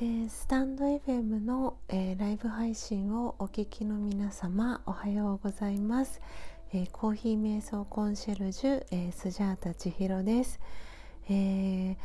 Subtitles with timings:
[0.00, 6.20] えー、スタンド FM の、えー、ライブ配信をお聞きの皆様おはようございます、
[6.72, 10.60] えー、コーヒー瞑想コンシェルジュ、えスジャータ千尋です、
[11.28, 11.96] え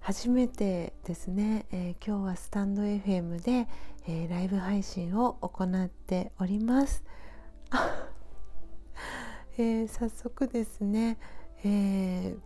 [0.00, 3.66] 初めてですね、え今日はスタンド FM で、
[4.06, 7.02] えライブ配信を行っております。
[9.56, 11.16] え早速ですね、
[11.64, 12.36] え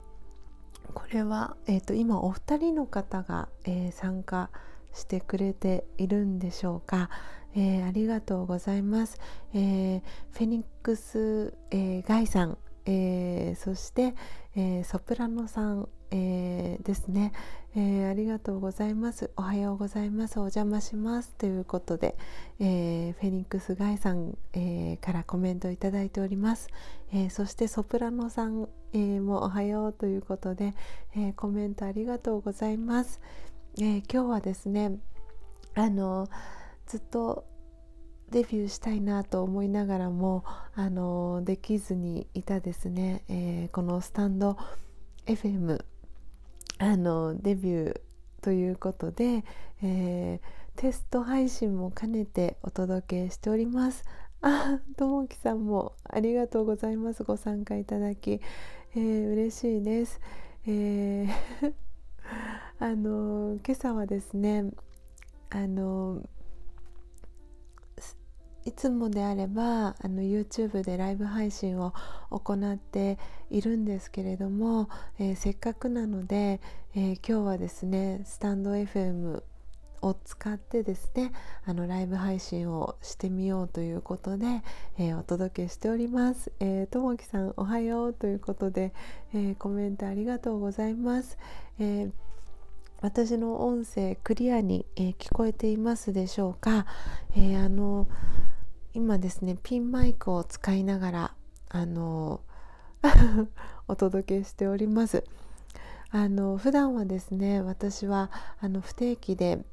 [0.95, 7.11] これは、えーと、今お二人の方が、え参加してしてくれているんでしょうか、
[7.55, 9.19] えー、ありがとうございます、
[9.55, 14.15] えー、フェニックス、えー、ガイさん、えそして、
[14.55, 17.33] えソプラノさん、えですね、
[17.75, 19.33] えありがとうございます。
[19.37, 20.39] おはようございます。
[20.39, 21.35] お邪魔します。
[21.35, 22.17] ということで、
[22.61, 26.69] えフェニックスガイさん、えからコメントいただいております、
[27.13, 30.75] えそしてソプラノさん、えもおはようということで、
[31.17, 33.21] えコメントありがとうございます、
[33.79, 34.93] えー、今日はですね
[35.75, 36.31] あの
[36.87, 37.45] ずっと
[38.31, 44.57] デビューしたいなと思いながらもあのできずにいたですね、えー、このスタンド
[45.27, 45.85] FM
[46.79, 48.01] あのデビュー
[48.41, 49.45] ということで、
[49.83, 54.05] えー、テスト配信も兼ねてお届けしております。
[54.41, 57.25] あ、ともきさんもありがとうございます。
[57.25, 58.41] ご参加いただき、
[58.95, 60.21] えー、嬉しいです。
[60.67, 61.73] えー
[62.79, 64.65] あの今朝はですね
[65.49, 66.23] あの
[68.67, 71.95] いつもであればあの YouTube でライブ配信を
[72.31, 73.17] 行って
[73.49, 76.61] いるんですけれども、えー、せっかくなので、
[76.95, 79.43] えー、今日はですねスタンド FM
[80.03, 81.33] を使ってですね
[81.65, 84.47] あのライブ配信をしてみようということで、
[84.99, 86.53] えー、お届けしております。
[86.61, 88.93] え、ともきさんおはようということで、
[89.33, 91.39] え、コメントありがとうございます。
[91.79, 92.11] え
[93.01, 96.87] 私の音声クリアに、え聞こえていますでしょうか、
[97.37, 98.09] えあの
[98.95, 101.35] 今ですねピンマイクを使いながら
[101.69, 102.41] あの
[103.89, 105.25] お届けしております。
[106.11, 108.31] あの普段はですね私は
[108.61, 109.65] あの不定期で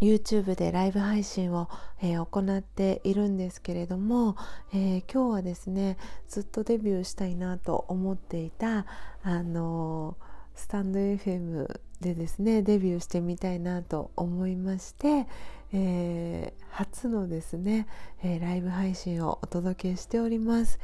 [0.00, 1.68] YouTube でライブ配信を、
[2.00, 4.36] えー、行っているんですけれども、
[4.72, 5.96] えー、今日はですね
[6.28, 8.86] ずっとデビューしたいなと思っていた
[9.22, 10.16] あの
[10.54, 15.26] スタンド FM でですねデビューしてみたいなと思いまして、
[15.72, 17.86] えー、初のですね、
[18.22, 20.78] えライブ配信をお届けしております。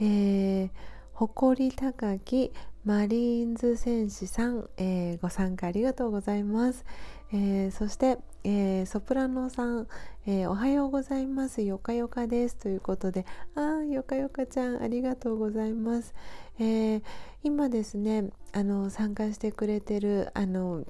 [0.00, 0.70] えー
[1.18, 2.52] 誇り高き
[2.84, 6.84] マリーンズ戦士さん、えー、ご参加ありがとうございます。
[7.30, 9.86] えー、そして、えー、ソプラノさん、
[10.26, 11.62] えおはようございます。
[11.62, 12.56] よかよかです。
[12.56, 16.14] ということで、あよかよかちゃん、ありがとうございます。
[16.58, 17.02] え
[17.42, 20.84] 今ですね、あの参加してくれてるあの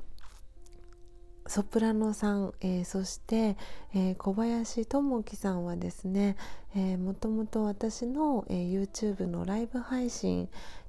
[1.49, 3.57] ソプラノさん、えー、そして、
[3.95, 6.37] えー、小林智樹さんはですね、
[6.77, 10.49] えー、もともと私の、えー、YouTube のライブ配信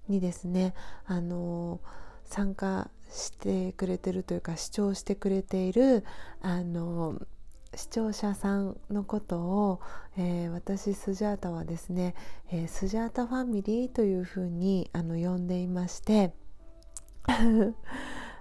[0.09, 0.73] にですね、
[1.05, 1.79] あの
[2.25, 6.03] 参加してくれてるというか視聴してくれている、
[6.41, 7.19] あの
[7.75, 9.79] 視聴者さんのことを、
[10.17, 12.15] えー、私スジャータはですね、
[12.51, 16.33] えー、スジャータファミリーというふうにあの呼んでいまして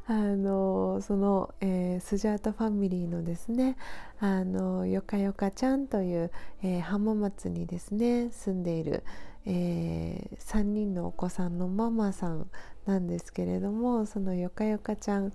[0.06, 3.76] あのその、えー、スジャータファミリーのですね
[4.18, 6.30] あのよかよかちゃんという、
[6.62, 9.04] えー、浜松にですね住んでいる、
[9.44, 12.48] えー、3人のお子さんのママさん
[12.88, 15.32] なんですけれどもそのよかよかちゃん、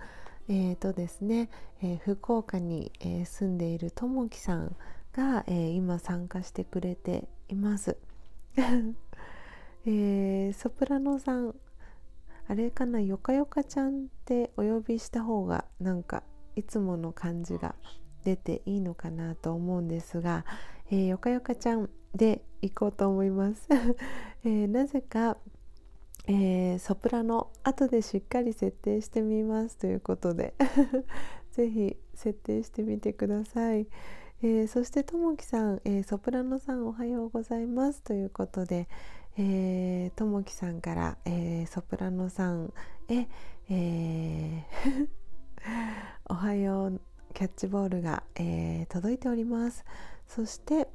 [0.50, 1.50] えー、とですね、
[1.84, 4.76] え福岡に、え住んでいるともきさん
[5.14, 7.96] が、え今参加してくれています。
[9.86, 11.54] えソプラノさん
[12.48, 16.24] あれかなよかよかちゃんってお呼びした方がなんか
[16.56, 17.76] いつもの感じが
[18.24, 20.46] 出ていいのかなと思うんですが、
[20.90, 23.68] えー、よかよかちゃんで行こうと思います、
[24.44, 25.38] えー、なぜか、
[26.26, 30.54] えー、ソプラノ後でしっかり設定してみますということで
[31.52, 33.88] 是非設定してみてください、
[34.42, 38.88] えー、そしてともきさん、えー、ソプラノさんおはようございますということで、
[40.16, 41.18] ともきさんから、
[41.68, 42.72] ソプラノさん
[43.08, 43.28] へ、
[46.30, 47.02] おはよう
[47.34, 48.24] キャッチボールが、
[48.90, 49.84] 届いております。
[50.28, 50.88] そして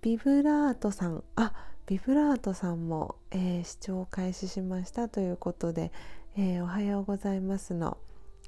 [0.00, 1.22] ビブラートさん。
[1.36, 5.92] あビブラートさんも、えー、視聴開始しましたということで、
[6.38, 7.98] えー、おはようございますの、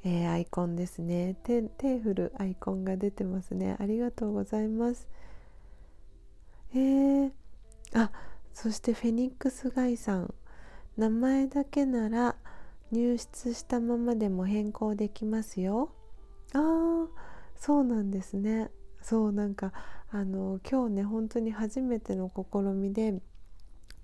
[0.02, 1.36] えー、アイコンですね。
[1.44, 3.76] 手手振るアイコンが出てますね。
[3.78, 5.08] ありがとうございます。
[6.72, 7.32] えー、
[7.92, 8.12] あ
[8.54, 10.32] そしてフェニックスガイさん。
[10.96, 12.36] 名前だけなら
[12.92, 15.92] 入室したままでも変更できますよ。
[16.54, 17.08] あ
[17.56, 18.70] そうなんですね。
[19.02, 19.74] そうなんか
[20.08, 23.20] あの今日ね本当に初めての試みで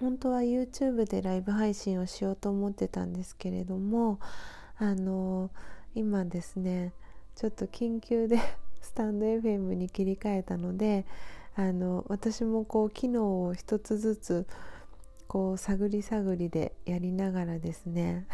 [0.00, 4.18] 本当は YouTube でライブ配信をしようと思ってたんですけれども
[4.78, 5.50] あの
[5.94, 6.94] 今ですね
[7.36, 8.38] ちょっと緊急で
[8.80, 11.04] スタンド FM に切り替えたので
[11.54, 14.46] あの私もこう機能を一つずつ
[15.28, 18.26] こう探り探りでやりながらですね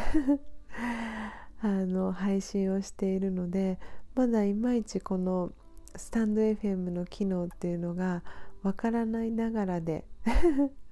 [1.61, 3.81] あの配信をしているので
[4.15, 5.51] まだいまいちこの
[5.97, 8.23] スタンド FM の機能っていうのが
[8.63, 10.05] わからないながらで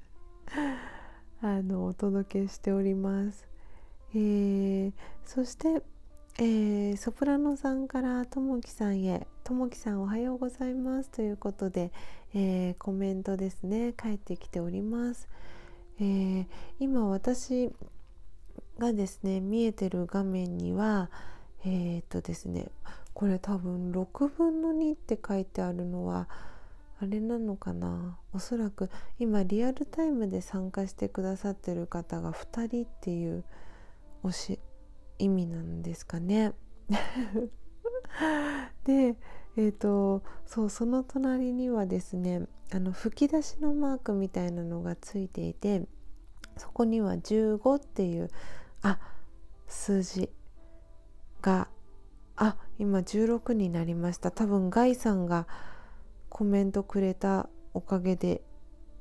[1.43, 3.47] あのお届けしております。
[4.15, 4.93] えー、
[5.25, 5.83] そして、
[6.39, 11.93] えー、ソプラノさんからともきさんへ「ともきさんおはようございます」ということで、
[12.35, 15.29] えー、コメントですね返ってきております。
[15.99, 16.47] えー、
[16.79, 17.73] 今私
[18.79, 21.11] がですね見えてる画面には
[21.65, 22.69] えー、っとですね
[23.15, 26.29] これ多分6分の2って書いてあるのは
[27.05, 28.19] あれなのかな？
[28.33, 33.45] おそらく今リアルタイムで参加してくださってる方が2人っていう
[34.23, 34.59] おし
[35.19, 36.55] 意味なんですかね。
[38.85, 39.17] で
[39.57, 45.87] えーと、そうその隣にはですねあの吹き出しのマークみたいなのがついていて
[46.57, 48.31] そこには15っていう
[48.83, 48.99] あ
[49.69, 50.33] 数字
[51.41, 51.69] が
[52.35, 55.47] あ今16になりました多分ガイさんが
[56.35, 58.43] コメントくれたおかげで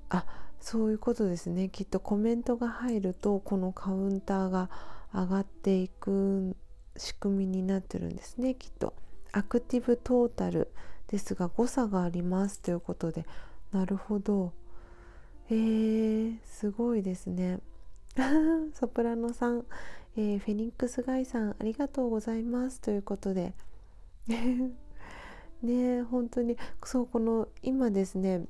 [0.09, 0.23] あ
[0.59, 1.67] そういうことですね。
[1.67, 4.69] きっとコメントが入るとこのカウンターが
[5.11, 6.55] 上がっていく
[6.95, 8.53] 仕組みになってるんですね。
[8.53, 8.93] きっと。
[9.31, 10.71] アクティブトータル
[11.07, 13.25] ですが誤差がありますということで。
[13.71, 14.53] なるほど。
[15.49, 17.61] えー、すごいですね。
[18.75, 19.65] ソプラノさん、
[20.15, 22.79] えー、フェニックスガイさんありがとうございます。
[22.79, 23.55] ということで。
[25.63, 26.57] ね本当に。
[26.83, 28.45] そうこの今ですね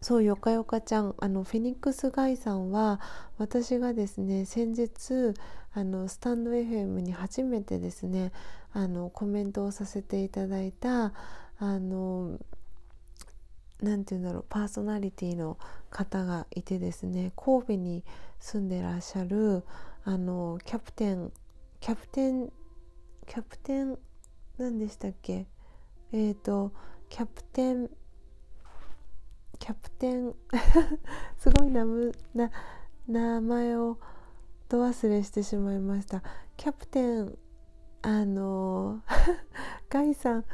[0.00, 3.00] そうよかよかちゃんあのフェニックスガイさんは
[3.36, 5.34] 私がですね先日
[5.74, 8.32] あのスタンド FM に初めてですね
[8.72, 11.12] あのコメントをさせていただいた
[11.58, 12.38] あの
[13.82, 15.58] 何て言うんだろうパーソナリティの
[15.90, 18.04] 方がいてですね神戸に
[18.38, 19.64] 住んでらっしゃる
[20.04, 21.32] あのキャプテン
[21.80, 22.52] キャプテン
[23.26, 23.98] キャプテン
[24.58, 25.46] 何でしたっけ？
[26.12, 26.72] えっ、ー、と
[27.08, 27.90] キャプテン
[29.58, 30.34] キャプテン
[31.36, 31.84] すごいな
[32.34, 32.50] な
[33.06, 33.98] 名前を
[34.68, 36.22] ど忘れしてしまいました。
[36.56, 37.38] キャプテン
[38.02, 39.00] あの
[39.88, 40.44] ガイさん。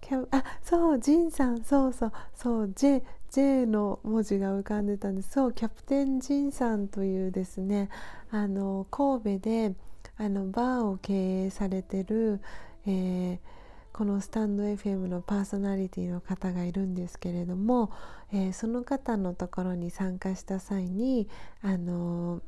[0.00, 1.62] キャあそうジンさん。
[1.62, 2.12] そうそう。
[2.34, 5.32] そう J, J の文字が浮かんでたんです。
[5.32, 7.90] そうキャプテンジンさんというですね
[8.30, 9.74] あの神戸で
[10.16, 12.40] あのバーを経営されてる、
[12.86, 13.57] えー
[13.98, 17.90] このスタンド FM のパーソナリティの方がいるんですけれども、
[18.32, 21.28] えー、その方のところに参加した際に
[21.62, 22.40] あの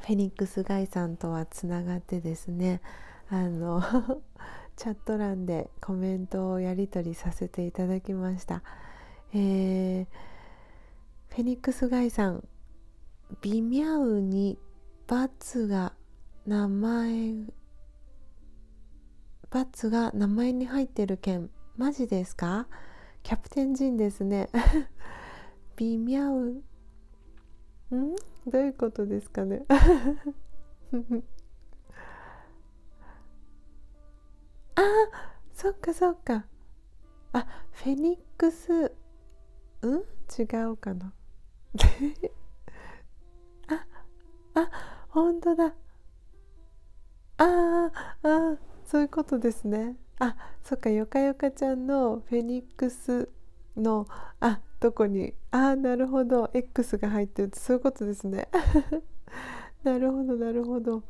[0.00, 2.80] フェニックスガイさんとはつながってですね
[3.28, 3.82] あの
[4.76, 8.62] チャット欄でコメントをやり取りさせていただきました、
[9.34, 10.06] えー、
[11.34, 12.48] フェニックスガイさん
[13.42, 14.58] 微妙に
[15.06, 15.92] バツが
[16.46, 17.34] 名前
[19.50, 22.66] バッツが名前に入ってる件マジですか？
[23.22, 24.48] キャプテンジンですね。
[25.76, 26.30] 微妙。
[26.34, 26.62] ん？
[27.90, 29.64] どういうことですかね？
[34.74, 34.82] あ
[35.52, 36.44] そっかそっか。
[37.32, 38.92] あフェニックス。
[39.82, 40.02] うん？
[40.38, 41.12] 違うかな。
[43.68, 43.86] あ
[44.54, 44.70] あ
[45.08, 45.74] 本当だ。
[47.38, 47.90] あ
[48.22, 49.96] あそういうことですね。
[50.18, 53.28] あそっかよかよかちゃんのフェニックス
[53.76, 54.06] の
[54.40, 55.34] あどこに？
[55.50, 56.50] あなるほど。
[56.54, 58.48] X が入ってるそういうことですね。
[59.82, 61.02] なるほどなるほど。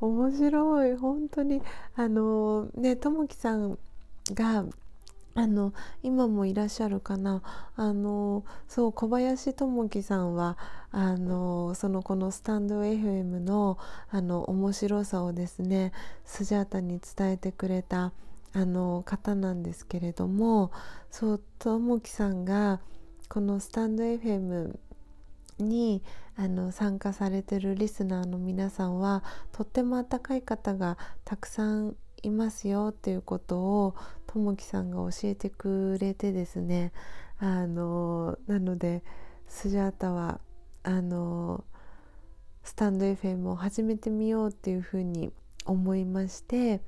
[0.00, 0.96] 面白い。
[0.96, 1.62] 本当に
[1.94, 3.78] あのねともきさん
[4.32, 4.64] が
[5.34, 7.42] あの今もいらっしゃるかな。
[7.76, 10.58] あのそう小林智樹さんは
[10.90, 13.78] あのそのこのスタンド FM の
[14.10, 15.92] あの面白さをですね
[16.24, 18.12] スジャータに伝えてくれた
[18.52, 20.72] あの方なんですけれども
[21.10, 22.80] そう智樹さんが
[23.28, 24.78] このスタンド FM
[25.58, 26.02] に
[26.36, 33.94] あの参加されてるリスナーの皆さんはとっても温かい方がたくさんいますよっていうことを
[34.26, 36.92] ともきさんが教えてくれてですね。
[37.38, 39.02] あのなので
[39.46, 40.40] スジャータは
[40.82, 41.64] あの
[42.62, 45.30] スタンド FM を始めてみようっていうふうに
[45.64, 46.80] 思いまして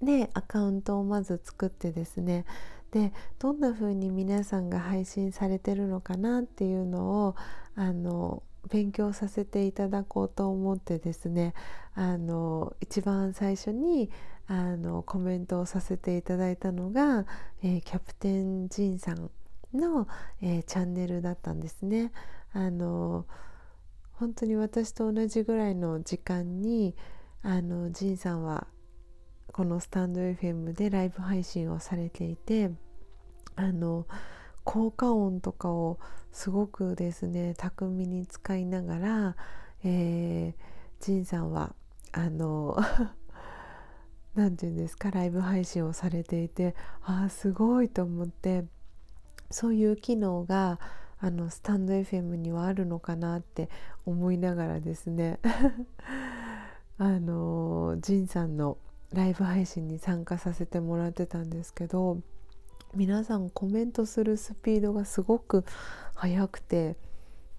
[0.00, 2.44] ねアカウントをまず作ってですね。
[2.90, 7.36] でどんな風に皆さんが配信されてるのかなっていうのを
[7.74, 11.54] あの勉強させていただこうと思ってですね。
[11.94, 14.10] あの一番最初に
[14.48, 17.26] あのコメントをさせていただいたのが、
[17.62, 19.30] えー、キャプテンジンさん
[19.72, 20.08] の、
[20.40, 22.12] えー、チャンネルだったんですね。
[22.52, 23.26] あの
[24.12, 26.94] 本当に私と同じぐらいの時間に
[27.42, 28.66] あのジンさんは
[29.52, 32.70] このスタンド FM でライブ配信をされていて
[33.56, 34.06] あの
[34.64, 35.98] 効果音とかを
[36.30, 39.36] すごくですね巧みに使いながら、
[39.84, 41.74] えー、ジンさんは
[42.12, 42.78] あの
[44.34, 46.74] 何て言うんですかライブ配信をされていて
[47.04, 48.64] ああすごいと思って
[49.50, 50.78] そういう機能が
[51.20, 53.68] あのスタンド FM にはあるのかなって
[54.06, 55.38] 思いながらですね
[56.98, 58.78] あのジンさんの
[59.12, 62.18] ライブ配信に参加させてもらってたんですけど
[62.94, 65.64] 皆さんコメントするスピードがすごく
[66.14, 66.96] 速くて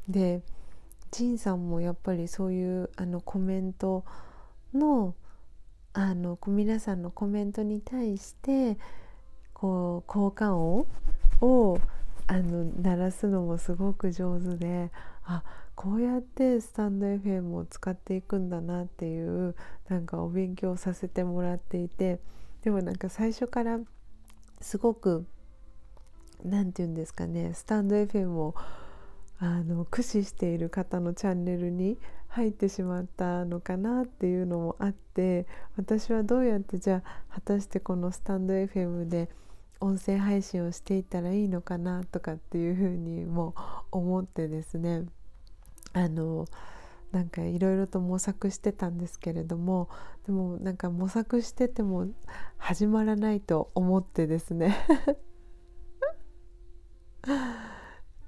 [0.10, 0.42] で
[1.12, 4.04] ジンさんもやっぱりそういうあのコメント
[4.74, 5.16] の
[5.94, 8.78] あの皆さんのコメントに対して
[9.54, 10.88] こう効果音
[11.42, 11.80] を
[12.26, 14.92] あの鳴らすのもすごく上手で
[15.24, 15.44] あ
[15.76, 19.56] こうやってスタンド FM を使っていくんだなっていう
[19.88, 22.20] なんかお勉強させてもらっていて
[22.64, 23.80] でもなんか最初から
[24.62, 25.26] すごく
[26.44, 28.56] 何て言うんですかねスタンド FM を
[29.40, 31.98] あの駆使している方のチャンネルに
[32.34, 35.46] 入ってしまったのかなっていうのもあって
[35.78, 39.30] 私はどうやってじゃあ果たしてこのスタンド FM で
[39.80, 43.54] 音声配信をしていったらいいのかなとかっていうふうにも
[43.92, 45.04] 思ってですね
[45.94, 46.48] あの
[47.12, 49.90] なんかいろいろと模索してたんですけれども
[50.26, 52.08] でもなんか模索してても
[52.58, 54.76] 始まらないと思ってですね。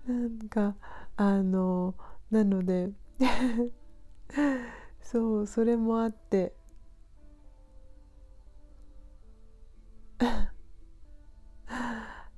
[0.06, 0.76] なんか
[1.18, 1.96] あの
[2.30, 2.92] なので
[5.02, 6.54] そうそれもあって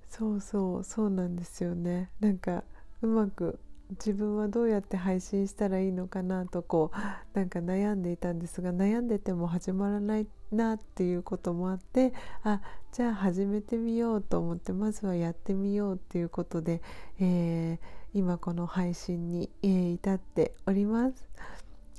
[0.10, 2.64] そうそうそうなんですよねなんか
[3.02, 3.60] うまく
[3.92, 12.14] 自分はどうやって配信したらいいのかなとこうなんか悩んでいたんですが悩んでても始まらないなっていうこともあって
[12.44, 16.82] あじゃあ始めてみようと思ってまずはやってみようっていうことで、
[17.20, 21.30] えー、今この配信に、えー、至っております。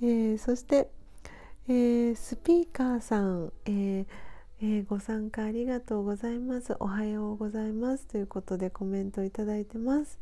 [0.02, 0.90] えー、そして、
[1.68, 4.06] えスピーカーさん、え
[4.60, 6.76] えご参加ありがとうございます。
[6.80, 10.18] おはようございますということでコメントいただいてます。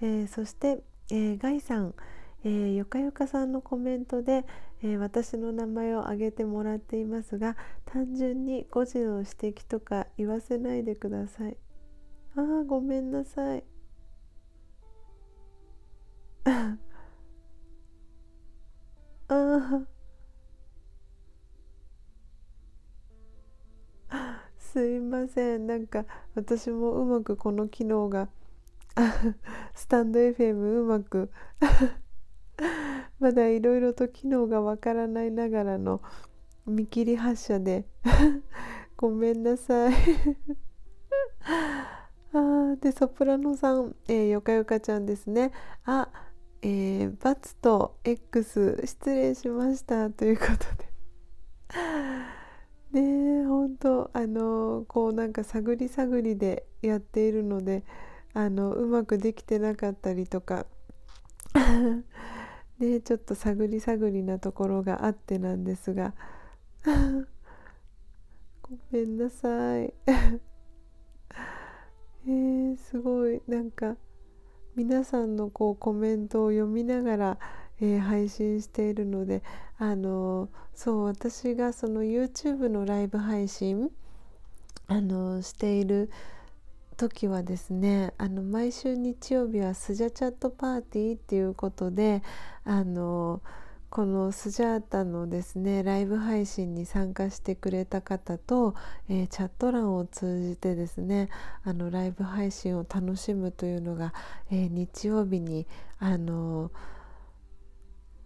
[0.00, 1.94] えそしてえ、ガイさん、
[2.44, 4.44] えー、よかよかさんのコメントで、
[4.82, 11.56] え、私の名前を挙げてもらっていますが単純に誤字の指摘とか言わせないでください
[12.36, 13.64] あーごめんなさい
[19.34, 19.86] あ
[24.58, 25.66] すいません。
[25.66, 28.28] なんか私もうまくこの機能が
[29.74, 31.30] スタンド FM うまく
[33.18, 36.00] まだいろいろと機能がわからないながらの
[36.66, 37.86] 見切り発車で
[38.96, 39.94] ごめんなさい。
[42.32, 45.52] あでソプラノさん、えー、よかよかちゃんですね。
[45.84, 46.08] あ
[46.66, 50.88] えー、バツと X 失礼しましたということで。
[52.98, 57.84] ね本当あの、こうなんか探り探りでやっているので
[58.32, 60.64] あのうまくできてなかったりとか。
[62.78, 66.14] ねちょっと探り探りなところがあってなんですが。
[68.62, 69.92] ごめんなさい。
[72.26, 73.98] えー、すごいなんか
[74.76, 77.38] 皆さんのこうコメントを読みながら、
[77.80, 79.42] えー、配信しているので
[79.78, 83.90] あのそう私がその YouTube のライブ配信
[84.88, 86.10] あのしている
[86.96, 92.22] 時はですねあの毎週日曜日はスジャチャットパーティーっていうことで
[92.64, 93.40] あの
[93.94, 98.74] このスジャータのですねライブ配信に参加してくれた方と、
[99.08, 101.28] えー、チャット欄を通じてですね
[101.62, 104.12] あのライブ配信を楽しむというのが、
[104.50, 105.68] えー、日曜日に
[106.00, 106.72] あの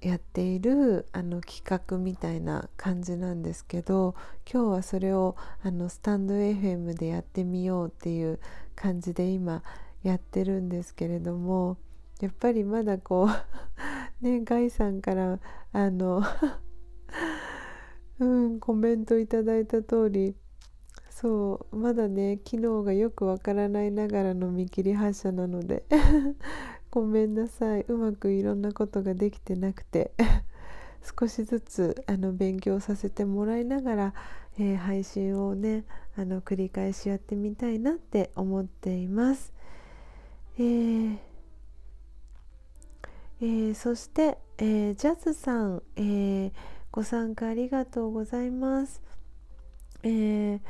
[0.00, 4.14] やっているあの企画みたいな感じなんですけど
[4.50, 8.40] 今日はそれをあのスタンド FM でやってみようっていう
[8.74, 9.62] 感じで今
[10.02, 11.76] やってるんですけれども
[12.20, 13.28] やっぱりまだこう
[14.24, 15.38] ねガイさんから
[15.72, 16.22] あの
[18.18, 20.34] うんコメントいただいた通り
[21.10, 25.84] そうまだね機能がよくわからないながらの見切り発車なので
[26.90, 30.12] ごめんなさいうまくいろんなことができてなくて
[31.18, 34.14] 少しずつあの勉強させてもらいながら、
[34.58, 35.84] えー、配信をね
[36.16, 39.52] あの繰り返しやってみたいなって思っています。
[40.58, 41.27] えー
[43.40, 46.52] えー、そして、えー、ジャズさん、えー、
[46.90, 49.00] ご参加ありがとうございます。
[50.02, 50.60] え、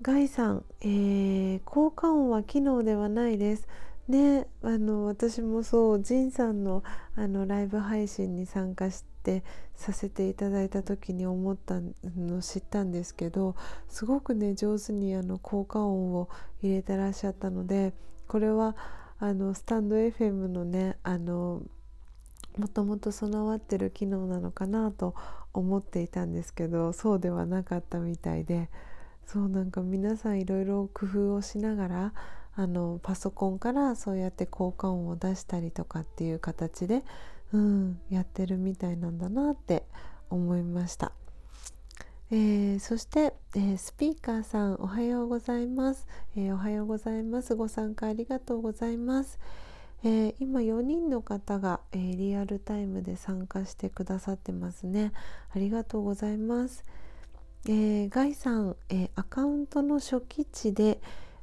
[0.00, 3.66] ガイさん、え、効果音は機能ではないです。
[4.08, 6.82] ね、あの私もそうジンさんの
[7.14, 11.80] あのライブ配信に参加してさせていただいた時に思った
[12.16, 13.54] の知ったんですけど
[13.86, 16.30] すごくね上手にあの効果音を
[16.62, 17.92] 入れてらっしゃったので
[18.28, 18.76] これは
[19.20, 21.62] あのスタンド FM のねあの
[22.56, 25.14] もともと備わってる機能なのかなと
[25.52, 28.68] 思っていたんですけどそうではなかったみたいで
[29.26, 32.14] そうなんか皆さんいろいろ工夫をしながら
[32.54, 37.04] あのパソコンからそうやって効果音を出したりとかっていう形で、
[37.52, 39.84] うん、やってるみたいなんだなって
[40.30, 41.12] 思いました。
[42.30, 46.06] えー、そして、えー、スピーカーさんおはようございます、
[46.36, 47.54] えー、おはようございます。
[47.54, 49.38] ご参加ありがとうございます、
[50.04, 55.12] え今4人の方が、えリアルタイムで参加してくださってますね。
[55.54, 56.84] ありがとうございます、
[57.66, 61.00] えガイさん、えアカウントの初期値で、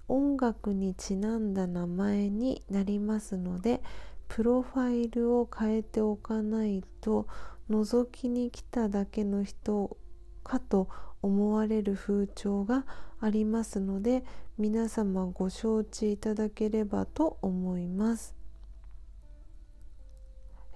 [0.08, 3.82] 音楽にちなんだ名前になりますので
[4.28, 7.28] プロファイルを変えておかないと
[7.72, 9.98] 覗きに来ただけの人
[10.46, 10.88] かと
[11.22, 12.86] 思われる風潮が
[13.20, 14.24] ありますので
[14.58, 18.36] 皆様ご承知いただければと思います。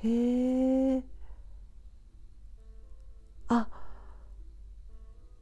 [0.04, 1.04] へえ
[3.48, 3.68] あ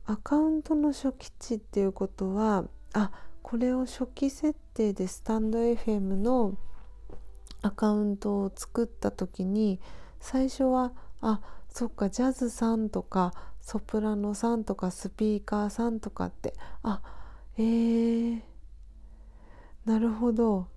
[0.05, 6.57] アカウントの初期値っていうことはあこれを初期設定でスタンド FM の
[7.61, 9.79] アカウントを作った時に
[10.19, 13.33] 最初はあそっかジャズさんとか
[13.67, 16.53] ソプラノさんとかスピーカーさんとかって
[16.83, 17.01] あ
[17.57, 18.41] えー、
[19.83, 20.67] なるほど。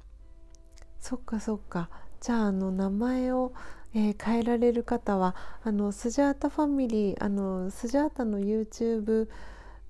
[0.99, 1.89] そっかそっか。
[2.21, 3.53] じゃああの名前を、
[3.95, 9.29] えー、変えられる方はあのスジャータファミリーあのスジャータの YouTube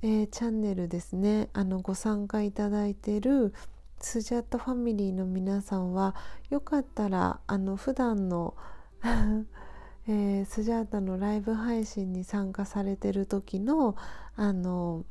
[0.02, 1.48] えー、チャンネルですね。
[1.54, 3.54] あのご参加いただいてる
[3.98, 6.14] スジャットファミリーの皆さんは
[6.50, 8.54] よかったらあの普段の
[10.08, 13.96] えー、スジャータのライブ配信に参加されてる時の
[14.36, 15.04] あの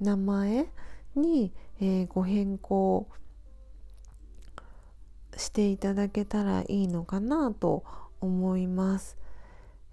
[0.00, 0.66] 名前
[1.14, 3.08] に、えー、ご変更
[5.36, 7.84] していただけたらいいのかなと
[8.20, 9.16] 思います。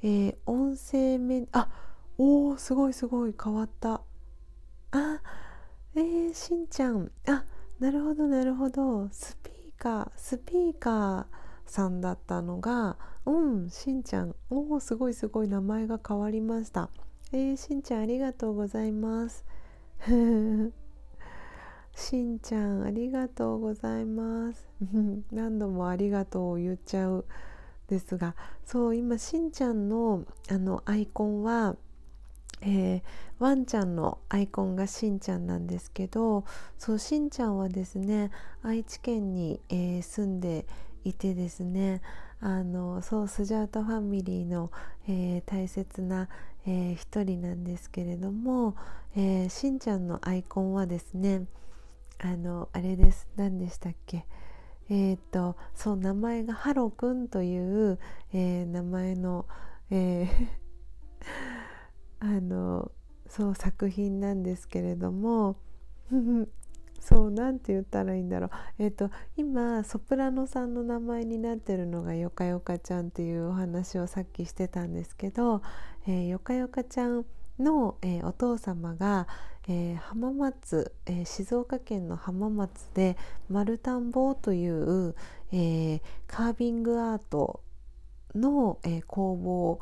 [0.02, 1.70] えー、音声メあ
[2.18, 4.02] おーすごいすごい変わった。
[4.92, 5.22] あ
[5.96, 7.46] えー、しんちゃんあ
[7.80, 11.26] なるほどなるほどスピーカースピーカー
[11.66, 14.36] さんだったのがうんしんちゃん。
[14.50, 16.90] おおすごいすごい名前が変わりました。
[17.32, 19.46] えー、しんちゃんありがとうございます。
[21.96, 24.68] しんちゃんありがとうございます。
[25.32, 27.26] 何度もありがとうを言っちゃう
[27.88, 28.36] ですが。
[28.66, 31.78] そう今しんちゃんのあのアイコンは
[32.66, 33.02] えー、
[33.40, 36.46] ワンちゃんのアイコンがしんちゃんなんですけど
[36.78, 38.32] そうしんちゃんはですね
[38.62, 40.66] 愛知県に、えー、住んで
[41.04, 42.02] いてですね
[42.46, 44.70] あのそうスジャータファミリーの、
[45.08, 46.28] えー、大切な、
[46.68, 48.76] えー、一人なんですけれども、
[49.16, 51.46] えー、しんちゃんのアイコンはですね
[52.20, 53.30] あのあれです。
[53.38, 54.26] 何でしたっけ？
[54.90, 57.98] えっ、とそう名前がハロくんという、
[58.34, 59.46] え名前の、
[59.90, 60.28] えー
[62.20, 62.92] あの
[63.28, 65.56] そう作品なんですけれども
[67.04, 68.50] そうなんて言ったらいいんだろう。
[68.80, 75.62] えっ、ー、と今ソプラノさんの名前になってるのがよかよかちゃんっていうお話をさっきしてたんですけど、
[76.08, 77.26] えー、よかよかちゃん
[77.60, 79.28] の、えー、お父様が、
[79.68, 83.18] えー、浜松、えー、静岡県の浜松で
[83.50, 85.14] 丸田んぼという、
[85.52, 87.60] えカービングアート
[88.34, 89.82] の、え工房を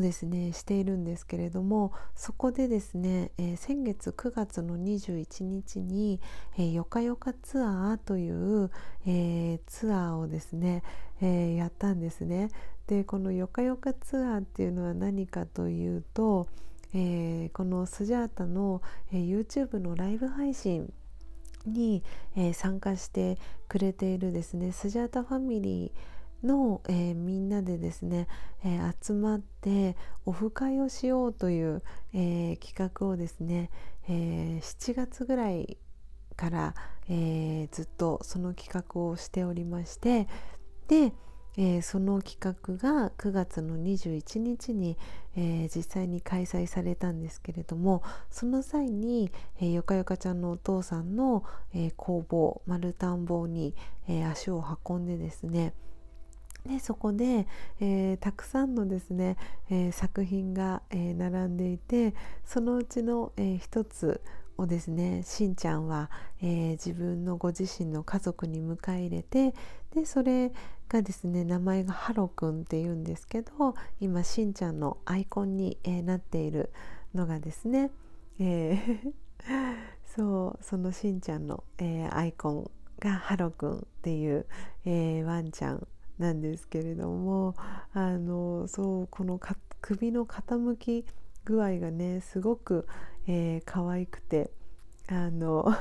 [0.00, 6.20] ですねしているんですけれどもそこでですね、えー、先月9月の21日に、
[6.56, 8.70] えー、よかよかツアーという、
[9.06, 10.82] えー、ツアーをですね、
[11.20, 12.48] えやったんですね。
[12.86, 16.48] でこのよかよかツアーっていうのは何かというと、
[16.92, 20.92] えこのスジャータの、え YouTube のライブ配信
[21.66, 22.02] に、
[22.36, 26.13] え参加してくれているですねスジャータファミリー
[26.44, 28.28] の、えー、みんなでですね、
[28.64, 33.70] えー、集まってオフ会をしようという、え企画をですね、
[34.08, 35.78] え7月ぐらい
[36.36, 36.74] から、
[37.08, 40.28] えずっとその企画をしておりまして
[40.88, 41.12] で、
[41.56, 44.98] え、その企画が9月の21日に、
[45.36, 49.30] え、実際に開催されたんですけれどもその際に、
[49.60, 53.74] えー、よかよかちゃんのお父さんの、え工房丸田んぼに、
[54.08, 55.74] え足を運んでですね
[56.66, 57.46] でそこで、
[57.80, 59.36] えー、たくさんのですね、
[59.70, 64.22] えー、作品が、えー、並んでいてそのうちの、え一つ
[64.56, 69.54] をですねしんちゃんは、え自分のご自身の家族に迎え入れて
[69.94, 70.52] でそれ
[70.88, 76.72] がですね名前がハロくんっていうんですけど今しんちゃんのアイコンに、え、なっている
[77.14, 77.90] のがですね、
[78.38, 78.78] え
[80.16, 84.46] そうそのしんちゃんの、え、アイコンがハロくんっていう、
[84.86, 85.86] え、ワンちゃん
[86.18, 87.54] なんですけれども
[87.92, 89.40] あのそうこの
[89.80, 91.04] 首の傾き
[91.44, 92.86] 具合がねすごく、
[93.26, 94.50] えー、可愛くて
[95.08, 95.74] あの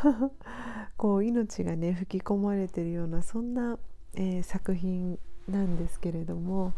[0.98, 3.78] こう命がね吹き込まれてるようなそんな
[4.16, 5.18] えー、作品
[5.48, 6.74] なんですけれども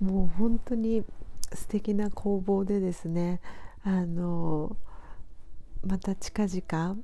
[0.00, 1.04] もう本当に
[1.52, 3.40] 素敵な工房でですね
[3.84, 4.76] あの
[5.86, 6.96] また近々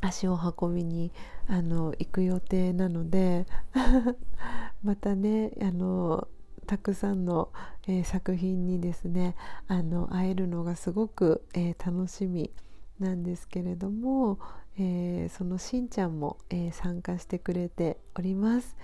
[0.00, 1.12] 足を運びに
[1.48, 3.46] あの行く予定なので
[4.82, 6.28] またねあの
[6.66, 7.50] たくさんの、
[7.86, 9.34] えー、作品にですね
[9.66, 12.52] あの会えるのがすごく、えー、楽しみ
[13.00, 14.38] なんですけれども、
[14.78, 18.76] えー、そのしんちゃんも、え、参加してくれております、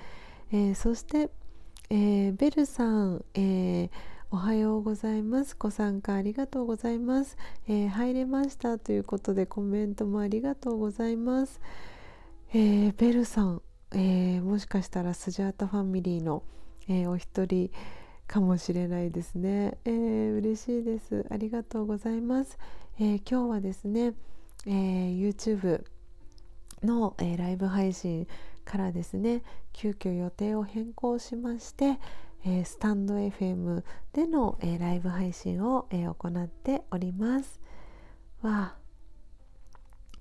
[0.52, 1.30] え、そして、
[1.90, 3.90] えベルさん、え
[4.34, 7.36] おはようございますご参加ありがとうございます、
[7.68, 11.60] え入れましたということでコメントもありがとうございます、
[12.52, 13.62] えベルさん、
[13.94, 16.42] えもしかしたらスジャータファミリーの、
[16.88, 17.70] えお一人
[18.26, 21.24] かもしれないですね、えー、嬉しいです。
[21.30, 22.58] ありがとうございます、
[22.98, 24.14] え今日はですね
[24.66, 25.84] え、YouTube
[26.82, 28.26] の、え、ライブ配信
[28.64, 29.42] からですね
[29.72, 32.00] 急遽予定を変更しまして、
[32.46, 37.60] えー、スタンド FM での、えー、ライブ配信を、えー、行っております。
[38.42, 38.76] わあ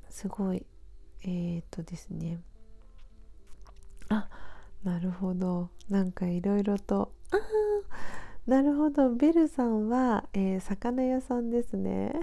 [0.10, 0.66] すごい
[1.26, 2.40] えー、っとですね。
[4.10, 4.28] あ
[4.84, 5.70] なるほど。
[5.90, 7.14] なんかいろいろと。
[7.32, 7.38] あ
[8.50, 9.10] なるほど。
[9.10, 12.14] ベルさんは、えー、魚屋さんですね。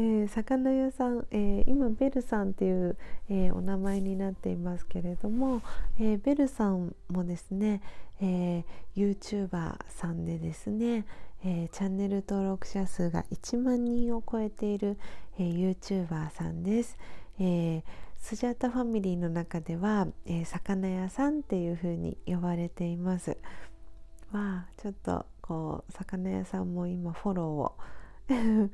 [0.00, 2.96] えー、魚屋さん、えー、今ベルさんっていう、
[3.28, 5.60] えー、お名前になっていますけれども、
[6.00, 7.82] えベルさんもですね、
[8.18, 8.64] え
[8.96, 11.04] YouTuber さんでですね、
[11.44, 14.96] えチャンネル登録者数が1万人を超えている、
[15.38, 16.96] え YouTuber さんです。
[17.38, 17.84] え
[18.16, 23.36] スジャタファミリーの中では、え魚屋さんっていう風に呼ばれています。
[24.32, 28.70] わあちょっとこう魚屋さんも今フォローを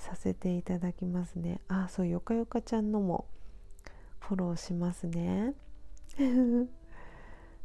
[0.00, 1.60] させていただきますね。
[1.68, 3.26] あそうよかよかちゃんのも
[4.18, 5.54] フォローしますね。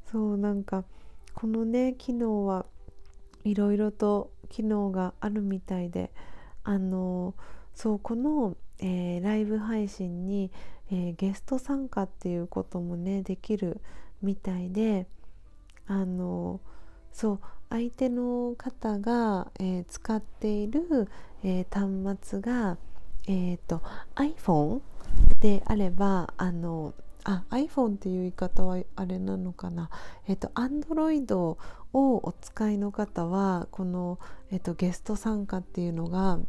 [0.06, 0.84] そうなんか
[1.34, 2.66] このね機能は
[3.44, 6.12] いろいろと機能があるみたいで
[6.64, 7.34] あの
[7.74, 10.52] そうこの、えー、ライブ配信に、
[10.92, 13.82] えー、ゲスト参加っていうこともねできる
[14.22, 15.08] みたいで
[15.88, 16.60] あの
[17.12, 17.40] そう
[17.70, 21.10] 相手の方が、えー、使っている、
[21.44, 22.78] えー、端末が、
[23.28, 23.82] えーと、
[24.16, 24.82] iPhone
[25.40, 29.90] であればあのあ iPhone っていう言い方はあれなのかな、
[30.28, 31.58] え、ー、と Android を
[31.94, 34.20] お使いの方はこの、
[34.52, 36.40] えーと、ゲスト参加っていうのが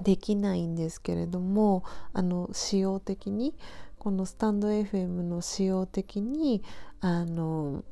[0.00, 3.54] できないんですけれどもあの仕様的に
[3.98, 6.62] このスタンド FM の仕様的に
[7.00, 7.84] あの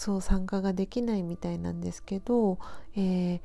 [0.00, 2.58] そう参加ができないみたいなんですけど、
[2.96, 3.40] えー、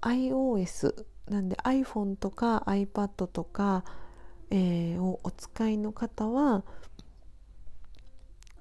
[0.00, 3.82] iOS なんで iPhone とか iPad とか、
[4.52, 6.62] えー、をお使いの方は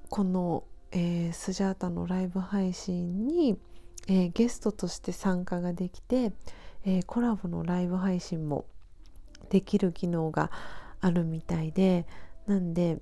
[0.09, 3.59] この、えー、スジャータのライブ配信に、
[4.07, 6.33] えー、ゲストとして参加ができて、
[6.83, 8.65] え、コラボのライブ配信も
[9.51, 10.49] できる機能が
[10.99, 12.07] あるみたいで
[12.47, 12.97] なんで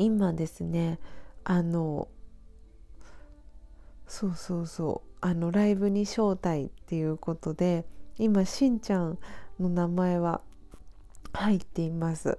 [0.00, 0.98] 今ですね
[1.44, 2.08] あの
[4.12, 7.86] そうそうそうあのライブに招待っていうことで
[8.18, 9.18] 今しんちゃん
[9.58, 10.42] の名前は
[11.32, 12.36] 入っています。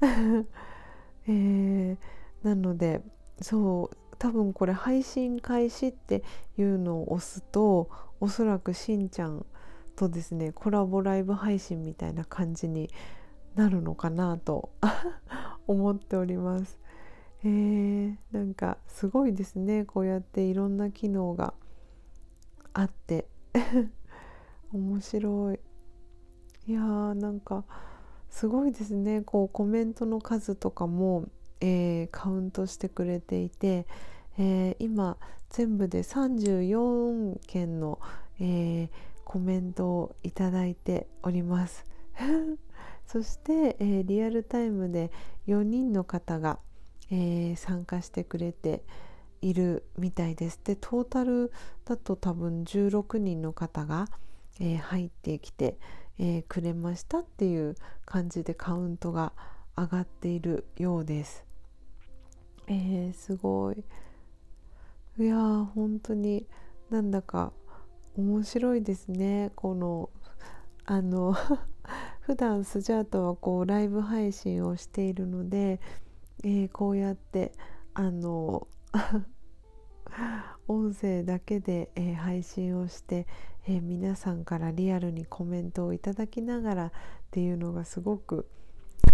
[1.26, 1.96] えー、
[2.44, 3.02] なので
[3.42, 6.22] そう多分これ配信開始って
[6.56, 9.44] いうのを押すとおそらくしんちゃん
[9.96, 12.90] とですねコラボライブ配信みたいな感じに
[13.56, 14.70] なるのかなと
[15.66, 16.78] 思っております。
[17.44, 19.84] えー、なんかすごいですね。
[19.84, 21.54] こうやっていろんな機能が
[22.72, 23.28] あって。
[24.72, 25.60] 面白い。
[26.66, 27.64] いやーなんか
[28.28, 29.22] すごいですね。
[29.22, 31.26] こうコメントの数とかも、
[31.60, 33.86] えー、カウントしてくれていて、
[34.36, 35.16] えー、今
[35.50, 38.00] 全部で34件の、
[38.40, 38.88] えー、
[39.24, 41.86] コメントをいただいております。
[43.06, 45.10] そして、え、リアルタイムで
[45.46, 46.58] 4人の方が、
[47.10, 48.82] えー、参加してくれて
[49.40, 50.60] いるみたいです。
[50.64, 51.52] でトータル
[51.84, 54.08] だと多分16人の方が、
[54.60, 55.78] えー、入ってきて、
[56.20, 59.32] えくれましたっていう感じでカウントが
[59.76, 61.44] 上がっているようです。
[62.66, 63.84] え、すごい。
[65.18, 66.46] いやー本当に
[66.90, 67.52] なんだか
[68.16, 69.50] 面白いですね。
[69.54, 70.10] この
[70.84, 71.34] あの
[72.20, 75.80] 普段スジャータはこうライブ配信をしているので、
[76.44, 77.52] えー、こうやって
[77.94, 78.68] あの
[80.68, 83.26] 音声だけで、えー、配信をして、
[83.66, 86.90] えー、皆さんからリアルにコメントをいただきながらっ
[87.30, 88.48] ていうのがすごく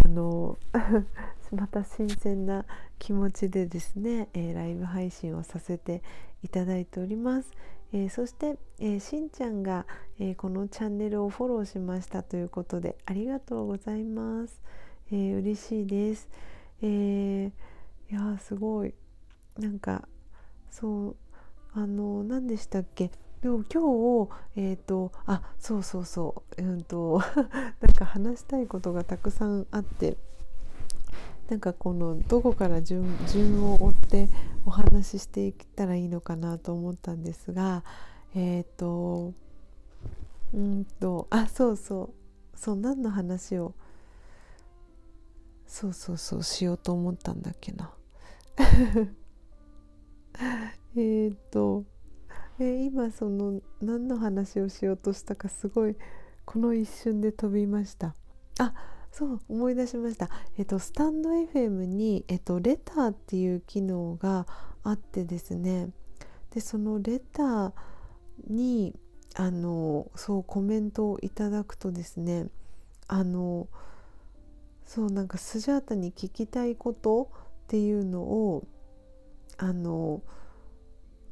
[0.04, 0.58] あの
[1.52, 2.64] また新鮮な
[2.98, 6.02] 気持ちでですね、えー、ライブ配信をさせて
[6.42, 7.50] いただいております。
[7.92, 9.86] えー、そして、えー、しんちゃんが、
[10.18, 14.60] え、このチャンネルをフォローしましたということでありがとうございます。
[15.12, 16.28] えー、嬉しいです。
[16.86, 18.94] えー、いやすごい。
[19.58, 20.06] なんか
[20.70, 21.16] そう
[21.72, 23.10] あの何でしたっけ？
[23.40, 26.62] でも今日えっ、ー、とあそうそうそう。
[26.62, 27.22] うんと
[27.80, 30.18] なんか話したいことがたくさんあって。
[31.48, 34.30] なんかこのどこから順順を追って
[34.64, 37.84] お話ししていったらいいのかなと思ったんですが
[38.34, 39.34] えっ、ー、と
[40.54, 42.14] うんとあそうそ
[42.54, 42.58] う。
[42.58, 43.74] そう何の話を
[45.66, 47.92] そうそうそうしようと思ったんだっけな。
[50.96, 51.84] えっと
[52.58, 55.96] え今その何の話をしようとしたかすごい
[56.44, 58.14] この一瞬で飛びました。
[58.58, 58.72] あ
[59.10, 64.44] そう思い出しました、えっと、スタンド FM に、えっと、レターっていう機能が
[64.82, 65.90] あってですね。
[66.50, 67.72] でそのレター
[68.48, 68.94] に
[69.34, 72.48] あのそうコメントをいただくとですね
[73.08, 73.68] あの
[74.86, 77.30] そうなんかスジャータに聞きたいこと
[77.64, 78.66] っていうのを
[79.56, 80.22] あの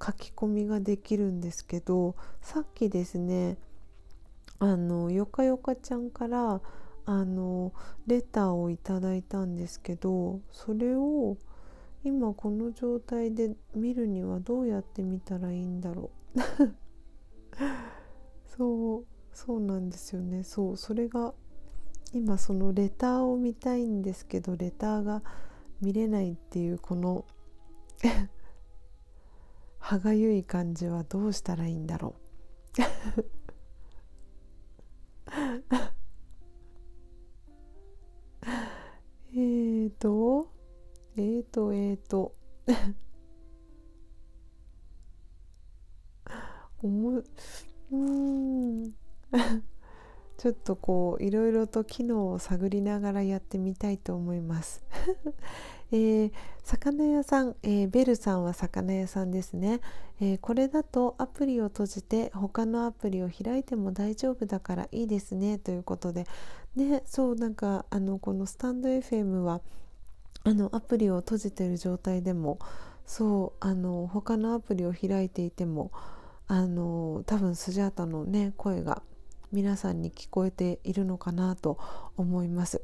[0.04, 3.56] 書き込みができるんですけどさっきですね
[4.58, 6.60] あのよかよかちゃんから
[7.04, 7.72] あの
[8.06, 11.36] レターをいただいたんですけどそれを
[12.04, 16.40] 今この状態で見るにはどうやって見たらいいんだろう。
[18.56, 20.42] そうそうなんですよね。
[20.42, 21.32] そうそれが
[22.14, 25.22] 今そのレターを見たいんですけどレターが
[25.80, 27.24] 見れないっていうこの
[29.78, 32.14] 歯がゆい感じはどうしたらいいんだろう
[39.34, 40.48] えーと、
[41.16, 42.34] えーと、えーと。
[46.82, 47.22] おも
[47.90, 48.92] うん
[50.42, 54.82] ちょっとこういろいろと機能を探りながらやってみたいと思います。
[55.92, 56.32] えー、
[56.64, 59.80] 魚屋さん、えー、ベルさんは魚屋さんですね、
[60.20, 66.26] えー、これだとアプリを閉じて他のアプリを開いても大丈夫だからいいですねということで
[66.74, 69.60] ねそうなんかあのこのスタンド FM は
[70.42, 72.58] あのアプリを閉じてる状態でも
[73.06, 75.92] そうあの他のアプリを開いていても
[76.48, 79.02] あの多分スジャータのね声が
[79.52, 81.78] 皆さんに聞こえているのかなと
[82.16, 82.82] 思います。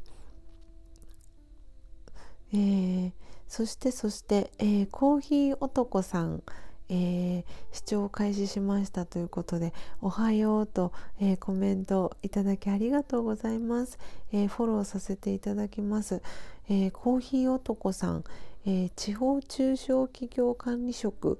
[2.52, 3.12] えー、
[3.46, 6.42] そしてそして、えー、コーヒー男さん、
[6.88, 13.98] えー、視聴開始しましたということで「おはようと」えー、コメントいただきありがとうございます、
[14.32, 16.22] えー、フォローさせていただきます、
[16.70, 18.24] えコーヒー男さん、
[18.64, 21.38] え地方中小企業管理職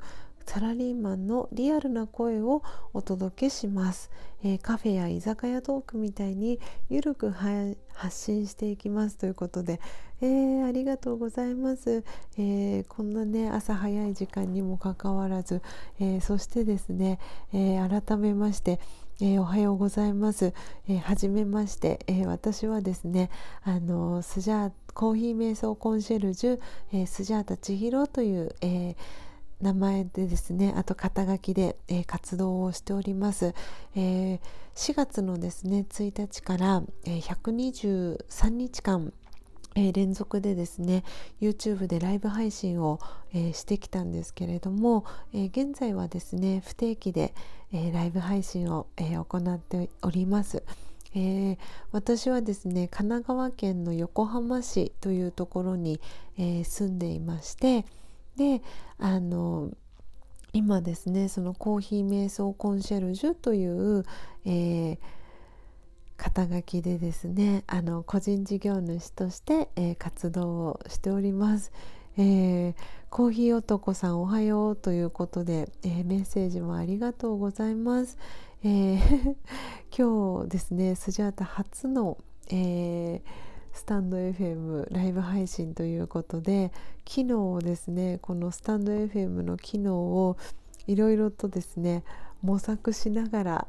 [0.48, 2.62] サラリーマンのリアルな声を
[2.94, 4.10] お届けします、
[4.42, 6.58] えー、カフェや居酒屋トークみたいに
[6.88, 7.78] ゆるく発
[8.16, 9.78] 信していきますということで、
[10.22, 12.02] えー、ありがとうございます、
[12.38, 15.60] えー、こんなね朝早い時間にもかかわらず、
[16.00, 17.18] えそしてですね、
[17.52, 18.80] え改めまして
[19.20, 20.54] えー、おはようございます。
[20.88, 23.30] えー、はじめまして、えー、私はですね、
[23.64, 26.60] あのスジャーコーヒー瞑想コンシェルジュ、
[26.92, 28.94] えスジャータ千尋という、え
[29.60, 33.54] 名前でですねあと肩書きで、えー、活動をしております、
[33.96, 34.40] えー、
[34.74, 39.12] 4月のですね1日から、えー、123日間
[39.74, 41.04] えー、連続でですね
[41.40, 42.98] YouTube でライブ配信を、
[43.32, 47.32] えー、してきたんですけれども、えー、現在はですね不定期で、
[47.72, 50.64] えライブ配信を、え行っております。
[51.14, 51.58] えー、
[51.92, 56.00] 私はですね神奈川県の横浜市というところに、
[56.36, 57.86] えー、住んでいまして
[58.38, 58.62] で
[58.98, 59.70] あの
[60.52, 64.04] 今ですねそのコーヒー瞑想コンシェルジュという、
[64.46, 64.98] えー、
[66.16, 71.72] 肩書きでですねあの個人事業主として、えー、活動をしております。
[72.20, 72.74] えー、
[73.10, 78.18] コーヒー男さんおはようということで、えー、メッセージもありがとうございます。
[78.64, 79.36] えー、
[79.96, 82.18] 今日ですねスジャータ初の、
[82.50, 83.22] えー、
[83.78, 86.72] スタンド FM ライブ配信ということで
[87.04, 90.36] 機能をですねこのスタンド FM の機能を
[90.88, 92.02] いろいろとですね
[92.42, 93.66] 模索しながら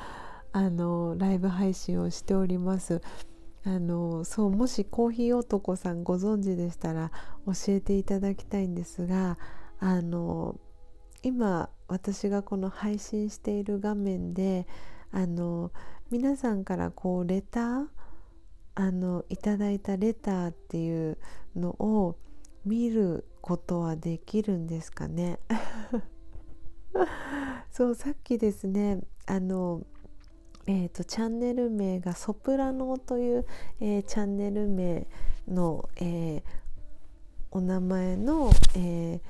[0.52, 3.02] あのライブ配信をしております。
[3.64, 7.12] あのそうもしコーヒー男さんご存知でしたら
[7.46, 9.38] 教えていただきたいんですが
[9.78, 10.58] あの
[11.22, 14.66] 今私がこの配信している画面で
[15.12, 15.70] あの
[16.10, 17.86] 皆さんからこうレター
[18.74, 21.18] あのいただいたレターっていう
[21.56, 22.16] のを
[22.64, 25.38] 見ることはできるんですかね？
[27.70, 29.82] そうさっきですねあの
[30.66, 33.46] えーと、チャンネル名がソプラノという、
[33.80, 35.08] えー、チャンネル名
[35.48, 36.42] の、えー、
[37.50, 39.20] お名前の、えー、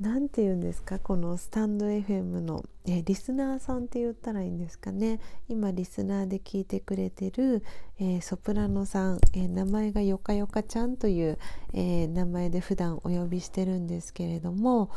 [0.00, 1.00] 何て言うんですか？
[1.00, 5.18] このスタンド FM の、え、リスナーさんって言ったらいいんですかね？
[5.48, 7.64] 今リスナーで聞いてくれてる、
[7.98, 11.38] えー、ソプラノさん、えー、名前がよかよかちゃんという、
[11.72, 14.90] え、名前で普段お呼びしてるんですけれども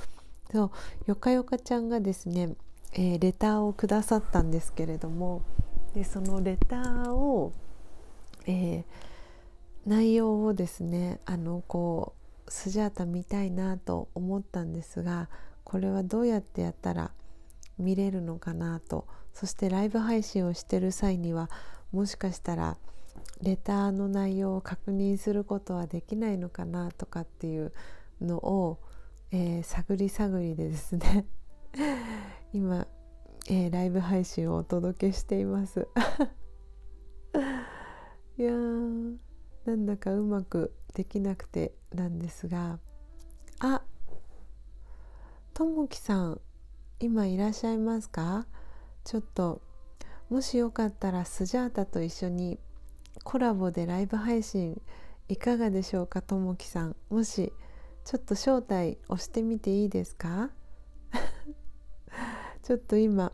[0.52, 0.72] そう
[1.08, 2.56] よかよかちゃんがですね
[2.94, 5.42] え、レターをくださったんですけれども
[5.96, 7.54] でそのレターを、
[8.46, 8.84] え、
[9.88, 12.21] 内容をですねあのこう
[12.52, 15.30] スジャータ見たいなと思ったんですが
[15.64, 17.12] これはどうやってやったら
[17.78, 19.08] 見れるのかなと。
[19.34, 21.50] そしてライブ配信をしてる際には
[21.94, 22.78] もしかしたら
[23.42, 27.72] レターの内容を確認することはできないのかなとかっていう
[28.20, 28.80] のを、
[29.32, 31.26] えー、探り探りでですね
[32.52, 32.86] 今、
[33.50, 35.88] えー、ライブ配信をお届けしています。
[38.38, 39.18] いやー
[39.66, 42.80] なんだかうまくできなくてなんですが
[43.60, 43.82] あ
[45.54, 46.42] ともきさん
[47.00, 48.46] 今いらっしゃいますか？
[49.04, 49.62] ちょっと
[50.30, 52.60] もしよかったらスジャータと一緒に
[53.24, 54.82] コラボでライブ配信
[55.28, 56.22] いかがでしょうか？
[56.22, 57.52] ともきさんもし
[58.06, 60.52] ちょっと招待押してみていいですか？
[62.64, 63.32] ちょっと今。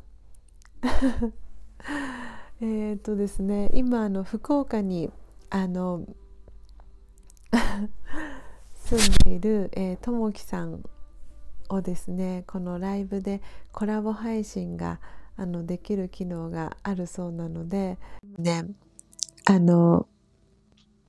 [2.61, 5.11] えっとですね今あの福岡に
[5.49, 6.05] あの
[8.85, 10.83] 住んでいる、えー、ともきさん
[11.69, 14.99] をですねこのライブでコラボ配信が
[15.35, 17.97] あのできる機能があるそうなので
[18.37, 18.65] ね
[19.45, 20.07] あの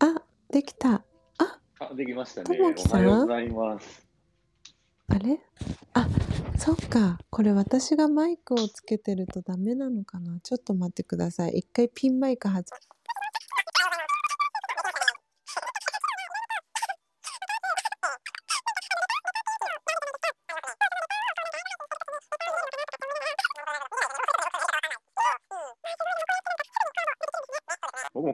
[0.00, 1.02] あできた。
[1.38, 2.58] ああできましたね。
[2.60, 4.06] おはようございます。
[5.08, 5.40] あれ？
[5.94, 6.08] あ、
[6.58, 7.18] そっか。
[7.30, 10.38] これ私がマイクをつけてるとダメなのかな。
[10.40, 11.58] ちょっと待ってください。
[11.58, 12.64] 一回ピンマイク外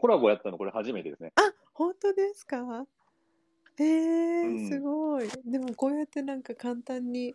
[0.05, 1.33] コラボやったのこれ初めてですね。
[1.37, 1.41] あ、
[1.73, 2.87] 本当ですか？
[3.79, 5.29] えー、すごい。
[5.47, 7.35] でもこうやってなんか簡単に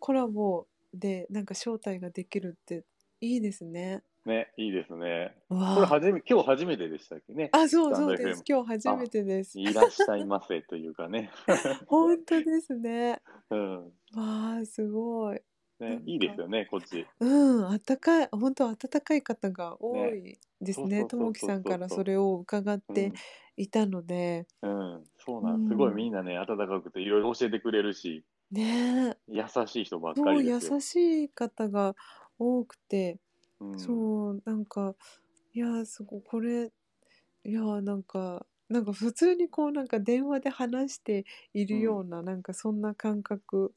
[0.00, 2.84] コラボでなんか招待ができるって
[3.22, 4.02] いいですね。
[4.26, 5.34] ね、いいですね。
[5.48, 7.48] これ初め今日初めてでしたっけね？
[7.52, 8.42] あ、そうそうです。
[8.46, 9.58] 今日初めてです。
[9.58, 11.30] いらっしゃいませというかね。
[11.88, 13.22] 本当ですね。
[13.48, 13.84] うん。
[14.14, 15.40] わあ、すごい。
[15.80, 17.06] ね、いいですよね、こっち。
[17.20, 21.04] うん、あったかい、本当温かい方が多いですね。
[21.04, 23.12] ともきさんからそれを伺って
[23.56, 24.46] いたので。
[24.62, 28.24] うん、うん、そうなん、すごいみんなね、温かくていろいろ教えてくれるし。
[28.50, 30.46] ね優しい人ばっかり。
[30.46, 31.96] 優しい方が
[32.38, 33.18] 多くて、
[33.60, 34.94] うん、そうなんか
[35.52, 36.70] いやすごいこれ
[37.44, 43.74] いやなんかなんか普通にこうなんか電話で話しているような、うん、なんかそんな感覚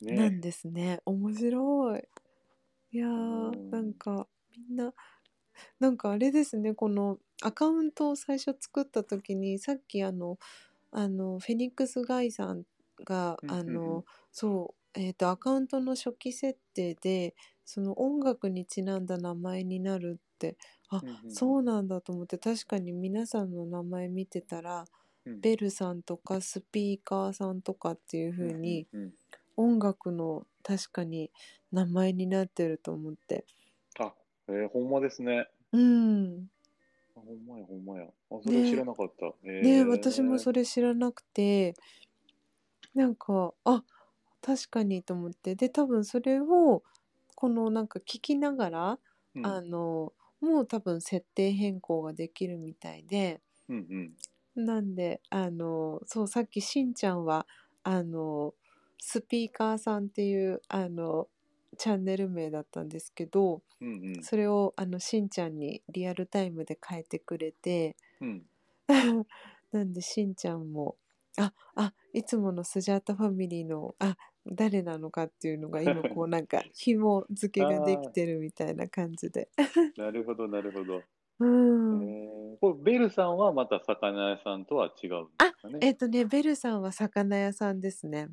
[0.00, 1.00] なんですね。
[1.06, 2.04] 面白い。
[2.92, 3.94] いやー、なん。
[3.94, 4.92] かみんな、
[5.80, 10.38] なんかあれですね、このアカウントを最初作った時に、さっきあの、
[10.92, 12.64] あの、フェニックスガイさん
[13.04, 17.34] が、あの、そう、えっと、アカウントの初期設定で、
[17.64, 20.56] その音楽にちなんだ名前になるって
[20.88, 24.84] あ、そうなんだと思って確かに皆さんの名前見てたら、
[25.26, 25.40] うん。
[25.40, 29.12] ベルさんとかスピーカーさんとかっていう風にうんうんうん
[29.56, 31.30] 音楽の確かに
[31.72, 33.44] 名前になってると思って
[33.98, 34.12] あ、
[34.48, 35.48] えー、ほんまですね。
[35.72, 36.50] うん
[37.16, 38.06] あほんまや、ほんまや。
[38.30, 39.32] あ、それ知らなかった。
[39.44, 41.74] えねー私もそれ知らなくて
[42.94, 43.82] なんかあ
[44.42, 46.82] 確かにと思ってで多分それを
[47.34, 48.98] このなんか聞きながら、
[49.34, 53.86] うんあのもう多分設定変更ができるみたいでうん
[54.56, 54.64] うん。
[54.64, 57.46] なんであのそうさっきしんちゃんは
[57.82, 58.54] あの
[58.98, 61.28] スピーカーさんっていうあの
[61.78, 64.22] チャンネル名だったんですけどうんうん。
[64.22, 68.46] それをあのしんちゃんにリアルタイムで変えてくれてうん。
[69.72, 70.96] なんでしんちゃんも
[71.38, 74.16] ああいつものスジャータファミリーのあ
[74.46, 79.48] 誰なのかっていうのが今こう なんか紐付けができてるみたいな感じで。
[79.96, 81.02] なるほど、なるほど。
[81.38, 85.78] うんえー、これベルさんはまた魚屋さんとは違うんですかね？
[85.82, 88.28] えっとねベルさんは魚屋さんですね。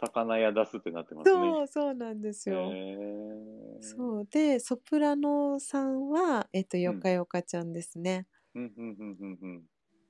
[0.00, 1.52] あ、魚屋出すってなってますね。
[1.52, 2.72] そうそうなんですよ。
[2.72, 8.26] えー、そうでソプラノさんはえっとよかよかちゃんですね。
[8.54, 9.66] うんうんうんうんうん。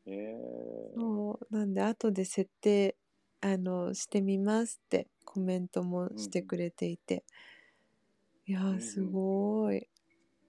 [0.07, 2.97] えー、そうなんで後で設定
[3.41, 7.24] あのしてみますってコメントもしてくれていて、
[8.47, 9.89] いやうんうんーすごい。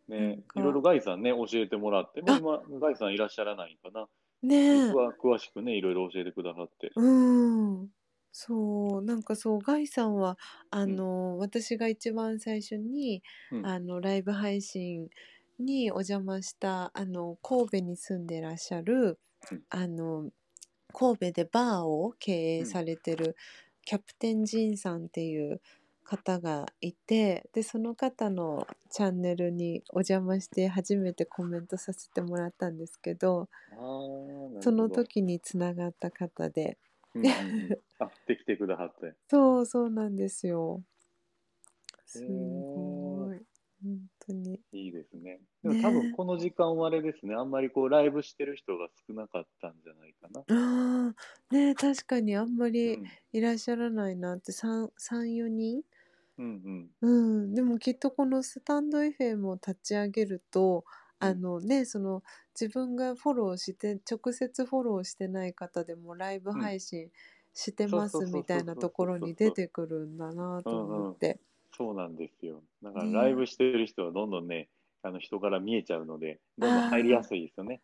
[0.10, 4.08] ね、かいろいろガイさんね、教えてもらって、まあ、今、ガイさんいらっしゃらないかな。
[4.42, 4.56] ね
[4.90, 4.94] え。
[4.94, 6.92] 詳詳しくね、いろいろ教えてくださって。
[6.96, 7.92] うん。
[8.40, 10.38] そうなんかそうガイさんは
[10.70, 13.66] あの、私が一番最初に、うん。
[13.66, 15.10] あのライブ配信
[15.58, 19.18] にお邪魔したあの神戸に住んでらっしゃる、
[19.52, 19.64] うん。
[19.72, 20.30] あの
[20.94, 23.36] 神戸でバーを経営されてる、
[23.84, 25.60] キャプテンジンさんっていう
[26.04, 34.62] 方がいてでその方のチャンネルにお邪魔して初めてコメントさせてもらったんですけどあーなるほど。
[34.62, 36.78] その時につながった方で
[37.18, 39.16] うんうんうんあ、できてくださって。
[39.30, 40.82] そうそうなんですよ。
[42.06, 43.42] すへごい。
[43.84, 44.60] 本当に。
[44.74, 45.40] いいですね。
[45.64, 50.42] でも多分この時間はあれですね、あんまりこうライブしてる人が少なかったんじゃないかな。
[50.50, 51.14] あ
[51.50, 55.82] あ、ね確かにあんまうりんいらっしゃらないなって、3、3、4人？
[56.38, 57.10] うんうんう
[57.48, 57.54] ん。
[57.54, 60.86] でもきっとこのスタンド FM を立ち上げると、
[61.20, 62.24] あのね、その
[62.60, 67.10] 自分がフォローして、直接フォローしてない方でもライブ配信
[67.54, 71.40] してますそうそうそうそうみたいなところに出てくるんだなと思って。
[71.76, 72.64] そうなんですよ。
[72.82, 74.70] だからねライブしてる人はどんどんね、
[75.04, 77.82] あの人から見えちゃうので、どんどん入りやすいですよね。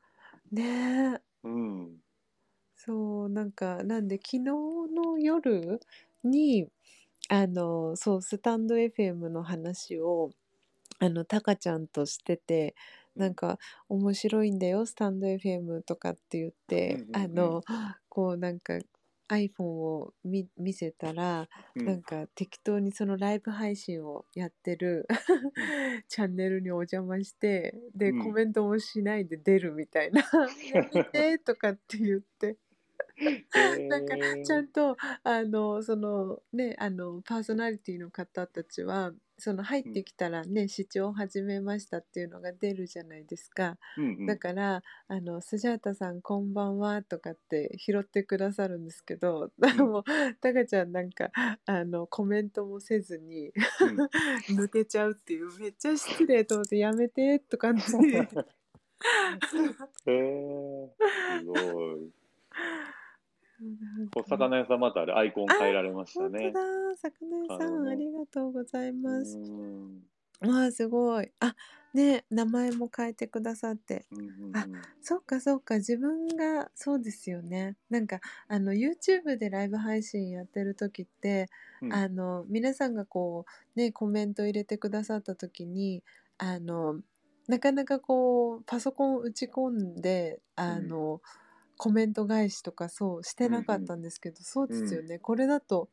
[0.52, 1.22] ねえ。
[1.44, 1.98] うん。
[2.76, 5.80] そうなんかなんで昨日の夜
[6.24, 6.68] に
[7.30, 10.32] あのそうスタンド FM の話を
[11.00, 12.76] あのタカちゃんとしてて
[13.16, 13.60] なんか
[13.90, 17.62] 面白いんだよスタンド FM とかって言って、あの
[18.10, 18.80] こうなんか
[19.30, 21.86] iPhone を見見せたら、うん。
[21.86, 25.08] なんか適当にそのライブ配信をやってる
[26.08, 28.24] チャンネルにお邪魔してで、うん。
[28.24, 30.24] コメントもしないで出るみたいな
[30.94, 32.58] 「見 て」とかって言って
[33.88, 34.16] なんか
[34.46, 43.78] ちゃんとあのそのねあのパーソナリティの方たちはその入ってきたらね、視聴始めましたっていうのが出るじゃないですか。
[43.98, 44.26] うんうん。
[44.26, 50.04] だから「あのスジャータさんこんばんは」とかって拾ってくださるんですけど、 もう
[50.40, 51.32] タカちゃんなんか
[51.66, 53.98] あのコメントもせずにうん。
[54.64, 57.80] 抜けちゃうっていうめっちゃ失礼と思って「やめて」とかって。
[60.06, 60.90] へー。
[61.40, 62.12] すごい。
[64.16, 66.52] お魚屋さんまたあれアイコン変えられました本当ね。
[66.52, 66.60] だ。
[66.96, 69.38] 魚屋さんありがとうございます。
[69.38, 70.50] うん。
[70.50, 71.32] わあすごい。
[71.40, 71.56] あ
[71.94, 74.06] ね名前も変えてくださって。
[74.12, 74.58] うんうんうん。
[74.58, 74.68] あ
[75.02, 75.76] そっかそっか。
[75.76, 77.78] 自分がそうですよね。
[77.90, 81.48] なんかあの YouTube でライブ配信やってる時って、
[81.82, 81.94] うん。
[81.94, 83.46] あの皆さんがこ
[83.76, 86.04] うねコメント入れてくださった時に
[86.38, 87.00] あの
[87.48, 91.22] なかなかこうパソコン打ち込んであの、
[91.78, 95.90] コメント返しとかそうしてなかったんですけど、そうですよね、これだと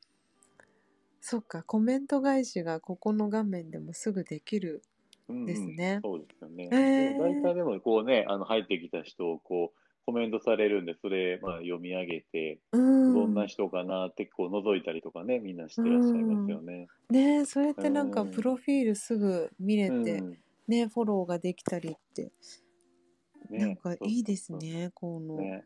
[1.21, 4.83] そっかコメント返しがここの画面でもすぐできる
[5.29, 5.47] うんうん。
[5.47, 6.01] ですね。
[6.03, 6.69] そうですよね。
[6.73, 7.19] えー。
[7.19, 13.15] 大体でもこうね、あの入ってきた人をこうコメントされるんで、それまあ読み上げて、うん。
[13.15, 16.89] どんな人かなってこう覗いたりとかね、みんなしてらっしゃいますよね。
[17.11, 18.31] ねえそうやってなんかうん。
[18.31, 20.39] プロフィールすぐ見れて、うん。
[20.69, 22.31] ねフォローができたりって、ね
[23.59, 25.65] なんかいいですねこの、ね。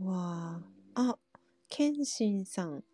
[0.00, 0.60] わ
[0.94, 1.18] ああ
[1.68, 2.84] 謙信さん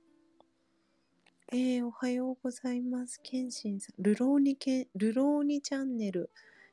[1.55, 3.21] えー、おはようございます。
[3.23, 4.03] ケンシンさん。
[4.03, 6.31] ルローニケン、ルローニチャンネル、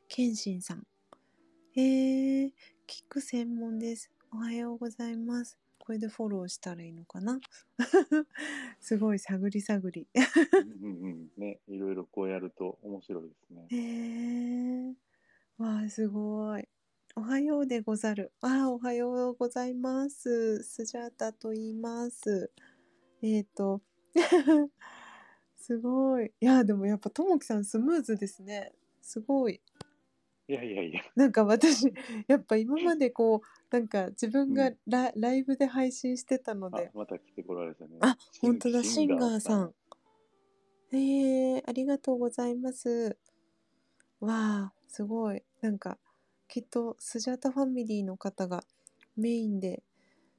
[0.07, 0.88] ケンシンさん。
[1.75, 2.51] えー、
[2.88, 4.09] キック専門です。
[4.32, 5.57] おはようございます。
[5.80, 7.41] これでフォローしたらいいのかな？
[8.80, 10.07] すごい探り探り。
[10.82, 11.30] うんうんうん。
[11.36, 13.67] ね、いろいろこうやると面白いですね。
[13.71, 14.93] えー、
[15.57, 16.65] わあ、すごい。
[17.16, 18.32] おはようでござる。
[18.41, 20.64] ああ、おはようございます。
[20.64, 22.51] スジャータと言います。
[23.22, 23.82] えっ、ー、と、
[25.57, 26.32] すごい。
[26.39, 28.74] いや、でもやっぱともきさんスムーズですね。
[29.01, 29.60] すごい。
[30.47, 31.01] いやいやいや。
[31.16, 31.93] なんか私、
[32.28, 36.88] やっぱ今までこう、 なんか自分がラ,、ライブで配信してたので。
[36.88, 37.97] あ、また来てこられたね。
[38.01, 39.76] あ、本当だ、シンガーさん。
[40.91, 43.18] えー、ありがとうございます。
[44.20, 45.43] わあ、すごい。
[45.62, 45.99] なんか、
[46.50, 48.64] きっとスジャータファミリーの方が
[49.16, 49.84] メインで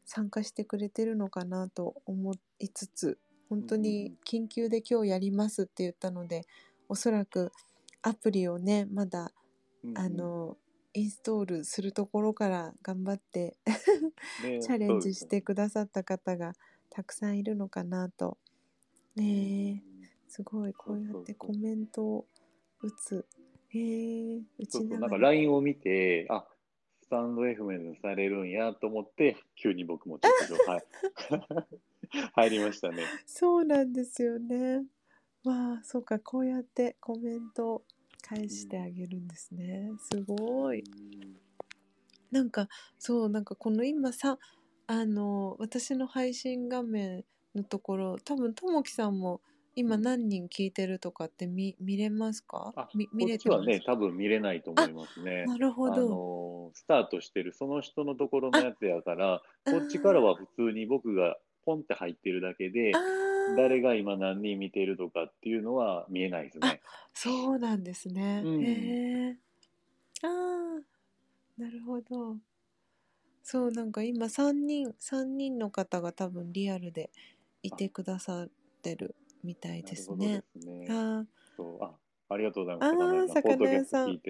[0.05, 6.43] 参加してくれてるのかなと思いつつ、本当に緊急で今日やりますって言ったので、
[6.89, 7.53] おそらく
[8.03, 9.33] アプリをね、まだ、
[9.85, 10.57] うんうんあの、
[10.93, 13.57] インストールするところから頑張って
[14.43, 16.55] ね チャレンジしてくださった方が
[16.91, 18.37] たくさんいるのかなと。
[19.15, 22.27] ねえ、すごい、こうやってコメントを
[22.81, 23.25] 打つ。
[23.71, 25.19] へえ、うそう、なんか。
[25.19, 26.45] LINE を見て、あ、
[27.03, 30.85] スタンド FM されるんやと思って、急に僕もちょっと、 はい、
[32.35, 33.03] 入りましたね。
[33.27, 34.85] そうなんですよね。
[35.45, 37.85] わあ、そうか、こうやってコメントを
[38.23, 39.91] 返してあげるんですね。
[40.13, 40.85] すごい。
[42.31, 42.69] なんか、
[42.99, 44.39] そう、なんかこの今さ、
[44.87, 49.41] あの、私の配信画面のところ、多分ともきさんも
[49.81, 52.75] 今何人聞いてるとかって見見れますか？
[52.75, 53.67] あ、み見これてます？
[53.67, 55.51] っちはね、多分見れないと思いますね。
[55.51, 56.03] なるほあど。
[56.03, 63.03] の、スタートしてるその人のところのやつやから、こっちからは普通に僕がポンって入ってるだけで
[63.47, 66.83] 誰が今何人見てるとかっていうのは見えないですね。
[67.15, 68.49] そうなんですね。
[68.49, 69.39] うんへえ。
[70.23, 70.83] ああ、
[71.59, 72.39] なるほど。
[73.43, 77.11] そう、なんか今3人、三人の方が多分リアルで
[77.63, 78.49] いてくださっ
[78.83, 80.61] てるみたいですねで。
[80.61, 80.87] すね。
[80.91, 81.25] あ
[81.57, 81.93] そう、あ、
[82.29, 83.33] ありがとうございあます。
[83.33, 84.13] ー魚屋さん。
[84.13, 84.21] ね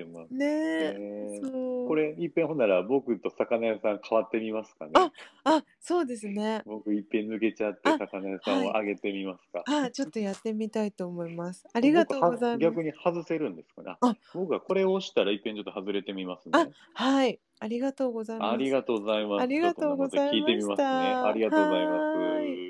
[0.40, 0.96] え。
[0.98, 1.86] えー。
[1.86, 4.92] これ、いっぺんほんなら僕と魚屋さん変わってみますかね。
[4.94, 5.12] あ
[5.44, 6.62] あ、そうですね。
[6.64, 9.62] 僕いっぺん抜けちゃってあ魚屋さんを上げてみますか。
[9.66, 11.66] あ、ちょっとやってみたいと思います。
[11.72, 12.58] ありがとうございます。
[12.58, 13.96] 逆に外せるんですかね。
[14.00, 16.72] あ僕はこれを押したらいっぺんちょっと外れてみますあね。
[16.94, 17.38] はい。
[17.58, 18.54] ありがとうございます。
[18.54, 19.42] ありがとうございます。
[19.42, 20.86] ありがとうございまちょっと聞いてみますね。
[20.86, 21.92] ありがとうございま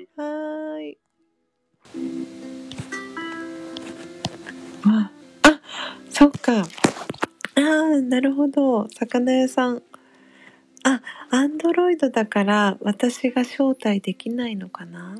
[4.85, 5.11] あ、
[5.43, 5.59] あ、
[6.09, 6.61] そっか。
[6.61, 6.63] あ
[7.55, 8.87] あ、なるほど。
[8.89, 9.83] 魚屋さん。
[10.83, 15.15] あ、アンドロイドだから私が招待できないのかな？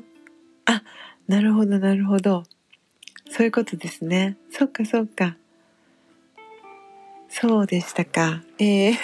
[0.64, 0.82] あ、
[1.28, 2.44] なるほど、なるほど。
[3.30, 4.36] そういうことですね。
[4.50, 5.36] そっか、そっか。
[7.28, 8.42] そうでしたか。
[8.58, 8.98] ええ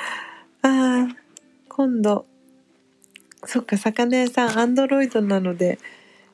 [0.62, 1.16] ああ、
[1.68, 2.26] 今度。
[3.44, 5.78] そっか、魚屋さん、アンドロイドなので、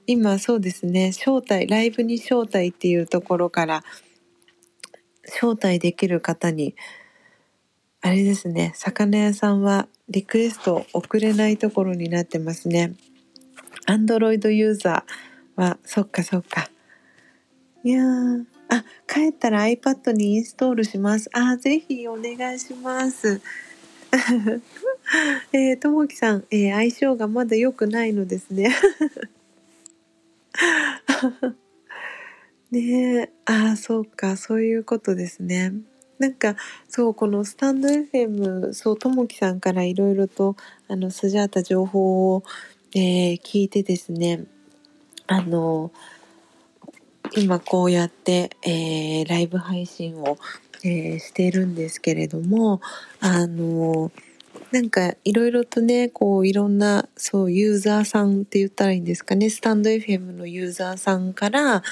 [0.07, 3.85] 今そうですね、招待、ライブに招待っていうところから、
[5.27, 6.77] 招待できる方に、
[8.03, 12.95] あれですね、魚屋さんはリクエスト送れないところになってますね。
[13.87, 16.71] アンドロイドユーザーは、そっかそっか。
[17.85, 21.31] いやー、あ、帰ったら iPad にインストールします。
[21.33, 23.41] あ、ぜひお願いします。
[25.53, 28.75] えーともきさん、えー相性がまだ良くないのですね。
[32.71, 35.73] ねえ、ああ、そうか、そういうことですね。
[36.19, 36.57] なんか、
[36.89, 40.57] そう、このスタンド FM、そう、ともきさんからいろいろと、
[40.89, 42.43] あの、スジャータ情報を、
[42.95, 44.45] えー聞いてですね、
[45.27, 45.93] あの、
[47.37, 50.39] 今こうやって、えーライブ配信を、
[50.83, 52.81] えーしているんですけれども、
[53.21, 54.11] あの、
[54.73, 61.83] なんかいろいろとね、こういろんな、そう、ユーザーさんって言ったらいいんですかね、スタンド FM のユーザーさんから、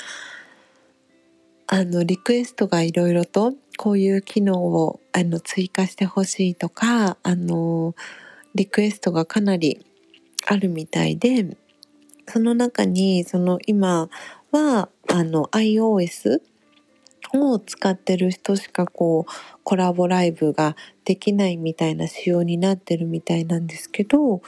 [1.66, 7.94] あの、リクエストがいろいろと、こういう機能を、あの、追加してほしいとか、あの、
[8.54, 9.84] リクエストがかなり
[10.46, 11.56] あるみたいで、
[12.26, 14.08] その中に、その今
[14.50, 16.40] は、あの、iOS
[17.38, 19.32] を使ってる人しかこう、
[19.64, 24.42] コラボライブができないみたいな仕様になってるみたいなんですけど、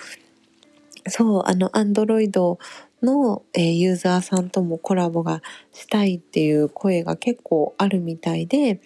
[1.09, 2.59] そう、あの、Android
[3.03, 8.81] の、えーユーザーさんともコラボがしたいっていう声が結構あるみたいで、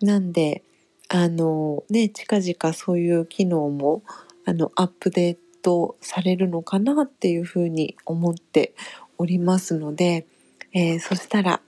[0.00, 0.62] なんで、
[1.08, 4.02] あの、ね、近々そういう機能も、
[4.44, 8.74] あの、アップデートされるのかなっていうふうに思って
[9.18, 10.26] おりますので、
[10.72, 11.60] えー、そしたら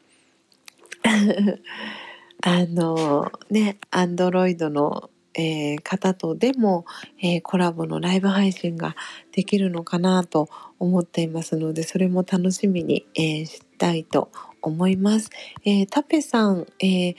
[2.42, 6.84] あのね、アンドロイドの、えー、方とでも、
[7.20, 8.96] えー、コラボのライブ配信が
[9.32, 10.48] できるのかなと
[10.78, 14.30] 思っていますので、それも楽しみに、えー、したいと
[14.62, 15.30] 思います。
[15.64, 17.16] えー、タペさん、えー、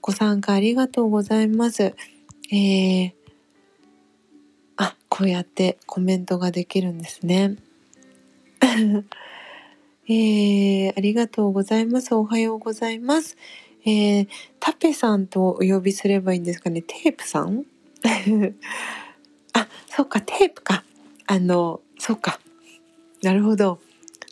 [0.00, 1.94] ご参加ありがとうございます。
[2.50, 3.12] えー、
[4.76, 7.56] あ、こうやってコメントができるんですね。
[10.08, 12.14] えー、ありがとうございます。
[12.14, 13.36] おはようございます。
[13.84, 14.28] えー、
[14.60, 16.82] タペさんとお呼びすればいいんですかね。
[16.82, 17.64] テープさん？
[19.52, 20.84] あ、そうか、テープか。
[21.26, 22.38] あの、そうか。
[23.22, 23.80] なるほど。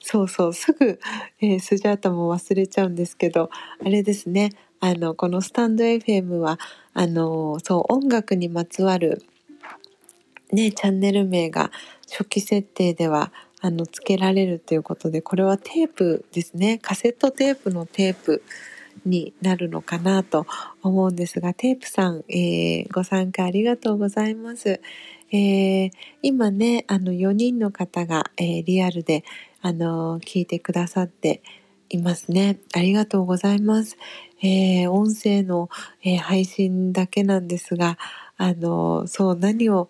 [0.02, 1.00] そうそう、すぐ、
[1.40, 3.50] えー、スジャータも忘れちゃうんですけど、
[3.84, 4.52] あれですね。
[4.78, 6.60] あの、このスタンド FM は、
[6.92, 9.24] あの、そう、音楽にまつわる、
[10.52, 11.72] ね、チャンネル名が
[12.08, 13.32] 初期設定では
[13.64, 18.42] あのつけられるということでこれはテープですねカセットテープのテープ
[19.06, 20.46] になるのかなと
[20.82, 24.82] 思うんですがテープさん、えー、ご参加ありがとうございます。
[25.32, 25.90] えー、
[26.20, 29.24] 今ねあの4人の方が、えー、リアルで
[29.62, 31.42] あの聞いてくださって
[31.88, 32.58] いますね。
[32.74, 33.96] ありがとうございます。
[34.42, 35.70] えー、音声の、
[36.02, 37.96] えー、配信だけなんですが、
[38.36, 39.88] あの、そう、何を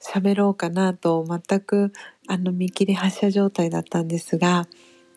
[0.00, 1.92] 喋ろうかなと全く
[2.26, 4.66] あの見切り発車状態だったんですが、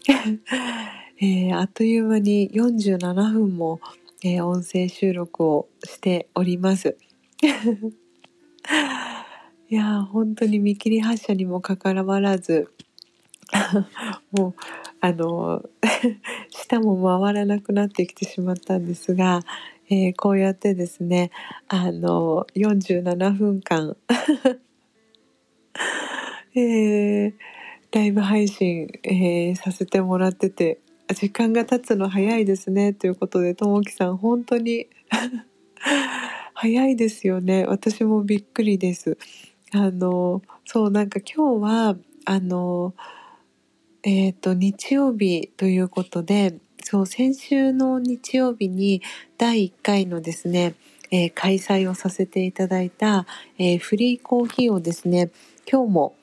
[1.21, 3.79] えー、あっという間に47分も、
[4.23, 6.97] えー、音声収録をしております。
[9.69, 12.71] いや本当に見切り発車にもかかわらず
[14.31, 14.55] もう
[14.99, 15.63] あの
[16.49, 19.41] 舌も回らなくなってきてしまったんですが、
[19.89, 21.31] えー、こうやってですね
[21.67, 23.95] あの47分間
[26.55, 27.33] えー、
[27.91, 30.79] ライブ配信、えー、させてもらってて
[31.15, 34.87] 時間が経つの早いですねということでともきさん本当に
[36.53, 37.65] 早いですよね。
[37.65, 39.17] 私もびっくりです。
[39.71, 42.93] あのそうなんか今日はあの
[44.03, 49.01] えっ、ー、と日曜日ということでそう先週の日曜日に
[49.37, 50.75] 第1回のですね、
[51.11, 53.25] えー、開催をさせていただいた、
[53.57, 55.31] えー、フリーコーヒーをですね
[55.69, 56.15] 今日も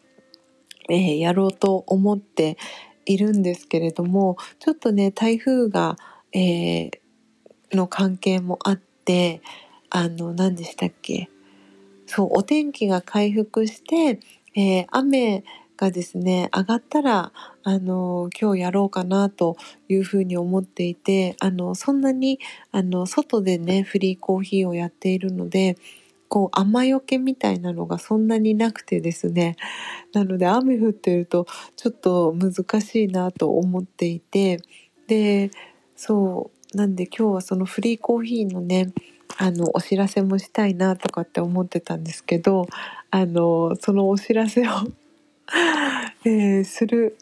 [0.88, 2.56] えー、やろうと思って
[3.06, 5.96] いるんですけれどもちょっとね台風が、
[6.32, 6.90] えー、
[7.72, 9.42] の関係もあって
[9.90, 11.28] あの何でしたっけ？
[12.06, 14.20] そうお天気が回復して、
[14.54, 15.42] えー、雨
[15.76, 17.32] がですね上がったら
[17.64, 19.56] あの今日やろうかなと
[19.88, 22.38] いうふうに思っていてあのそんなに
[22.70, 25.76] あの外でねフリーコーヒーをやっているので
[26.28, 29.56] こう雨よけみたいなのがそんなになくてですね。
[30.12, 31.46] なので雨降ってると
[31.76, 34.60] ちょっと難しいなと思っていて。
[35.06, 35.50] で
[35.94, 38.92] そうなんで今日はそのフリーコーヒーのね
[39.38, 42.66] あのお知らせもしたいなとかって思ってたんですけど
[43.10, 44.70] あのそのお知らせを
[46.24, 47.16] えー、する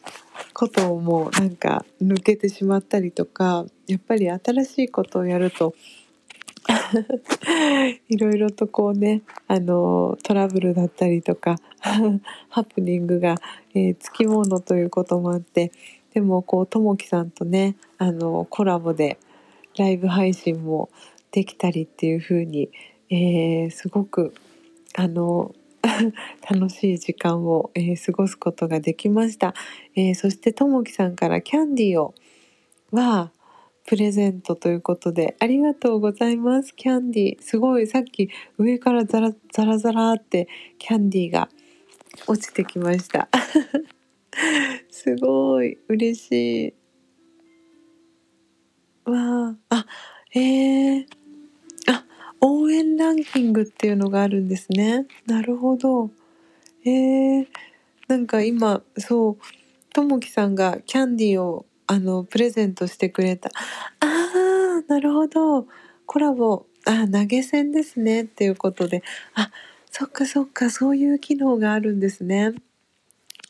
[0.53, 5.75] ことをもうなんか抜けてしまったりとかやっぱり新しいことをやると
[8.09, 11.57] いろいろとこうねあのトラブルだったりとか
[12.49, 13.35] ハプニングが、
[13.73, 15.71] えー、つきものということもあって
[16.13, 19.17] でもこうともきさんとねあのコラボで
[19.77, 20.89] ライブ配信も
[21.31, 22.69] できたりっていう風に、
[23.09, 24.33] えー、すごく
[24.95, 25.53] あの
[26.49, 29.53] 楽しい時間を、えー、過ごすことができました、
[29.95, 32.15] えー、そしてともきさんからキャンディーを
[32.91, 33.31] は
[33.85, 36.75] プレゼントということで、ありがとうございます。
[36.75, 37.41] キャンディー。
[37.41, 40.47] すごい、さっき上からザラザラザラって
[40.79, 41.49] キャンディーが
[42.25, 43.29] 落ちてきました。
[44.89, 46.73] すごい、嬉しい。
[49.09, 49.85] わあ、あ、
[50.33, 51.05] えー、
[51.87, 52.05] あ、
[52.41, 55.05] 応援ランキングっていうのがあるんですね。
[55.27, 56.09] なるほど。
[56.85, 57.47] えー、
[58.07, 59.37] なんか今、そう、
[59.93, 63.49] ともきさんがキャンディーをあの、プレゼントしてくれた。
[63.49, 65.67] ああ、なるほど。
[66.05, 68.23] コラボ、あ投げ銭ですね。
[68.23, 69.03] っていうことで。
[69.33, 69.51] あ、
[69.91, 72.53] そっかそっか、そういう機能があるんですね。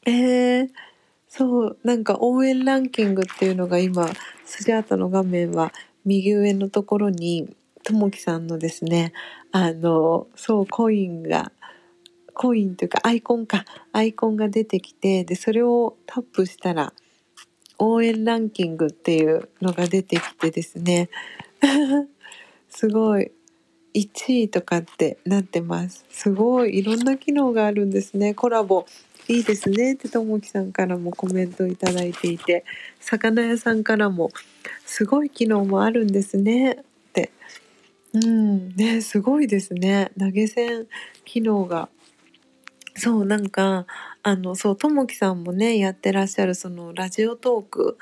[0.05, 0.69] えー、
[1.27, 4.07] そう、なんか応援ランキングっていうのが今、
[4.45, 5.73] スジャータの画面は
[6.05, 9.13] 右上のところに、ともきさんのですね、
[9.51, 11.51] あの、そう、コインが、
[12.33, 16.93] コインというかアイコンか、アイコンが出てきて、で、それをタップしたら、
[17.77, 21.09] 応援ランキングっていうのが出てきてですね。
[22.69, 23.31] すごい。
[23.93, 26.05] 1位とかってなってます。
[26.09, 26.77] すごい。
[26.79, 28.33] いろんな機能があるんですね。
[28.33, 28.85] コラボ
[29.27, 32.65] いいですねってともきさんからもコメントいただいていて。
[32.99, 34.31] 魚屋さんからも
[34.85, 36.73] すごい機能もあるんですね。
[36.73, 37.31] って。
[38.13, 38.75] うん。
[38.75, 40.11] ねすごいですね。
[40.19, 40.87] 投げ銭
[41.23, 41.89] 機能が。
[42.97, 43.85] そうなんか
[44.27, 47.97] あのそうともきさんもねやってらっしゃるそのラジオトーク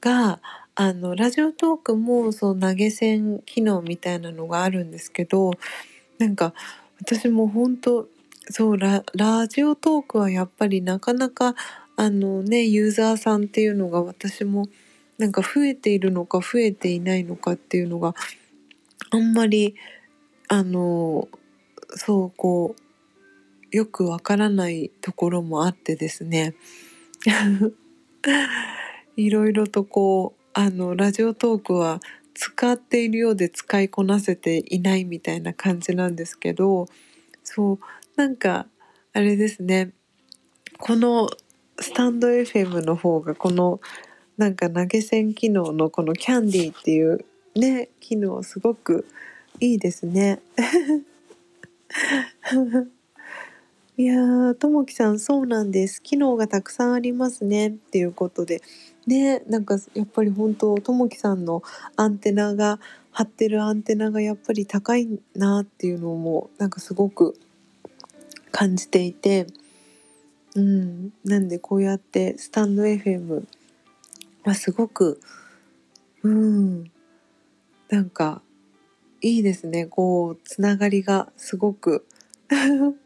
[0.00, 0.40] が
[0.76, 5.50] あのラジオトークもそう投げ銭機能みたいなのがあるんですけど
[6.18, 6.54] なんか
[7.00, 8.06] 私も本当
[8.50, 11.56] そうララジオトークはやっぱりなかなか
[11.96, 14.68] あのねユーザーさんっていうのが私も
[15.18, 18.14] なんか増えているのか増えていないのかっていうのが
[19.10, 19.74] あんまり
[20.46, 21.26] あの
[21.96, 22.83] そうこう
[23.74, 26.54] よくわからないところもあってですね
[29.16, 32.00] いろいろとこうあのラジオトークは
[32.34, 36.86] 使っているようで使いこなせていないみたいな感じなんですけど
[37.42, 37.78] そう
[38.14, 38.68] なんか
[39.12, 39.90] あれですね
[40.78, 41.28] この
[41.80, 43.80] スタンド FM の方がこの
[44.36, 47.24] なんか投げ銭機能のこのキャンディーっていう
[47.56, 49.04] ね機能すごく
[49.58, 50.40] いいですね。
[53.96, 56.02] いやーともきさんそうなんです。
[56.02, 57.68] 機能がたくさんありますね。
[57.68, 58.60] っていうことで。
[59.06, 61.62] ねなんかやっぱり本当ともきさんの
[61.94, 62.80] アンテナが
[63.12, 67.38] 張ってるアンテナがやっぱり高いなっていうのもなんかすごく
[68.50, 69.46] 感じていて。
[70.56, 71.12] うん。
[71.24, 73.44] なんでこうやってスタンド FM
[74.42, 75.20] はすごく
[76.24, 76.90] うん。
[77.90, 78.42] なんか
[79.20, 79.86] いいですね。
[79.86, 82.04] こうつながりがすごく。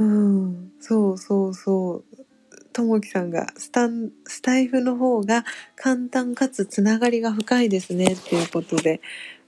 [0.00, 0.72] うん。
[0.80, 2.26] そうそうそう。
[2.72, 5.44] ともきさんがスタンスタイフの方が
[5.76, 9.00] 簡単かつつながりが深いですねっていうことで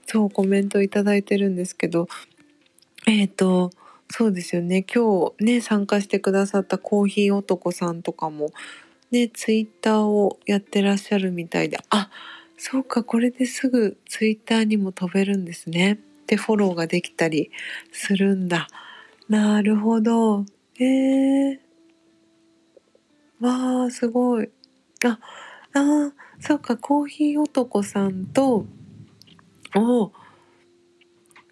[0.05, 2.07] そうコメントいただいてるんですけど
[3.07, 3.71] えっ、と
[4.09, 4.83] そうですよね。
[4.83, 8.51] 今日ね参加してくださったコーヒー男さんとかも
[9.11, 12.11] ねツイッターをやってらっしゃるみたいであ
[12.57, 15.99] そうかこれですぐツイッターにも飛べるんですね。
[16.27, 17.51] でフォローができたり
[17.91, 18.67] するんだ。
[19.29, 20.45] なるほど。
[20.75, 21.59] へえ
[23.39, 24.49] わあすごい。
[25.05, 25.19] あ
[25.73, 28.65] あーそうかコーヒー男さんと
[29.75, 30.11] お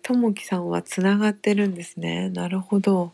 [0.03, 2.29] ともきさんはつながってるんですね。
[2.29, 3.13] なるほど。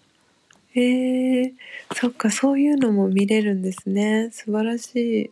[0.74, 1.54] へえ
[1.94, 4.30] そっかそういうのも見れるんですね。
[4.32, 5.32] 素晴らしい。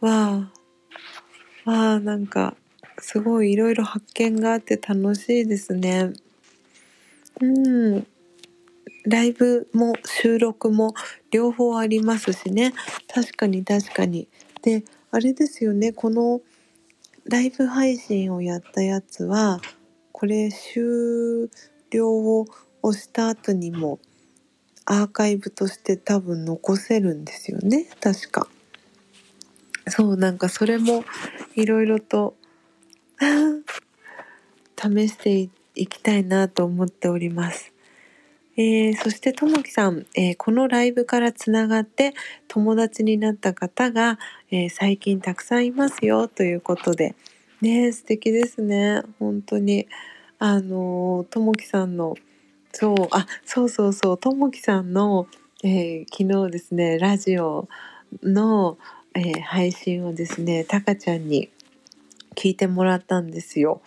[0.00, 0.50] わ
[1.64, 2.56] あわあなんか
[2.98, 6.12] すごいいろいろ発見があって楽しいですね。
[7.42, 7.46] う
[7.98, 8.06] ん。
[9.04, 10.94] ライブも収録も
[11.32, 12.72] 両方ありますしね。
[13.12, 14.28] 確かに確かに。
[14.62, 15.92] であれですよね。
[15.92, 16.40] この
[17.24, 19.60] ライブ配信をやったやつは
[20.12, 21.50] これ終
[21.90, 22.46] 了を
[22.82, 23.98] 押した後にも
[24.84, 27.88] アーカイブとして多分残せるんですよね。
[28.00, 28.46] 確か。
[29.88, 31.02] そうなんかそれも
[31.56, 32.36] いろいろと
[34.78, 37.72] 試していていきたいなと思っております。
[38.56, 42.12] えーそしてともきさん、えーこのライブからつながって
[42.48, 44.18] 友達になった方が、
[44.50, 47.14] えー最近たくさんいますよということで。
[47.62, 49.02] ね素敵ですね。
[49.18, 49.86] 本当に。
[50.38, 52.14] あのともきさんの
[52.72, 54.18] そうあそうそうそう。
[54.18, 55.28] ともきさんの、
[55.64, 57.68] え昨日ですねラジオ
[58.22, 58.78] の、
[59.14, 61.50] え配信をですねたかちゃんに
[62.34, 63.82] 聞いてもらったんですよ。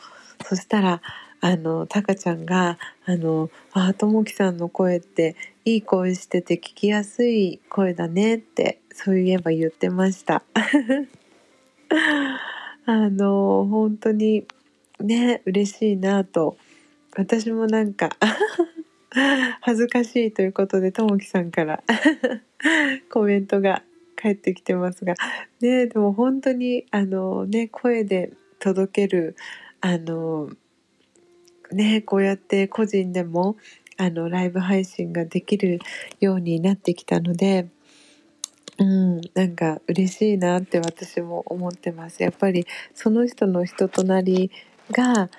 [0.47, 1.01] そしたら
[1.45, 10.41] あのたかちゃんが「あのあともきさんの声っていい声してて聞きやすい声だね」ってそういえば言ってました。
[12.87, 14.47] あの本当に
[14.99, 16.57] ね嬉しいなと
[17.15, 18.09] 私もなんか
[19.61, 21.83] 恥ずかしいということでともきさんから
[23.11, 23.83] コメントが
[24.15, 25.13] 返ってきてますが
[25.61, 29.35] ねでも本当にあのね声で届ける
[29.79, 30.49] あの
[31.71, 33.55] ねこうやって個人でも
[33.97, 35.79] あのライブ配信ができる
[36.19, 37.67] ようになってきたので
[38.77, 42.23] うんなんか嬉しいなって私も思ってます。
[42.23, 44.51] やっぱりその人の人となり
[44.91, 45.29] が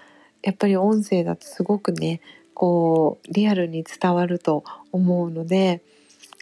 [0.43, 2.20] やっぱり音声だとすごくね
[2.55, 5.83] こうリアルに伝わると思うので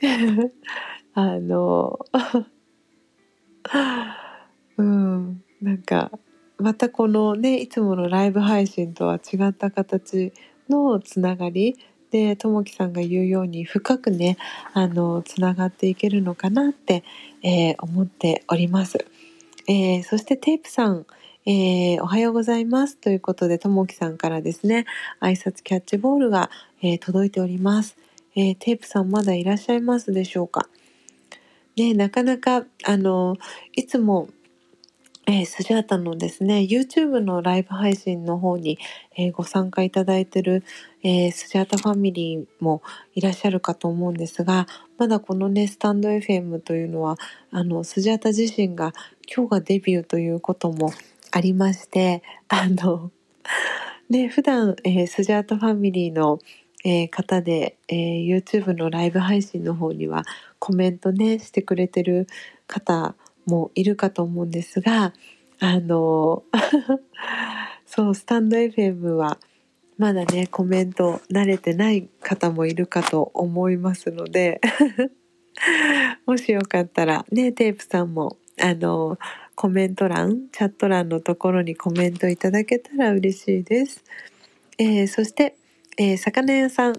[1.15, 1.99] あの
[4.77, 6.11] うんなんか
[6.59, 10.33] またこのねいつものライブ配信とは違った形
[10.69, 11.77] のつながり
[12.11, 14.37] でともきさんが言うように深くね
[14.73, 17.03] あのつながっていけるのかなって、
[17.43, 19.05] えー思っております。
[19.67, 21.07] えーそしてテープさん、
[21.45, 24.87] えーおはようございますということでともきさんからですね
[25.21, 26.51] 挨拶キャッチボールが、
[26.83, 27.97] え届いております。
[28.37, 30.69] え、テープさんまだいらっしゃいますでしょうか？
[31.77, 33.37] ねなかなかあの
[33.73, 34.29] いつも
[35.27, 38.79] えー、スジャータのですね、YouTube のライブ配信の方に、
[39.17, 40.63] えー、ご参加いただいてる、
[41.03, 42.83] えー、スジャータファミリーも
[43.15, 44.67] いらっしゃるかと思うんですが、
[44.99, 47.17] まだこのね、スタンド FM というのは、
[47.51, 48.93] あの、スジャータ自身が
[49.35, 50.93] 今日がデビューということも
[51.31, 53.11] ありまして、あの、
[54.11, 56.39] ね、普段、えー、スジャータファミリーの、
[56.85, 60.27] えー、方で、えー、YouTube のライブ配信の方には
[60.59, 62.27] コメントね、してくれてる
[62.67, 63.15] 方
[63.47, 65.13] もいるかと思うんですが
[65.61, 66.45] あの
[67.87, 69.39] そうスタンド FM は
[69.99, 74.61] まだねコメント慣れてない方もいるかと思いますので
[76.27, 79.19] もしよかったらねテープさんもあの
[79.55, 84.03] コメント欄チャット欄のところにコメントいただけたら嬉しいです。
[84.79, 85.55] えー、そして、
[85.97, 86.95] えー、魚屋さん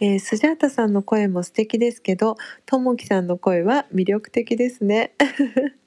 [0.00, 2.36] えー、スジャータさんの声も素敵ですけど、
[2.66, 5.12] ともきさんの声は魅力的ですね。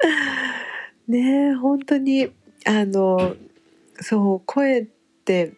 [1.08, 2.30] ねえ本当に
[2.64, 3.34] あの
[4.00, 4.86] そう声っ
[5.24, 5.52] て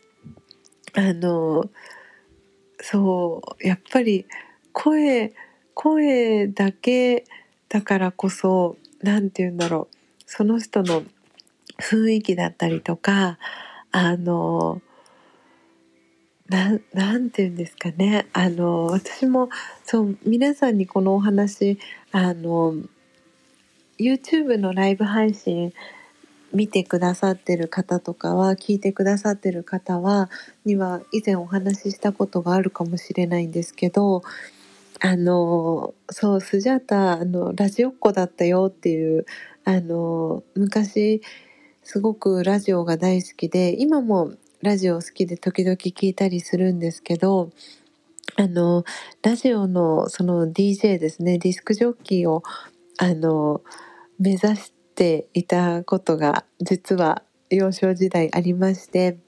[0.95, 1.71] あの
[2.81, 4.27] そうやっぱり
[4.73, 5.33] 声
[5.75, 7.25] 声だけ
[7.69, 11.05] だからこそ何て言うんだろうその人の
[11.79, 13.39] 雰囲気だったりとか
[13.91, 14.81] あの
[16.49, 19.49] ななんて言うんですかねあの私も
[19.85, 21.79] そう皆さんにこのお話
[22.11, 22.75] あの
[24.03, 25.73] YouTube のライブ配信
[26.53, 30.29] 見てくださってる方とかは聞いてくださってる方は
[30.65, 34.23] には以前お話ししたことがあるかもしれないんですけど
[35.01, 39.25] あのそうスジャータあのラジオっ子だったよっていう
[39.65, 41.23] あの昔
[41.83, 44.33] すごくラジオが大好きで今も
[44.63, 47.51] ラジオ好きで時々聞いたりするんですけど
[48.37, 48.85] あの
[49.23, 52.43] ラジオのその DJ ですねディスクジョッキーを
[52.99, 53.63] あの
[54.23, 59.19] 目指していたことが実は幼少時代ありまして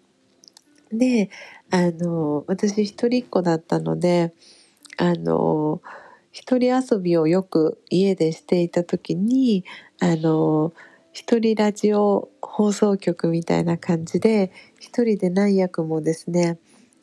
[0.93, 1.31] で
[1.73, 4.33] あの私一人っ子だったので
[4.97, 5.83] あの
[6.31, 9.65] 一人遊びをよく家でしていた時に
[10.01, 10.73] あの
[11.13, 16.59] 一人ラジオ放送局みたいな感じで一人で何役もですね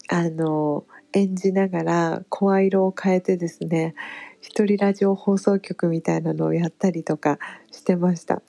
[0.08, 3.96] あの演じながら声色を変えてですね
[4.42, 7.40] 一人ラジオ放送局みたいなのをやったりとか
[7.72, 8.42] してました。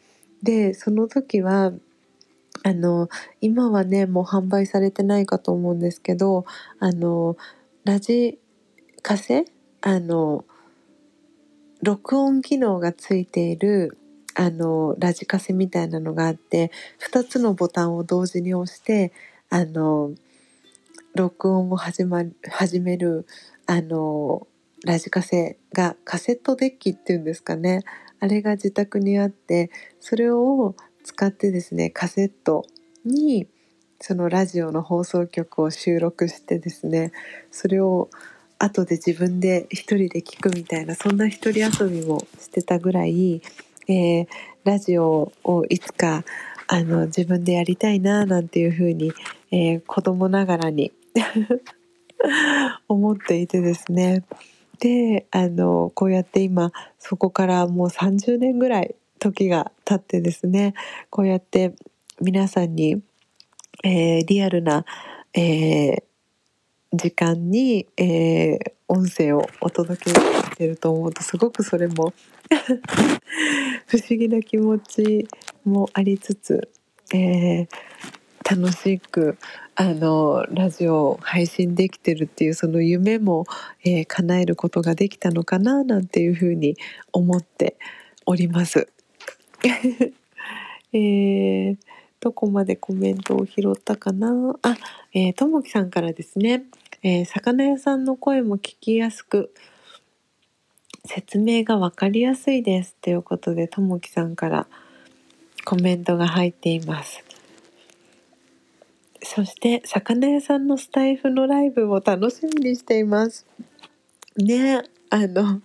[0.43, 1.73] でその時は
[2.65, 3.09] あの
[3.41, 6.45] 今はねもう販売されてないかと思うんですけど
[6.81, 7.37] あの
[7.85, 8.39] ラジ
[9.03, 9.45] カセ？
[9.81, 10.45] あの
[11.83, 13.99] 録音機能がついている
[14.35, 16.71] あのラジカセみたいなのがあって
[17.11, 19.13] 2つのボタンを同時に押して
[19.51, 20.13] あの
[21.15, 23.27] 録音を始,、ま、始める
[23.67, 24.47] あの
[24.85, 27.83] ラジカセがカセットデッキっていうんですかね。
[28.21, 29.71] あれが自宅にあって
[30.01, 32.65] それを使ってですねカセット
[33.05, 33.49] に
[34.01, 37.13] そのラジオの放送局を収録してですね
[37.51, 38.11] それを
[38.59, 43.43] 後で自分で一人で聞くみたいなそんな一人遊びもしてたぐらい、
[43.89, 44.27] えー、
[44.65, 46.25] ラジオをいつか
[46.69, 49.13] あの自分でやりたいななんていうふうに、
[49.51, 50.93] えー、子供ながらに
[52.89, 54.23] 思っていてですね。
[54.83, 60.75] であのこうやって今そこからもう30年ぐらい時が経ってですね
[61.09, 61.77] こうやって
[62.21, 63.01] 皆さんに、
[63.85, 64.85] えー、リアルな、
[65.35, 66.03] えー、
[66.95, 72.13] 時間に、えー、音声をお届けしてると思うとすごくそれも
[73.87, 75.29] 不思議な気持ち
[75.65, 76.69] もありつつ、
[77.15, 77.69] えー、
[78.49, 79.39] 楽しく
[79.75, 83.47] あのラジオを配信できてるっていうその夢も、
[83.85, 86.77] えー、叶えることができたのかななんていうふうに
[87.13, 87.77] 思って
[88.27, 88.89] おります。
[90.93, 91.77] えー、
[92.21, 94.59] どこまでコメントを拾ったかな？
[94.63, 94.77] あ、
[95.15, 96.65] えー、ともきさんからですね、
[97.03, 99.55] えー、魚屋さんの声も聞きやすく
[101.07, 104.67] 説明がわかりやすいですということでともきさんから
[105.65, 107.25] コメントが入っています。
[109.25, 113.47] そして魚屋さんのスタイフのライブを楽しみにしています。
[114.37, 115.61] ねあの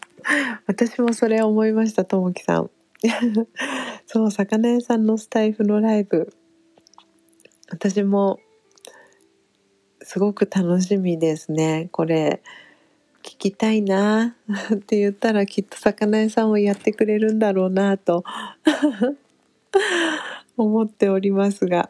[0.67, 2.69] 私もそれ思いましたともきさん。
[4.05, 6.33] そう魚屋さんのスタイフのライブ。
[7.69, 8.39] 私も
[10.01, 11.89] すごく楽しみですね。
[11.91, 12.41] これ
[13.23, 14.35] 聞きたいな
[14.73, 18.23] って言ったらきっと魚屋さんをやってくれるんだろうなと。
[20.57, 21.89] 思っておりますが。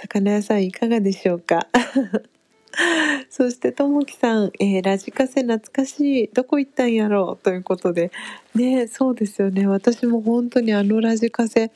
[0.00, 1.68] 魚屋さんいかがでしょうか？
[3.30, 6.30] そしてともきさん、えーラジカセ懐かしい。
[6.34, 7.44] どこ行ったんやろう？
[7.44, 8.12] ということで。
[8.54, 9.66] ねそうですよね。
[9.66, 11.72] 私も本当にあのラジカセ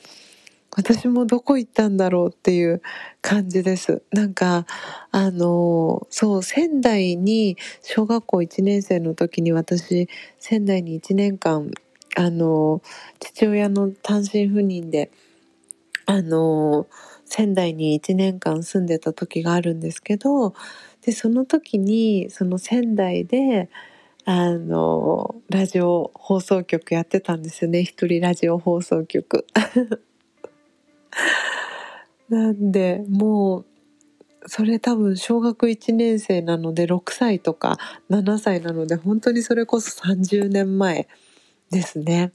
[0.75, 2.81] 私もどこ行ったんだろうっていう
[3.21, 4.03] 感じです。
[4.11, 4.65] なんか
[5.11, 10.09] あのそう仙台に小学校1年生の時に私
[10.39, 11.71] 仙台に1年間
[12.15, 12.81] あの
[13.19, 15.11] 父親の単身赴任で
[16.05, 16.87] あの
[17.35, 20.53] 仙台に1年間住んでた時があるんですけど
[21.01, 23.71] でその時にその仙台で
[24.23, 29.47] あのラジオ放送局やってたんですよね一人ラジオ放送局。
[32.29, 33.65] なんでもう
[34.45, 37.79] それ多分小学1年生なので6歳とか
[38.11, 41.07] 7歳なので本当にそれこそ30年前
[41.71, 42.31] ですね。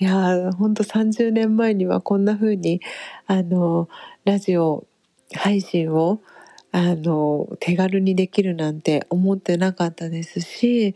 [0.00, 2.80] いやーほんと30年前にはこんな風に
[3.26, 3.88] あの
[4.24, 4.86] ラジオ
[5.34, 6.20] 配信を
[6.72, 10.94] あの手軽にできるなんて思ってなかったですし、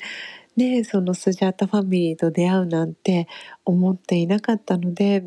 [0.56, 3.28] ね、そのスジャータファミリーと出会うなんて
[3.64, 5.24] 思っていなかったので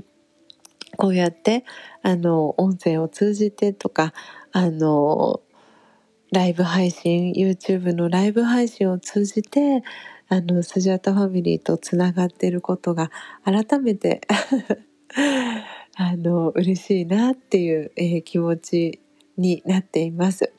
[0.97, 1.65] こうやって
[2.03, 4.13] あの音声を通じてとか
[4.51, 5.41] あの
[6.31, 9.83] ライブ配信 YouTube のライブ配信を通じて
[10.29, 13.11] あのスジャータファミリーとつながっていることが
[13.43, 14.21] 改めて
[15.97, 18.99] あの嬉しいなっていう、えー気持ち
[19.37, 20.51] になっています。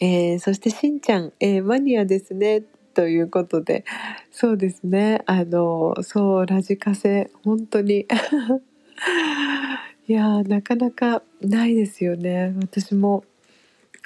[0.00, 2.62] えーそしてしんちゃん、えーマニアですね
[2.94, 3.84] ということで。
[4.30, 5.22] そうですね。
[5.26, 8.06] あのそうラジカセ本当に。
[10.08, 12.54] いやなかなかないですよね。
[12.60, 13.24] 私も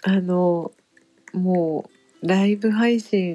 [0.02, 0.72] あの
[1.34, 1.90] も
[2.22, 3.34] うライブ配信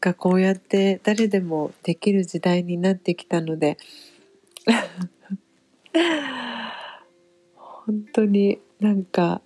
[0.00, 3.78] がこうやって誰でもできる時代になってきたので。
[7.54, 9.42] 本当になんか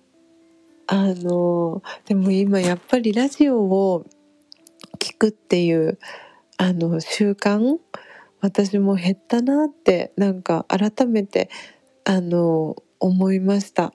[0.87, 4.05] あのでも今やっぱりラジオを
[4.99, 5.99] 聞くっていう
[6.57, 7.77] あの習慣
[8.39, 11.49] 私も減ったなってなんか改めて
[12.05, 13.93] あの思いました。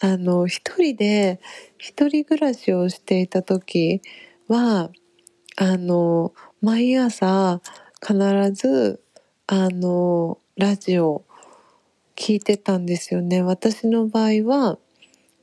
[0.00, 1.40] あの一人で
[1.78, 4.02] 一人暮らしをしていた時
[4.48, 4.90] は
[5.56, 7.60] あの毎朝
[8.04, 8.16] 必
[8.52, 9.00] ず
[9.46, 11.24] あのラジオ
[12.16, 13.42] 聞いてたんですよね。
[13.42, 14.78] 私の場合は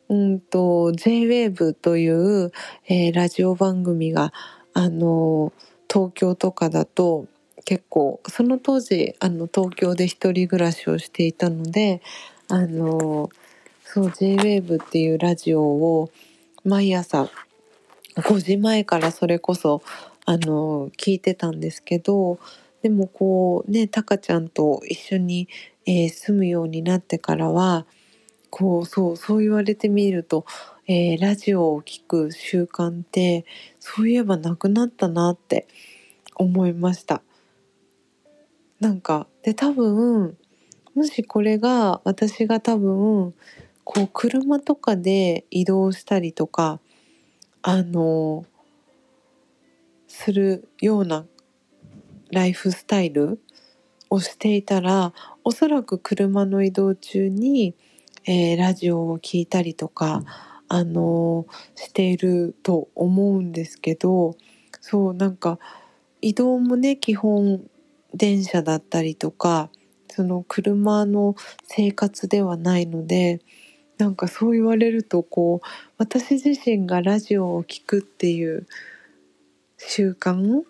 [0.09, 2.51] うんと J-WAVE という、
[2.87, 4.33] えーラジオ番組が
[4.73, 5.53] あの
[5.91, 7.27] 東京とかだと
[7.65, 12.01] 結構その当時あの東京で一人暮らしをしていたので
[12.47, 13.29] あの
[13.83, 16.09] そう J-WAVE っていうラジオを
[16.63, 17.29] 毎朝
[18.15, 19.81] 5時前からそれこそ
[20.25, 22.39] あの聞いてたんですけど
[22.81, 25.49] でもこうねタカちゃんと一緒に、
[25.89, 27.87] えー住むようになってからは
[28.51, 30.45] こうそうそう言われてみると、
[30.87, 33.43] えーラジオを聞く習慣って
[33.79, 35.67] そういえばなくなったなって
[36.35, 37.23] 思いました。
[38.79, 40.37] なんかで多分
[40.93, 43.33] もしこれが私が多分
[43.83, 46.79] こう車とかで移動したりとか
[47.63, 48.45] あの
[50.07, 51.25] するような
[52.31, 53.41] ライフスタイル
[54.09, 55.13] をしていたら
[55.49, 57.73] おそらく車の移動中に、
[58.27, 60.23] えーラジオを聞いたりとか
[60.67, 64.35] あのしていると思うんですけど
[64.79, 65.57] そうなんか
[66.21, 67.63] 移動もね基本
[68.13, 69.71] 電車だったりとか
[70.07, 73.41] その車の生活ではないので
[73.97, 78.67] なんかそう言われるとこう私自身がラジオを聞くっていう
[79.79, 80.61] 習慣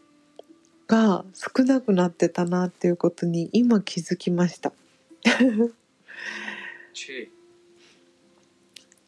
[0.90, 4.74] が少なくなってたなっていうことに今気づきました。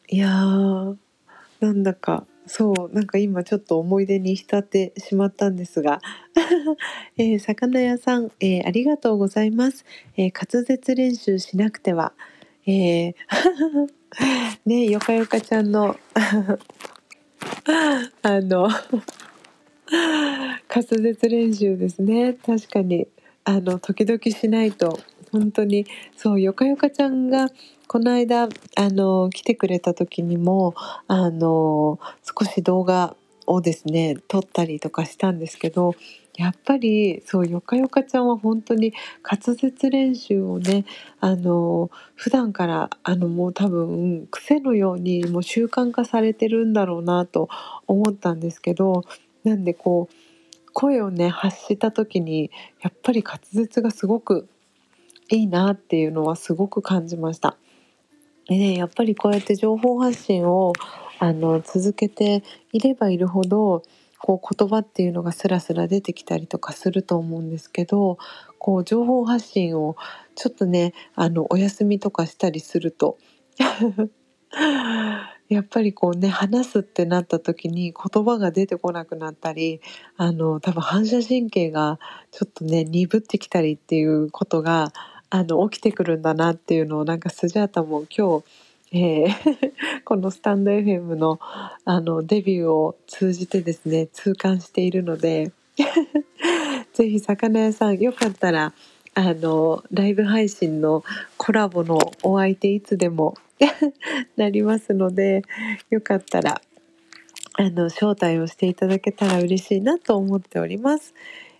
[0.08, 0.96] いやー
[1.60, 6.00] なんだかそうなんか今ちょっと思い出に浸ってしまったんですが、
[7.18, 9.84] えー魚屋さん、えーありがとうございます、
[10.16, 12.12] えー滑舌練習しなくては、
[12.66, 13.14] えー
[14.66, 15.96] ねよかよかちゃんの
[18.22, 18.68] あの
[20.68, 22.34] 滑舌練習ですね。
[22.34, 23.06] 確かに。
[23.44, 25.00] あの時々しないと
[25.32, 25.86] 本当に
[26.16, 27.48] そうよかよかちゃんが
[27.88, 28.48] この間あ
[28.88, 30.74] の来てくれた時にも
[31.08, 33.16] あの少し動画
[33.46, 35.96] をですね撮ったりとかしたんですけど
[36.36, 38.94] やっぱりそうよかよかちゃんは本当に
[39.28, 40.84] 滑舌練習をね
[41.20, 47.48] あの普段からあのもう多分癖のようにもう習慣化されてるんだろうなと
[47.86, 49.04] 思ったんですけど
[49.44, 50.14] なんでこう
[50.72, 54.48] 声をね発した時にやっぱり滑舌がすごく
[55.30, 57.56] いいなっていうのはすごく感じました。
[58.48, 60.72] でねやっぱりこうやって情報発信を
[61.18, 63.82] あの続けていればいるほど
[64.18, 68.18] こう言葉っていうのがスラスラ出てきたりとかすると思うんですけど
[68.58, 69.96] こう情報発信を
[70.34, 73.18] ちょっとねあのお休みとかしたりすると
[75.52, 79.80] やっぱりこうね話すってなった時に言葉が出てこなくなったり
[80.16, 81.98] あの多分反射神経が
[82.30, 84.92] ちょっとね鈍ってきたりっていうことが
[85.30, 88.44] あの起きてくるんだなっていうのをなんかスジャータも今日
[88.94, 89.72] えー、
[90.04, 91.40] このスタンド FM の
[91.84, 95.52] あのデビューを通じてですね痛感しているので
[96.92, 98.74] ぜひ魚屋さんよかったら
[99.14, 101.04] あのライブ配信の
[101.36, 103.34] コラボのお相手いつでも
[104.36, 105.42] なりますので
[105.90, 106.62] よかったら
[107.54, 111.14] あの招待をしていただけたら嬉しいなと思っております。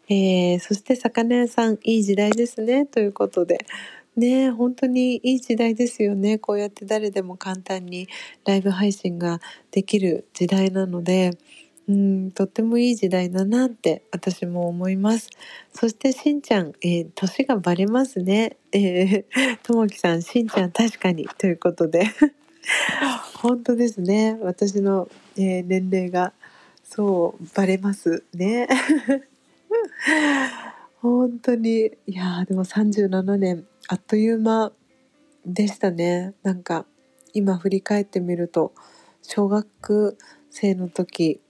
[0.09, 2.87] えー、そして魚屋さんいい時代ですね。
[2.87, 3.67] ということで。
[4.15, 6.39] ね本当にいい時代ですよね。
[6.39, 8.09] こうやって誰でも簡単に
[8.47, 9.41] ライブ配信が
[9.71, 11.33] できる時代なので。
[11.93, 15.29] うんとってもいい時代だなって私も思います。
[15.75, 18.57] そしてしんちゃん、えー、年がバレますね。
[18.73, 22.07] えー、 ともきさんしんちゃん確かにということで。
[23.37, 24.39] 本当ですね。
[24.41, 26.33] 私の、えー、年齢が
[26.83, 28.69] そうバレますね。
[31.03, 31.93] 本当に。
[32.07, 34.73] いやでも37年あっという間
[35.45, 36.33] でしたね。
[36.43, 36.87] なんか
[37.35, 38.73] 今振り返ってみると
[39.21, 40.17] 小学
[40.49, 41.42] 生の時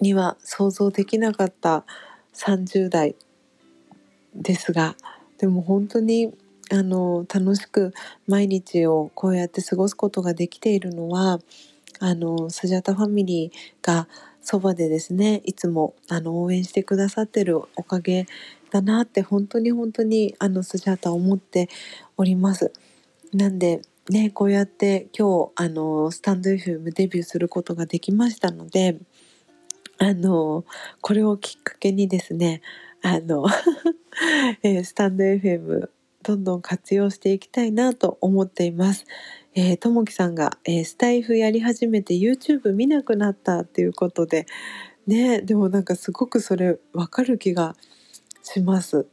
[0.00, 1.84] には想像できなかった
[2.34, 3.16] 30代
[4.34, 4.96] ですが
[5.38, 6.32] でも本当に
[6.72, 7.92] あの楽しく
[8.26, 11.40] 毎日をこうやって過ごすことができているのは
[11.98, 14.08] あのスジャタファミリーが
[14.42, 18.26] そばでですねいつもあの応援してくださってるおかげ
[18.70, 21.68] だなって本当に本当にあのスジャータ思って
[22.16, 22.72] おります。
[23.32, 28.96] なんでねこうやって今日あのスタンド FM デビューすることができましたので
[30.02, 30.64] あの
[31.02, 32.62] これをきっかけにですね
[33.02, 33.46] あの
[34.64, 35.90] えスタンド FM
[36.22, 39.04] どんどん活用していきたいなと思っています。
[39.80, 44.46] ともきさんが、えー、スタイフやり始めて YouTube 見なくなったっていうことで
[45.06, 47.76] ねでもなんかすごくそれわかる気が
[48.42, 49.06] します。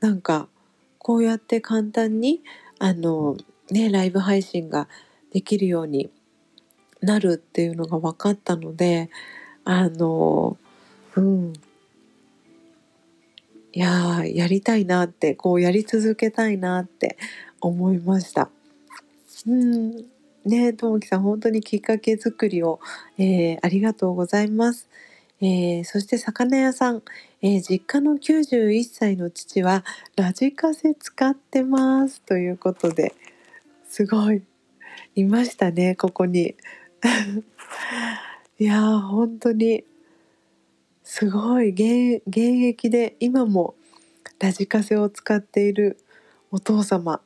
[0.00, 0.48] なんか
[0.96, 2.42] こうやって簡単に
[2.78, 3.36] あの
[3.70, 4.88] ねライブ配信が
[5.32, 6.10] できるように
[7.02, 9.10] なるっていうのが分かったので
[9.64, 10.56] あの
[11.16, 11.52] うん。
[13.72, 17.16] いややりたいなってこうやり続けたいなって
[17.60, 18.50] 思いました。
[19.46, 20.04] うん。
[20.44, 22.80] ねともきさん本当にきっかけ作りを、
[23.18, 24.88] えー、ありがとうございます。
[25.42, 27.02] えー、そして魚屋さん、
[27.40, 29.84] えー、実家の91歳の父は
[30.16, 32.22] ラジカセ使ってます。
[32.22, 33.14] ということで
[33.88, 34.42] すごい。
[35.14, 36.56] いましたねここに。
[38.60, 39.84] いやー本当に。
[41.02, 41.70] すごい。
[41.70, 43.74] 現現役で今も
[44.38, 45.98] ラジカセを使っている
[46.50, 47.22] お父様。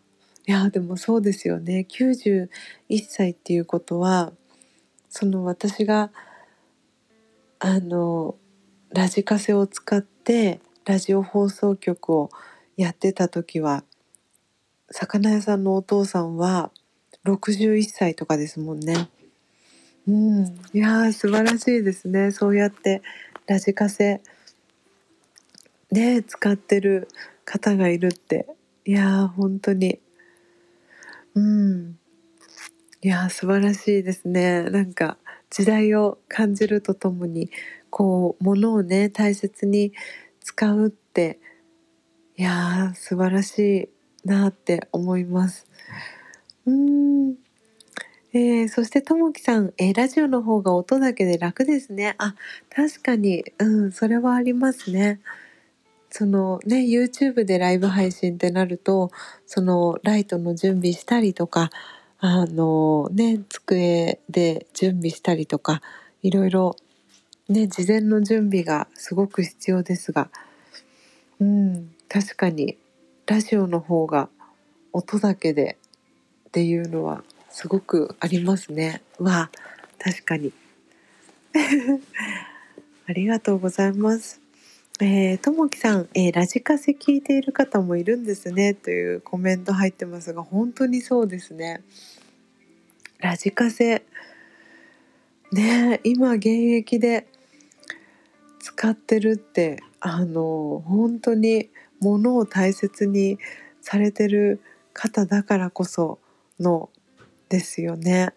[0.46, 1.88] いやでもそうですよね。
[1.90, 2.48] 91
[3.08, 4.32] 歳っていうことは
[5.08, 6.12] その私が
[7.58, 8.36] あの
[8.90, 12.30] ラジカセを使ってラジオ放送局を
[12.76, 13.82] やってた時は
[14.92, 16.70] 魚屋さんのお父さんは
[17.26, 19.08] 61歳とかですもんね。
[20.06, 20.44] うん、
[20.74, 22.30] いや素晴らしいですね。
[22.32, 23.02] そうやって
[23.46, 24.20] ラジカセ
[25.92, 27.08] で使ってる
[27.44, 28.46] 方がいるって。
[28.84, 30.00] いや本当に。
[31.34, 31.98] うん。
[33.02, 34.64] いや素晴らしいですね。
[34.70, 35.18] なんか
[35.50, 37.50] 時代を感じるとともに
[37.90, 39.92] こう物をね大切に
[40.40, 41.40] 使うって。
[42.36, 43.90] いやー素晴らし
[44.24, 45.66] いなって思います。
[46.66, 47.36] うん。
[48.34, 52.16] えー、そしてともきさん、えー、ラジオの方が音だけで楽ですね。
[52.18, 52.34] あ、
[52.68, 55.20] 確かに、うん、それはありますね。
[56.10, 59.10] そのね、YouTube でライブ配信ってなると、
[59.46, 61.70] そのライトの準備したりとか、
[62.26, 65.82] あのね机で準備したりとか
[66.22, 66.74] いろいろ
[67.50, 70.30] ね事前の準備がすごく必要ですが
[71.38, 72.78] うん確かに
[73.26, 74.30] ラジオの方が
[74.94, 75.76] 音だけで
[76.48, 77.22] っていうのは
[77.54, 79.00] すごくありますね。
[79.20, 79.48] わ
[80.00, 80.52] 確かに
[83.06, 84.40] ありがとうございます。
[85.00, 91.80] えー、ともきさん、えー、ラジカセ聞いている方もいるんですねというコメント入ってますが本当にそうですね
[93.18, 94.04] ラジカセ
[95.52, 97.28] ね今現役で
[98.58, 101.70] 使ってるってあの本当に
[102.00, 103.38] 物を大切に
[103.80, 104.60] されてる
[104.92, 106.18] 方だからこそ
[106.58, 106.90] の
[107.54, 108.34] ですよね。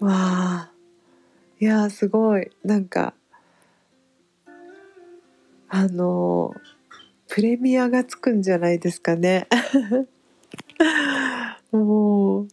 [0.00, 0.70] わあ
[1.60, 3.12] いやすごいなんか
[5.68, 6.54] あの
[7.28, 9.48] プレミアがつくんじゃないですかね。
[11.72, 12.48] もう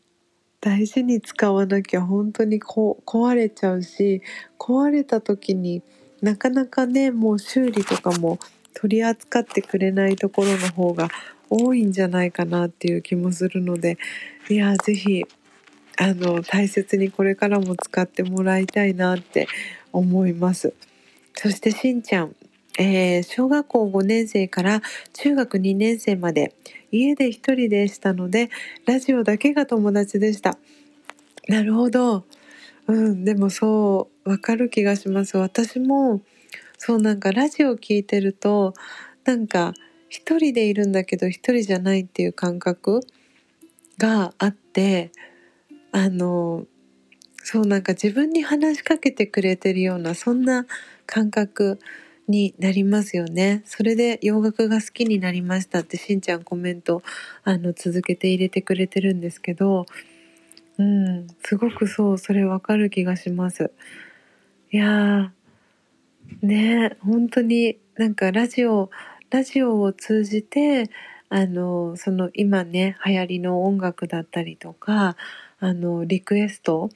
[0.60, 4.22] 大事に使わなきゃ本当にこ壊れちゃうし
[4.60, 5.82] 壊れた時に
[6.22, 8.38] なかなかねもう修理とかも
[8.74, 11.08] 取り扱ってくれないところの方が
[11.50, 13.98] 多いんじゃないかなっていう気もするので
[14.50, 15.26] いや是非
[15.98, 19.48] あの大切にこれからも使ってもらいたいなって
[19.92, 20.74] 思います。
[21.36, 22.36] そしてしんちゃん、
[22.80, 24.82] えー、小学校5年生から
[25.14, 26.56] 中学2年生まで
[26.92, 28.50] 家で一人でしたので
[28.86, 30.58] ラジオだけが友達でした。
[31.48, 32.26] なるほど。
[32.88, 35.38] うんでもそうわかる気がします。
[35.38, 36.22] 私も
[36.78, 38.74] そうなんかラジオ聞いてると
[39.26, 39.74] なんか
[40.10, 43.02] 一人でいるんだけど一人じゃないっていう感覚
[43.98, 45.12] があって
[45.94, 46.66] あの
[47.44, 50.66] そうなんか自分に話しかけてくれてるようなそんな
[51.06, 51.80] 感覚
[52.28, 53.62] になりますよね。
[53.66, 57.04] それで洋楽が好きになりましたってしんちゃんコメント
[57.44, 59.86] あの続けて入れてくれてるんですけど、
[60.80, 63.72] うん、すごくそうそれわかる気がします。
[64.72, 68.90] いやーね本当になんかラジオ
[69.30, 70.90] ラジオを通じて
[71.30, 75.18] あのその今ね流行りの音楽だったりとか
[75.64, 76.90] あのリクエスト。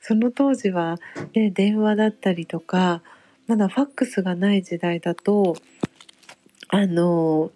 [0.00, 0.98] その当時は、
[1.34, 3.02] ね、電話だったりとか
[3.46, 5.54] まだファックスがない時代だと
[6.68, 7.52] あの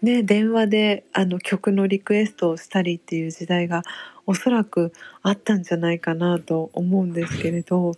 [0.00, 3.82] ね電話であの曲のリクエストをしたりっていう時代が
[4.24, 7.92] おそらくあったんじゃないかなと思うんですけれど、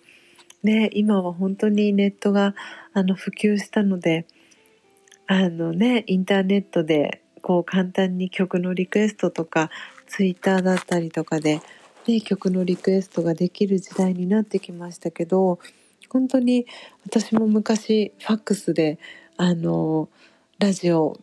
[0.65, 2.57] ね、今は本当にネットが
[2.93, 4.27] あの普及したので
[5.29, 9.71] あのねインターネットでこう簡単に曲のリクエストとか
[10.09, 11.61] ツイッターだったりとかで、
[12.07, 15.59] ね、曲のリクエストができる時代になってきましたけど
[16.09, 16.67] 本当に
[17.05, 18.99] 私も昔ファックスで
[19.37, 20.09] あの
[20.59, 21.19] ラジオ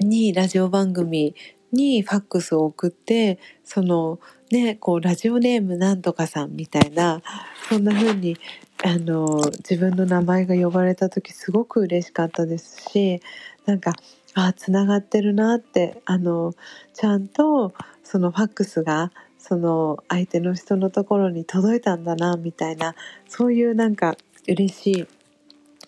[0.00, 1.34] にラジオ番組
[1.72, 4.18] にファックスを送ってその
[4.50, 7.22] ねこうラジオネームなんとかさんみたいな
[7.68, 8.36] そんな風に
[8.84, 13.20] あの自分の名前が呼ばれた時すごく嬉しかったですし
[13.64, 13.92] なんか
[14.34, 16.54] あつながってるなってあの
[16.94, 17.72] ちゃんと
[18.12, 22.94] そのファックスがその相手の人のところに届いたんだなみたいな
[23.26, 24.16] そういうなんか
[24.46, 25.06] 嬉しい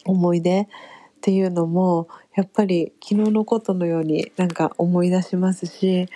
[0.06, 0.66] 思い出っ
[1.20, 6.08] ていうのもやっぱり昨日のことのようになんか思い出しますし、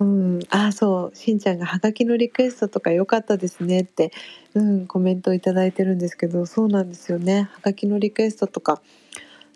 [0.00, 4.10] うん、ああそうしんちゃんが「はがきのリクエストとか良かったですね」って、
[4.54, 7.48] うん、コメントを頂いてるんですけどそうなんですよね。
[7.52, 8.82] はがきのリクエストとか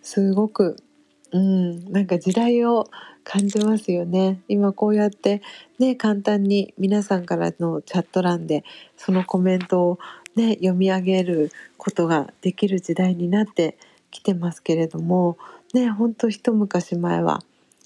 [0.03, 0.77] すごく、
[1.33, 2.87] うん、なんか時代を
[3.29, 4.41] 感じますよね。
[4.47, 5.43] 今こうやって
[5.81, 8.63] ね簡単に皆さんからのチャット欄で
[8.97, 9.99] そのコメントを
[10.37, 13.77] ね読み上げることができる時代になって
[14.13, 15.39] きてますけれども
[15.75, 17.43] ねほんと一昔前は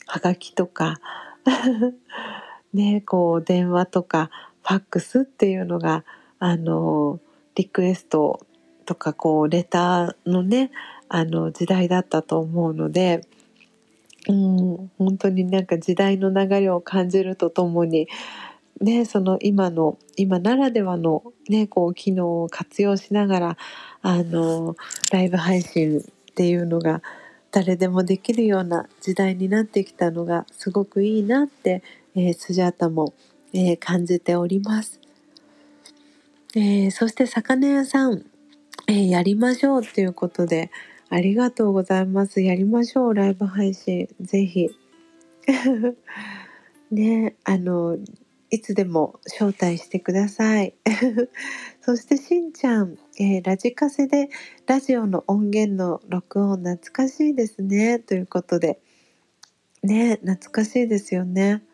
[0.07, 1.01] はがきとか
[2.75, 4.31] ねこう電話とか
[4.63, 6.05] ファックスっていうのが
[6.39, 7.19] あの
[7.55, 8.41] リクエスト
[8.85, 10.71] とかこうレターのね
[11.09, 13.23] あの時代だったと思うので
[14.29, 18.09] うん、本当になんか時代の流れを感じるとともに、
[18.81, 23.57] ね、その今の今ならではの、ね、こう機能を活用しながら
[24.03, 24.77] あの
[25.13, 26.03] ライブ配信っ
[26.35, 27.03] ていうのが
[27.51, 31.83] 誰でもできるような時代になってきたのがすごくいいなって、
[32.15, 33.13] えー、スジャータも、
[33.53, 35.01] えー、感じております。
[36.55, 38.25] えー、そして魚屋さん、
[38.87, 40.71] え、やりましょうということで、
[41.11, 42.41] ありがとうございます。
[42.41, 44.09] やりましょう、ライブ配信。
[44.21, 44.71] ぜひ。
[46.93, 47.99] ね、あの、
[48.51, 50.75] いつでも招待してください。
[51.83, 54.29] そしてしんちゃん、えー、ラジカセで
[54.67, 57.99] ラジオの音源の録音懐かしいですね。
[57.99, 58.81] ということで。
[59.83, 61.65] ね、懐かしいですよね。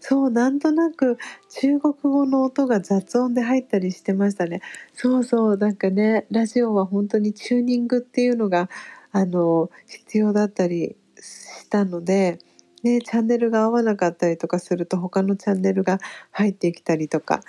[0.00, 1.18] そうなんとなく
[1.48, 4.60] 中国語の音が雑音で入ったりしてましたね
[4.94, 8.68] そうそうなんかねラジオは本当にチューニングっていうのが
[9.12, 12.38] あの必要だったりしたので、
[12.82, 15.98] ね、チャンネルが合わなかったりとかすると他のチャンネルが
[16.30, 17.40] 入ってきたりとか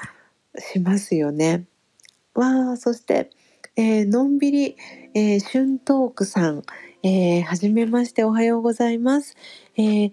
[0.58, 1.66] しますよね。
[2.34, 3.30] わあそして、
[3.76, 4.78] えー、のんびり、
[5.14, 6.64] えー、春トークさん、
[7.04, 9.36] えー、はじめましておはようございます。
[9.78, 10.12] えー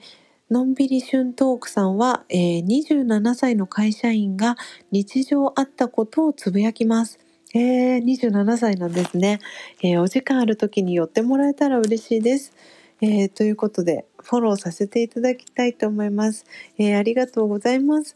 [0.48, 4.56] のんびり春トークさんは、えー、27歳の会社員が
[4.92, 7.18] 日常あったことをつぶやきます。
[7.52, 9.40] えー、27歳なんですね、
[9.82, 12.52] えー、お時間ある時に寄ってもらえたら嬉しいです。
[13.00, 16.44] えー、ということでフォローさせていただきたいと思います。
[16.78, 18.14] えー、ありがとうございます。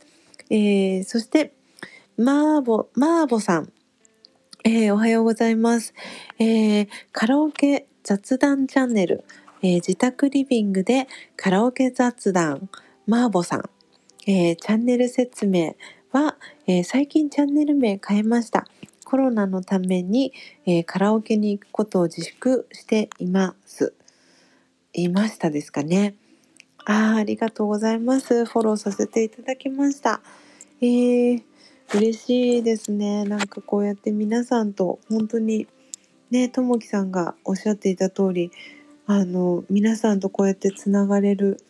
[0.51, 1.53] えー、そして
[2.17, 3.73] マーボマーボさん、
[4.63, 5.95] えー、おはようございます、
[6.39, 9.25] えー、カラオケ雑談チャンネル、
[9.63, 12.69] えー、自宅リビングでカラオケ雑談
[13.07, 13.71] マーボさん、
[14.27, 15.77] えー、チャンネル説明
[16.13, 18.67] は、えー、最近チャンネル名変えました。
[19.05, 20.33] コロナのために、
[20.67, 23.93] え、カラオケに行くことを自粛しています。
[24.93, 26.15] いましたですかね。
[26.85, 28.45] あありがとうございます。
[28.45, 30.21] フォローさせていただきました。
[30.81, 31.43] えー、
[31.95, 33.25] 嬉しいですね。
[33.25, 35.67] なんかこうやって皆さんと本当に
[36.31, 38.51] ねともきさんがおっしゃっていた通り
[39.13, 41.61] あの皆さんとこうやってつながれる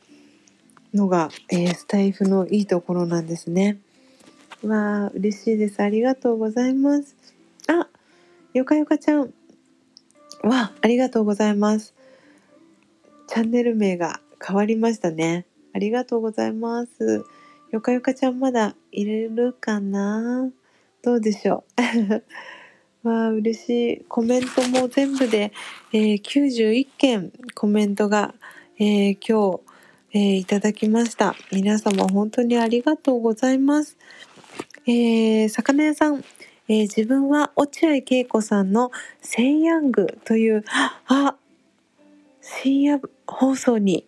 [0.92, 3.78] のが、えー、スタイフのいいところなんですね。
[4.62, 7.16] わあ嬉しいですありがとうございます。
[7.66, 7.88] あ
[8.52, 9.32] よかよかちゃん
[10.42, 11.94] わありがとうございます。
[13.26, 15.46] チャンネル名が変わりましたね。
[15.72, 17.24] ありがとうございます。
[17.70, 20.50] よかよかちゃんまだ入れるかな？
[21.02, 22.22] どうでしょう？
[23.02, 25.52] わあ嬉しいコメントも全部で、
[25.92, 28.34] えー、91件コメントが、
[28.78, 29.60] えー、今日、
[30.12, 33.96] えー、いただきました皆様本当にありがとうございます
[34.86, 36.24] えー、魚屋さん、
[36.68, 38.90] えー、自分は落合恵子さんの
[39.22, 40.64] 「セイヤング」という
[41.06, 41.36] あ
[42.42, 44.06] 深夜放送に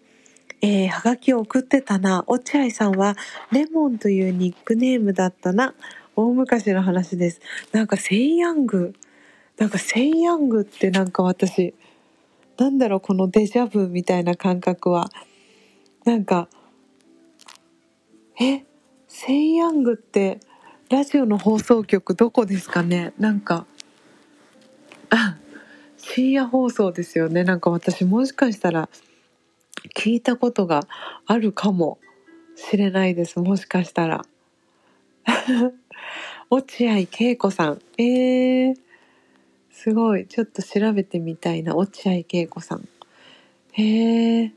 [0.64, 2.23] えー、はがきを送ってたな。
[2.28, 3.16] 落合さんは
[3.51, 5.74] レモンというニックネームだったな。
[6.14, 7.40] 大昔の話です。
[7.72, 8.94] なんかセイヤング。
[9.59, 11.74] なんかセイヤングってなんか私、
[12.59, 15.10] なんだろうこのデジャブみたいな感覚は。
[16.05, 16.48] なんか、
[18.40, 18.64] え、
[19.09, 20.40] セイヤングって
[20.90, 23.12] ラジオの放送局どこですかね？
[23.18, 23.66] なんか、
[25.10, 25.36] あ、
[25.97, 27.44] 深夜放送ですよね。
[27.44, 28.89] なんか私もしかしたら、
[29.97, 30.86] 聞いたことが
[31.26, 31.98] あるかも
[32.56, 34.24] しれないですもしかしたら
[36.55, 37.81] 落合恵子さん。
[37.97, 38.77] えー、
[39.70, 40.27] すごい。
[40.27, 42.87] ちょっと調べてみたいな落合恵子さん。
[43.73, 44.53] へえ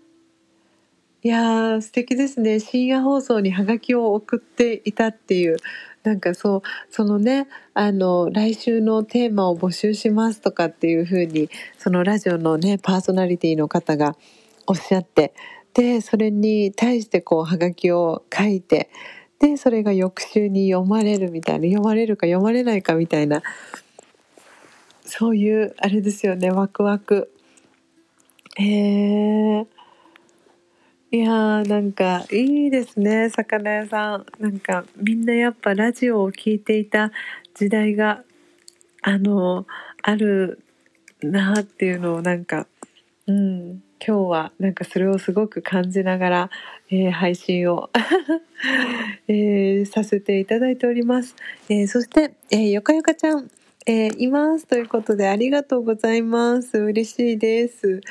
[1.24, 2.60] いやー素敵ですね。
[2.60, 5.56] 深夜放送にハガキを送っていたっていう。
[6.04, 14.18] なんかそうそのねあの来週のテーマを募集しますとかっていう風にそのラジオのねパーソナリティの方が
[14.68, 15.34] おっしゃって。
[15.74, 18.90] でそれに対してこうはがきを書いて
[19.40, 23.44] でそれが翌週に読まれるみたいな読まれるか読まれないかみたいな
[25.06, 27.32] そういうあれですよねワクワク。
[28.58, 29.68] へえ
[31.12, 34.26] いやーなんかいいですね魚屋さん。
[34.40, 37.12] なんかみんなやっぱラジオを聴いていた
[37.54, 38.24] 時代が
[39.02, 39.68] あの
[40.02, 40.60] ある
[41.22, 42.68] なっていうのをなんか
[43.28, 43.84] うん。
[44.08, 46.50] 今日はなんかそれをすごく感じながら、
[46.92, 47.90] えー、配信を
[49.28, 51.36] えー、させていただいております。
[51.70, 53.50] えー、そして、えー、よかよかちゃん、
[53.88, 56.78] えいますということでありがとうございます。
[56.78, 58.02] 嬉しいです。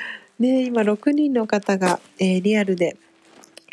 [0.41, 2.97] ね、今6人の方が、えリアルで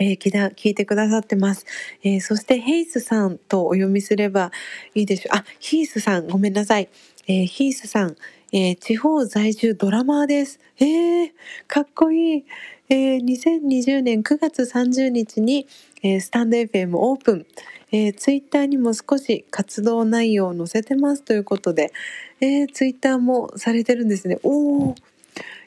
[0.02, 1.66] えー、聞いてくださってます。
[2.04, 4.52] えー、そしてヘイスさんとお読みすれば
[4.96, 5.38] いいでしょう。
[5.38, 6.90] あ、ヒースさん、ごめんなさい。
[7.28, 8.16] えー、ヒースさん、
[8.54, 10.60] えー、地方在住ドラマーです。
[10.78, 11.32] えー、
[11.68, 12.46] かっこいい。
[12.90, 15.68] えー、2020年9月30日に、
[16.04, 17.46] えー、スタンド FM オープン、
[17.94, 21.94] えー、ツイッターにも少し活動内容を載せてますということで、
[22.42, 24.40] えー、ツイッターもされてるんですね。
[24.44, 24.96] おー、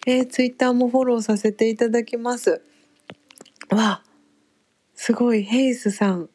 [0.07, 2.61] えー、ツイッターもフォローさせていただきます。
[3.71, 4.03] わあ
[4.95, 6.29] すごい、ヘイスさん。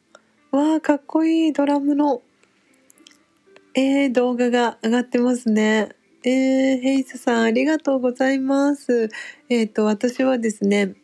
[0.50, 2.22] わあ、かっこいいドラムの、
[3.74, 5.90] えー、動画が上がってますね。
[6.22, 9.08] えー、ヘイスさん、ありがとうございます。
[9.48, 10.94] えっ、ー、と、私はですね、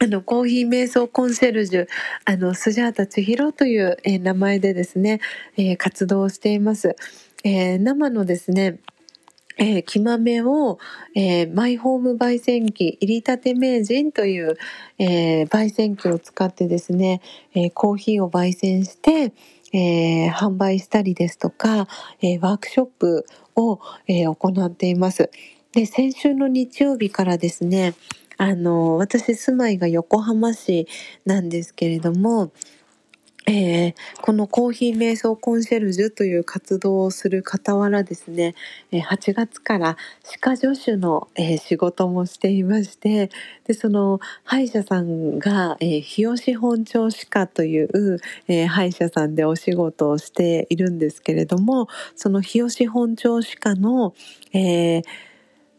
[0.00, 1.86] あの、コーヒー瞑想コンシェルジュ、
[2.24, 5.20] あの、スジャータ千尋という、えー、名前でですね、
[5.56, 6.96] えー、活動しています。
[7.44, 8.80] えー、生のですね、
[9.56, 10.78] えー、木豆を、
[11.14, 14.56] えー、マイホーム焙煎機入りたて名人という、
[14.98, 17.20] えー、焙煎機を使ってですね、
[17.54, 19.32] えー、コーヒーを焙煎して、
[19.72, 21.88] えー、販売したりですとか、
[22.22, 23.26] えー、ワークショップ
[23.58, 25.30] を、えー、行っています。
[25.72, 27.94] で先週の日曜日からですね
[28.38, 30.86] あの私住まいが横浜市
[31.26, 32.52] なんですけれども
[33.50, 38.54] えー、このコーヒー瞑想コンシェルジュという活動をする傍らですね、
[38.92, 43.30] え8月から歯科助手の、仕事もしていまして
[43.66, 48.20] でその歯医者さんが、日吉本町歯科という、
[48.68, 54.14] 歯医者さんでお仕事をしているんですけれどもその日吉本町歯科の、
[54.52, 55.02] えー、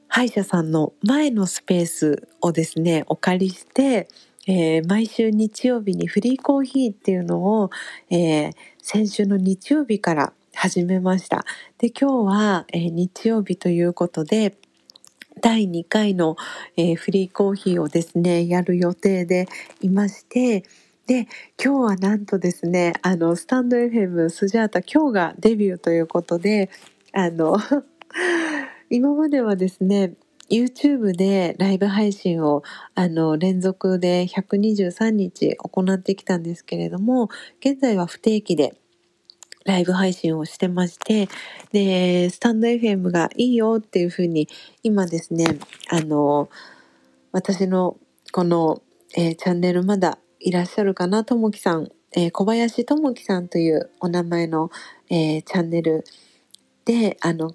[0.08, 4.08] 歯医者さんの前のスペースをですねお借りして
[4.50, 7.72] えー毎週日曜日にフリーコーヒーっていうのを、
[8.12, 8.54] えー
[8.84, 11.46] 先週の日曜日から始めました。
[11.80, 14.58] で今日は、えー日曜日ということで
[15.42, 16.38] 第2回の、
[16.78, 19.48] えーフリーコーヒーをですねやる予定で
[19.82, 20.66] いまして
[21.08, 21.28] で
[21.64, 26.72] 今日はなんとですねあのスタンド FM スジャータ今日がデビューということで
[27.14, 27.58] あの
[28.92, 30.14] 今まではですね
[30.52, 32.64] YouTube でライブ配信を
[32.96, 37.30] あの連続で123日行ってきたんですけれども
[37.62, 38.76] 現在は不定期で
[39.66, 41.30] ライブ配信をしてまして
[41.74, 44.50] でスタンド FM がいいよっていうふうに
[44.84, 45.46] 今ですね
[45.90, 46.50] あの
[47.32, 47.98] 私の
[48.32, 48.82] この、
[49.18, 51.24] えーチャンネルまだいらっしゃるかな？
[51.26, 54.72] ともきさん、えー小林ともきさんというお名前の、
[55.12, 56.06] えーチャンネル
[56.86, 57.54] であの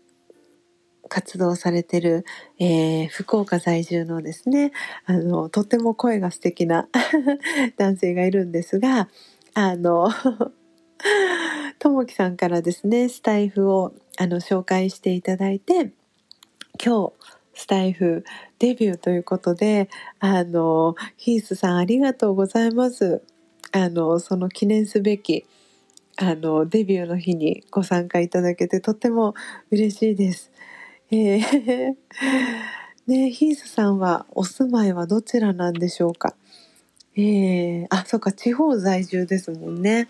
[1.09, 2.25] 活動されてる、
[2.59, 4.73] えー福岡在住のですね
[5.07, 6.89] あのとっても声が素敵な
[7.77, 9.09] 男性がいるんですが
[9.55, 10.11] あの
[11.79, 15.93] ともきさんからですねスタイフをあの紹介していただいて
[16.85, 17.13] 今日
[17.55, 18.25] スタイフ
[18.59, 23.23] デビューということであのヒースさんありがとうございます
[23.73, 25.47] あのその記念すべき
[26.17, 29.35] あのデビューの日にご参加いただけてとっても
[29.71, 30.53] 嬉しいです。
[31.15, 31.97] えー
[33.07, 36.35] ねヒースさんはお住まいはどちらなんでしょうか？
[37.17, 40.09] えー、あそうか地方在住ですもんね。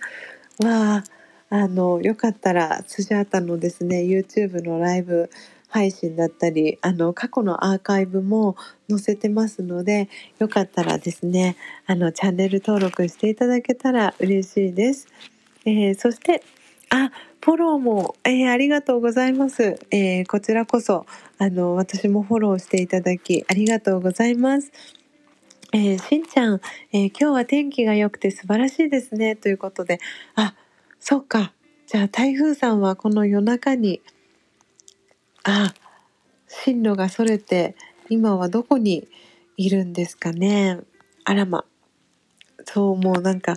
[0.65, 1.05] わあ
[1.51, 5.31] あのよかったらスジャータのですね YouTube のライブ
[5.69, 8.57] 配信だったりあの過去のアーカイブも
[8.89, 10.09] 載せてますので
[10.39, 11.57] よかったらですね
[11.87, 15.09] あのチャンネル登録していただけたら嬉しいです。
[15.67, 16.43] えーそして
[16.95, 17.11] あ
[17.43, 21.07] フォローも、えーありがとうございます、えーこちらこそ
[21.39, 24.71] あの私もフォローしていただきありがとうございます。
[25.73, 26.61] えーしんちゃん、
[26.93, 29.37] え今日は天気が良くて素晴らしいですね。
[29.37, 29.99] ということで
[30.37, 30.55] あ
[31.01, 31.53] そうか。
[31.89, 34.01] じゃあ台風さんはこの夜中に
[35.45, 35.75] あ
[36.49, 37.77] 進路がそれて
[38.09, 39.09] 今はどこに
[39.57, 40.81] いるんですかね。
[41.25, 41.65] あらま。
[42.65, 43.57] そうもうなんか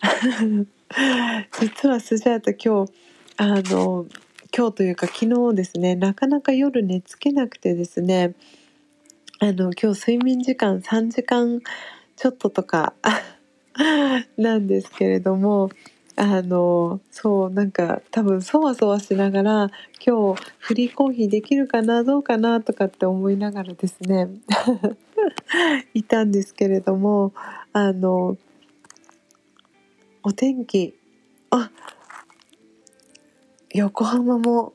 [1.60, 2.92] 実はスジャータ今日
[3.36, 4.06] あの
[4.56, 8.34] 今日というか昨日ですねなかなか夜寝つけなくてですね
[9.38, 11.60] あの今日睡眠時間3時間
[12.16, 12.94] ちょっととか
[14.38, 15.68] なんですけれども
[16.16, 19.70] あのそうなんか多分そわそわしながら
[20.04, 24.28] 今日フリーコーヒーできるかなどうかなとかって思いながらですね
[25.92, 27.32] いたんですけれども
[27.74, 28.38] あの
[30.28, 30.94] お天気。
[31.50, 31.70] あ
[33.70, 34.74] 横浜も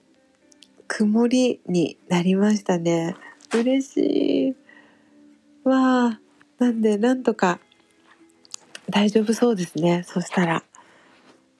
[0.87, 3.15] 曇りになりましたね。
[3.53, 4.55] 嬉しい。
[5.63, 6.19] わあ
[6.57, 7.59] なんでなんとか
[8.89, 10.01] 大丈夫そうですね。
[10.07, 10.63] そしたら。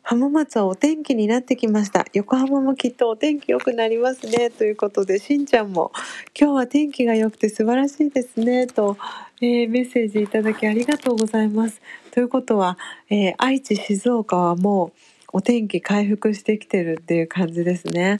[0.02, 2.06] 浜松はお天気になってきました。
[2.14, 4.50] 横浜もきっとお天気良くなりますね。
[4.50, 5.92] ということでしんちゃんも
[6.36, 8.66] 今日は天気が良くて素晴らしいですね。
[8.66, 8.98] と、
[9.40, 11.80] えーメッセージいただきありがとうございます。
[12.14, 12.78] ということは、
[13.10, 18.20] えー愛知静岡はもうお天気回復してきてるっていう感じですね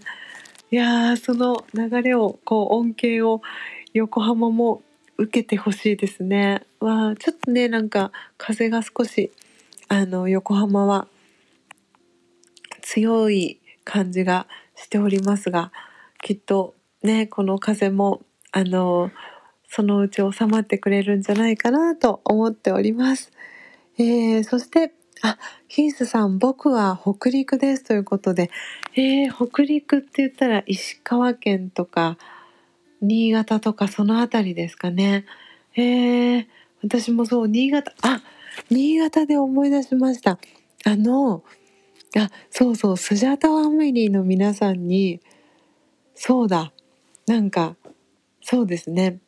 [0.72, 3.44] いやーその流れをこう恩恵を
[3.94, 4.82] 横浜も
[5.20, 9.32] 受けてほしいですねわあちょっとねなんか風が少し
[9.90, 11.08] あの横浜は
[12.82, 15.72] 強い感じがしておりますが
[16.24, 18.22] きっとねこの風も
[18.52, 19.12] あの
[19.68, 23.32] そのうち収まってくれるんじゃないかなと思っております。
[24.00, 24.94] えーそして
[25.24, 25.38] あ
[25.68, 28.52] ヒースさん僕は北陸ですということで、
[28.96, 32.18] えー北陸って言ったら石川県とか
[33.02, 35.26] 新潟とかその辺りですかね。
[35.78, 36.48] えー
[36.84, 38.22] 私もそう新潟あ
[38.70, 40.40] 新潟で思い出しました。
[40.86, 41.44] あの
[42.18, 45.22] あそうそうスジャタファミリーの皆さんに
[46.16, 46.74] そうだ
[47.28, 47.78] なんか
[48.42, 49.20] そうですね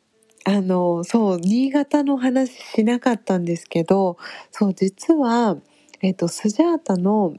[0.46, 4.18] あのそう新潟の話しなかったんですけど
[4.52, 5.58] そう実は、
[6.02, 7.34] えっとスジャータの、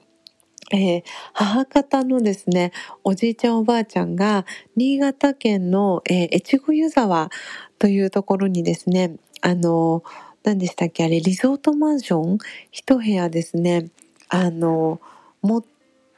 [0.74, 1.04] えー
[1.34, 2.74] 母方のですね
[3.04, 7.32] おじいちゃんおばあちゃんが新潟県の、えー越後湯沢
[7.80, 10.04] というところにですねあの
[10.44, 12.40] 何でしたっけあれリゾートマンション？
[12.72, 13.90] 一部屋ですね
[14.30, 15.02] あの
[15.42, 15.64] 持っ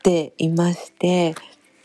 [0.04, 1.36] ていまして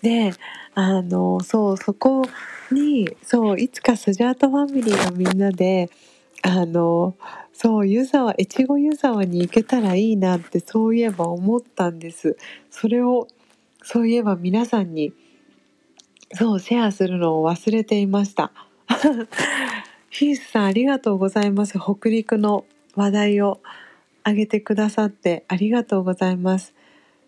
[0.03, 0.33] で
[0.75, 2.27] あのそうそこ
[2.71, 5.91] にそういつかスジャータファミリーのみんなで
[6.43, 7.15] あの
[7.53, 12.37] そう湯沢越後湯沢に行けたらいいなってそういえば思ったんです
[12.71, 13.29] それを
[13.83, 15.13] そういえば皆さんに
[16.33, 18.53] そうシェアするのを忘れていました
[20.11, 22.65] ヒースさんありがとうございます北陸の
[22.97, 23.61] 話題を
[24.25, 26.75] 挙げてくださってありがとうございます。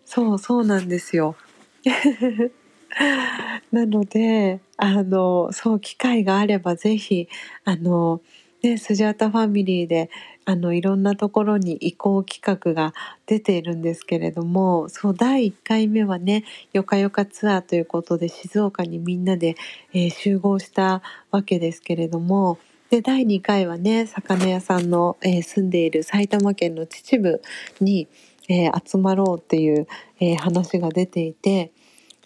[0.03, 1.35] そうそうなんですよ。
[3.71, 7.27] なのであのそう機会があればぜひ
[7.63, 8.21] あの
[8.63, 10.09] ねスジャータファミリーで
[10.45, 12.93] あのいろんなところに移行企画が
[13.25, 19.55] 出ているんですけれどもそう第1回目はねよかよかツアーということで静岡にみんなで、
[19.93, 21.01] えー、集合した
[21.31, 22.57] わけですけれども
[22.89, 28.07] で第2回はね魚屋さんの、えー、住んでいる埼玉県の秩父に、
[28.47, 29.87] えー、集まろうっていう、
[30.21, 31.71] え話が出ていて、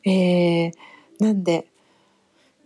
[0.06, 0.72] え
[1.20, 1.68] なんで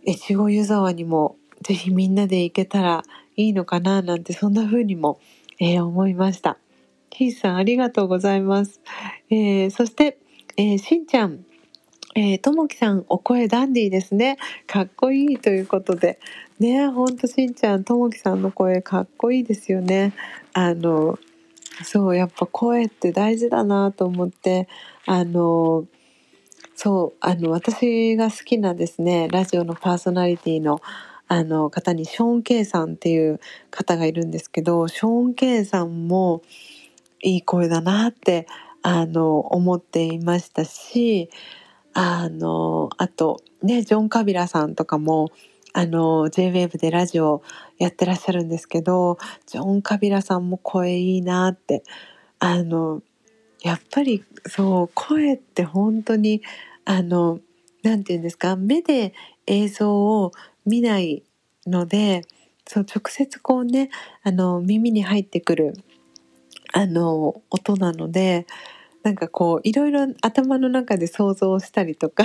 [0.06, 3.02] 越後湯沢にもぜひみんなで行けたら
[3.36, 5.20] いいのかななんてそんな風にも、
[5.58, 6.58] え思いました。
[7.10, 8.80] ヒーさんありがとうございます。
[9.30, 10.18] えそして、
[10.56, 11.44] えしんちゃん
[12.14, 14.38] え、ともきさん、お声ダンディーですね。
[14.66, 16.18] かっこいいということで。
[16.58, 20.14] ねほんとしんちゃん、ともきさんの声かっこいいですよね。
[20.54, 21.18] あの、
[21.84, 24.66] そう、やっぱ声って大事だなと思って、
[25.04, 25.84] あの、
[26.76, 30.80] そう、あの、私が好きなですね、ラジオのパーソナリティの、
[31.28, 33.40] あの方にショーン・ケイさんっていう
[33.72, 36.42] 方がいるんですけどショーン・ケイさんも
[37.22, 38.46] いい声だなって
[38.82, 41.30] あの思っていましたし
[41.94, 45.30] あのあとねジョン・カビラさんとかも
[45.74, 47.42] あの JWAVE でラジオ
[47.78, 51.82] やってらっしゃるんですけどジョン・カビラさんも声いいなって
[52.40, 53.02] あの
[53.66, 56.40] やっぱりそう声って本当に
[56.84, 57.40] あの
[57.82, 59.12] 何て言うんですか目で
[59.48, 60.30] 映像を
[60.64, 61.24] 見ない
[61.66, 62.22] ので
[62.64, 63.90] そう直接こうね
[64.22, 65.74] あの耳に入ってくる
[66.72, 68.46] あの音なので
[69.02, 72.24] なんかこういろいろ頭の中で想像したりとか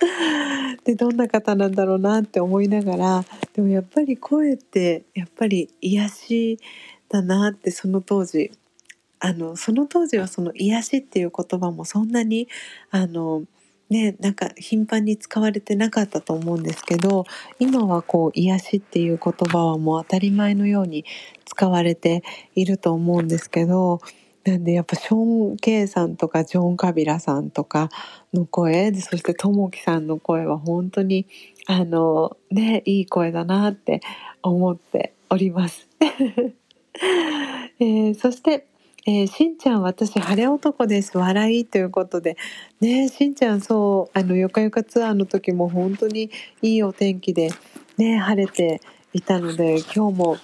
[0.84, 3.24] でどんな方なんだろうなって思いながら
[3.54, 6.58] でもやっぱり声ってやっぱり癒し
[7.08, 8.50] だなってその当時
[9.20, 12.48] あのその当時はその癒しっていう言葉もそんなに
[12.90, 13.44] あの
[13.90, 17.26] ねなんか頻繁に使われてなかったと思うんですけど
[17.58, 21.04] 今はこう癒しっていう言葉はもう当たり前のように
[21.44, 22.24] 使われて
[22.54, 24.00] いると思うんですけど
[24.44, 27.90] なんでやっぱショーン・ケイさんとかジョン・カビラさんとか
[28.32, 31.26] の声そしてともきさんの声は本当に
[31.66, 34.00] あのねいい声だなって
[34.42, 35.88] 思っております。
[37.78, 38.66] えー、そして、
[39.12, 41.18] えー、しんちゃん私晴れ男です。
[41.18, 42.36] 笑いということで。
[42.80, 46.30] ねしんちゃんそうあのよかよかツアーの時も本当に
[46.62, 47.50] いいお天気で
[47.96, 48.80] ね晴れて
[49.12, 50.36] いたので今日も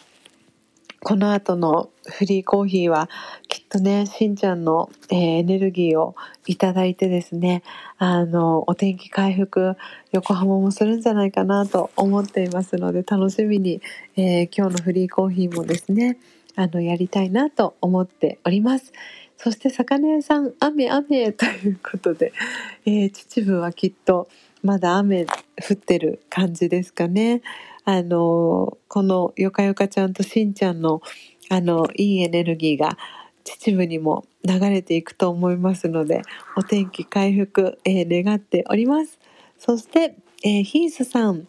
[1.01, 3.09] この後のフリーコーヒーは
[3.47, 6.17] きっとねしんちゃんの、えー、エネルギーを
[6.49, 7.63] いただいてですね
[7.99, 9.77] あのお天気回復
[10.11, 13.81] 横浜もするんじゃないかなと思っていますので楽しみに、
[14.17, 16.19] えー、今日のフリーコーヒーもですね
[16.57, 18.93] あのやりたいなと思っております。
[19.37, 22.33] そして魚屋さん雨雨ということで、
[22.87, 24.29] えー、秩父はきっと
[24.63, 27.43] まだ雨降ってる感じですかね。
[27.85, 31.03] あのこのよかよかちゃんとしんちゃんの
[31.51, 32.99] あのいいエネルギーが
[33.45, 36.23] 秩父にも流れていくと思いますので
[36.57, 39.21] お天気回復、えー、願っております
[39.59, 41.47] そして、えー、ヒースさん、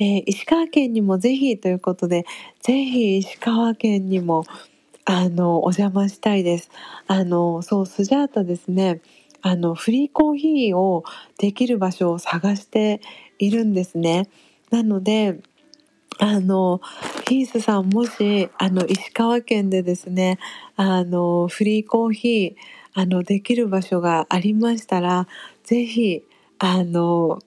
[0.00, 2.24] えー、石川県にもぜひということで
[2.62, 4.44] ぜひ石川県にも
[5.04, 6.70] あのお邪魔したいです。
[7.06, 9.00] あのそうスジャータですね。
[9.40, 11.04] あのフリーコーヒーを
[11.38, 13.00] できる場所を探して
[13.38, 14.28] いるんですね。
[14.70, 15.40] なので
[16.18, 16.80] あの
[17.28, 20.38] ヒースさんもしあの石川県でですね
[20.76, 22.54] あのフリーコーヒー
[22.94, 25.28] あのできる場所がありましたら
[25.64, 26.22] ぜひ
[26.58, 27.38] あの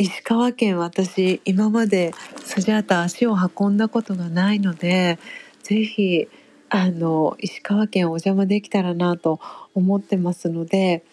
[0.00, 2.12] 石川県私今まで
[2.44, 5.18] スジャータ足を運んだことがないので
[5.64, 6.28] ぜひ
[6.70, 9.40] あの石川県お邪魔できたらなと
[9.74, 11.04] 思ってますので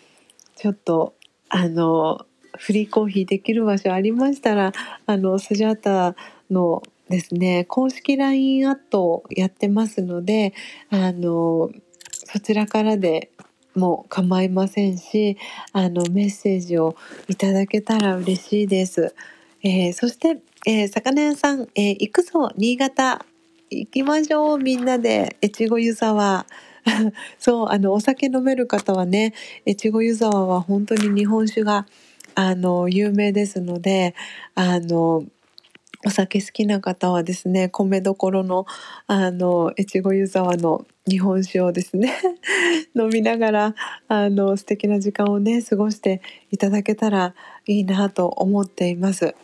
[0.56, 1.16] ちょっと
[1.50, 2.28] あの
[2.60, 4.72] フリーコーヒーできる場所ありましたら
[5.08, 6.16] あのスジャータ
[6.52, 10.54] のですね公式 LINE アットやってますので
[10.92, 11.72] あの
[12.12, 13.32] そちらからで
[13.76, 15.38] も構いませんし
[15.74, 16.96] あのメッセージを
[17.28, 19.14] いただけたら嬉しいです。
[19.64, 20.38] えー、そして、
[20.68, 23.26] えー、魚屋さん、えー、行くぞ新潟
[23.72, 26.46] 行きましょうみんなで越後湯沢
[27.40, 29.34] そうあのお酒飲める方はね
[29.66, 31.88] 越後湯沢は本当に日本酒が
[32.36, 34.14] あの有名ですので
[34.54, 35.24] あの
[36.06, 38.66] お酒好きな方はですね米どころの
[39.08, 42.14] あの越後湯沢の日本酒をですね
[42.96, 43.76] 飲みながら
[44.08, 46.22] あの素敵な時間をね過ごして
[46.52, 47.34] いただけたら
[47.66, 49.36] いいなと思っています。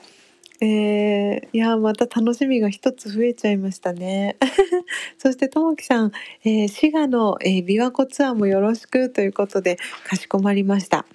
[0.63, 4.37] えー、いやまた楽しみが一つ増えちゃいましたね。
[5.17, 6.11] そしてともきさん、
[6.43, 11.07] えー、滋賀の、えー、琵琶湖ツアーもよろしくということでかしこまりました。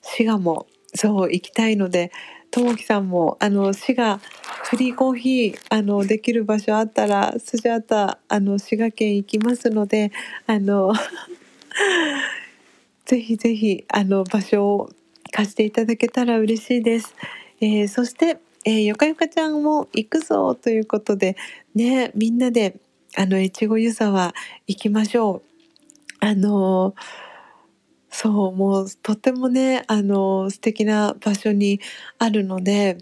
[0.00, 2.10] 滋賀もそう行きたいので
[2.50, 4.20] ともきさんもあの滋賀
[4.64, 10.12] フリーコーヒーあのできる場所あったらスジャータあの滋賀県行きますので
[10.46, 10.92] あの
[13.04, 14.90] ぜひぜひあの場所を
[15.32, 17.14] 貸していただけたら嬉しいです。
[17.60, 21.36] えー、そして、えー、よかよかちゃんも行くぞということで
[21.74, 22.76] ねみんなで
[23.16, 24.34] あの越後湯沢
[24.66, 25.42] 行きましょう。
[26.20, 27.27] あのー
[28.10, 31.80] そうもうとてもねあの素敵な場所に
[32.18, 32.98] あるので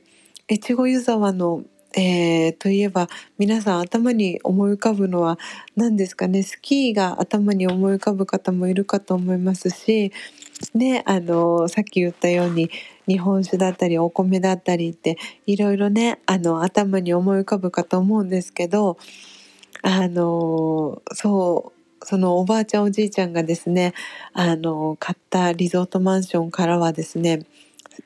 [0.51, 1.63] 越後湯沢の、
[1.97, 3.09] えー、といえば
[3.39, 5.39] 皆さん頭に思い浮かぶのは
[5.77, 6.43] 何ですかね？
[6.43, 10.13] スキーが頭に思い浮かぶ方もいるかと思いますし
[10.75, 12.71] ねあのさっき言ったように
[13.09, 15.17] 日本酒だったりお米だったりって
[15.47, 18.99] いろいろねあの頭に思い浮かぶかと思うんですけど
[19.83, 23.95] あのそうそのおばあちゃんおじいちゃんがですね
[24.33, 27.47] あの買ったリゾートマンションからはですね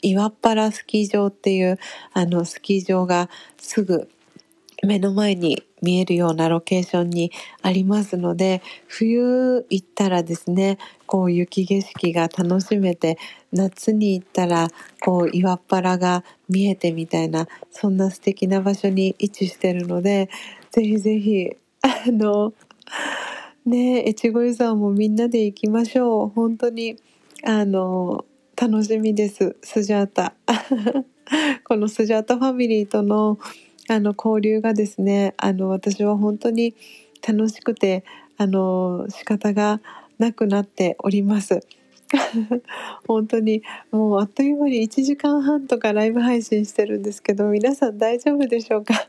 [0.02, 1.78] 岩っ原スキー場っていう
[2.12, 4.08] あのスキー場がすぐ
[4.82, 13.18] 目の前に見えるようなロケーションにありますので冬行ったらですねこう雪景色が楽しめて
[13.52, 14.68] 夏に行ったら
[15.00, 20.28] こう岩っ原が見えてみたいなそんな素敵な場所に位置してるので
[20.70, 21.50] ぜひぜひ
[21.82, 22.52] あの
[23.66, 26.28] ね越後湯沢もみんなで行きましょう。
[26.28, 26.97] 本当に
[27.45, 28.24] あの
[28.57, 29.57] 楽しみです。
[29.62, 30.35] スジャータ。
[31.65, 33.39] このスジャータファミリーとの
[33.89, 36.74] あの交流がですねあの私は本当に
[37.27, 38.05] 楽しくて
[38.37, 39.81] あの仕方が
[40.19, 41.61] なくなっております。
[43.07, 49.09] 本当にもうあっという間に1時間半とかライブ配信してるんですけど皆さん大丈夫でしょうか？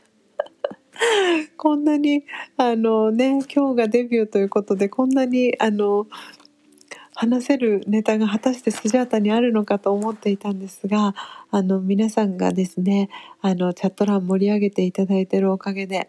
[1.56, 2.24] こんなに
[2.56, 6.06] あのね今日がデビューということでこんなにあの
[7.14, 11.14] 話せるネタが果たしてスジャータにあるのかと思っていたんですが
[11.50, 13.10] あの皆さんがですね
[13.40, 16.08] あのチャット欄盛り上げていただいてるおかげで、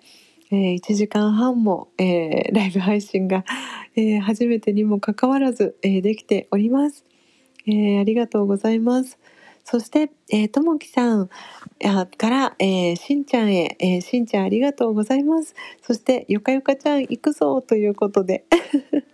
[0.52, 3.44] えー、1時間半も、えー、ライブ配信が、
[3.96, 7.06] えー、初めてにもかかわらず、えできております、
[7.68, 9.20] えありがとうございます。
[9.64, 11.30] そして、えー、ともきさん
[12.18, 15.56] から、えー、しんちゃんへ、えー、しんちゃんありがとうございます。
[15.82, 18.46] そして、よかよかちゃん行くぞということで。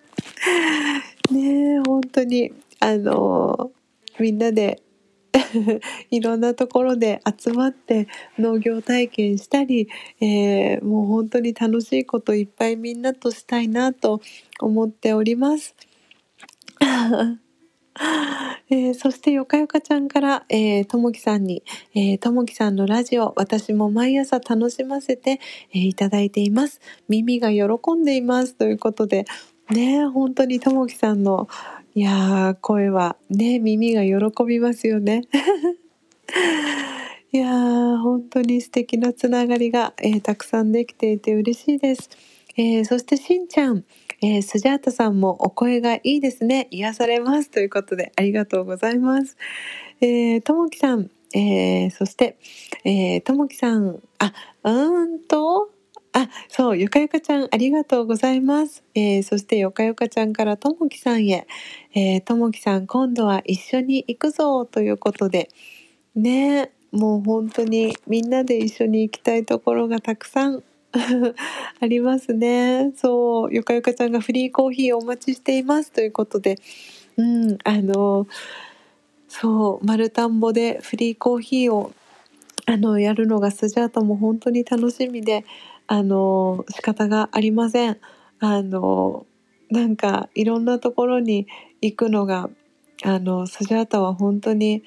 [1.32, 4.82] ねえ、本当に、あのー、みんなで
[6.12, 8.08] いろんなところで集まって
[8.38, 9.88] 農業体験したり、
[10.20, 14.22] えー、もう本当に楽しいこといっぱいみんなとしたいなと
[14.60, 15.76] 思っております。
[18.70, 20.46] えー、そしてよかよかちゃんから、
[20.88, 21.64] ともきさんに、
[22.20, 25.40] ともきさんのラジオ、私も毎朝楽しませて、
[25.74, 26.80] えー、いただいています。
[27.08, 28.56] 耳が喜んでいます。
[28.56, 29.26] ということで、
[29.70, 31.48] ね、本当にともきさんの、
[31.96, 35.24] いや声はね、耳が喜びますよね。
[37.32, 37.50] いや、
[38.00, 42.10] 本当に素敵なつながりが、えー、たくさんできていて嬉しいです。
[42.58, 43.84] えー、そしてしんちゃん、
[44.22, 46.68] えー、スジャータさんもお声がいいですね。
[46.72, 47.50] 癒されます。
[47.50, 49.38] ということで、ありがとうございます。
[50.02, 52.38] えー、ともきさん、えー、そして、
[52.84, 54.34] えー、ともきさん、あ、
[54.64, 55.72] うーんと、
[56.12, 58.84] あ、そう、よかよかちゃん、ありがとうございます。
[58.94, 61.48] えー、そして、よかよかちゃんからともきさんへ、
[61.94, 65.50] えー、ともきさん、今度は一緒に行くぞ、ということで、
[66.16, 70.64] ね、もう本当にみんなで一緒に行きたいところがたくさん
[71.82, 72.92] ありますね。
[72.96, 76.58] そう、ゆかゆかちゃんがフリーコーヒーお待ちしていますということで、
[77.18, 78.28] うん、あの、
[79.28, 81.94] そう、丸田んぼでフリーコーヒーを
[82.66, 85.46] あのやるのがスジャータも本当に楽しみで、
[85.88, 87.98] あの仕方がありません。
[88.40, 89.26] あの
[89.70, 91.48] なんかいろんなところに
[91.82, 92.50] 行くのが
[93.04, 94.84] あのスジャータは本当に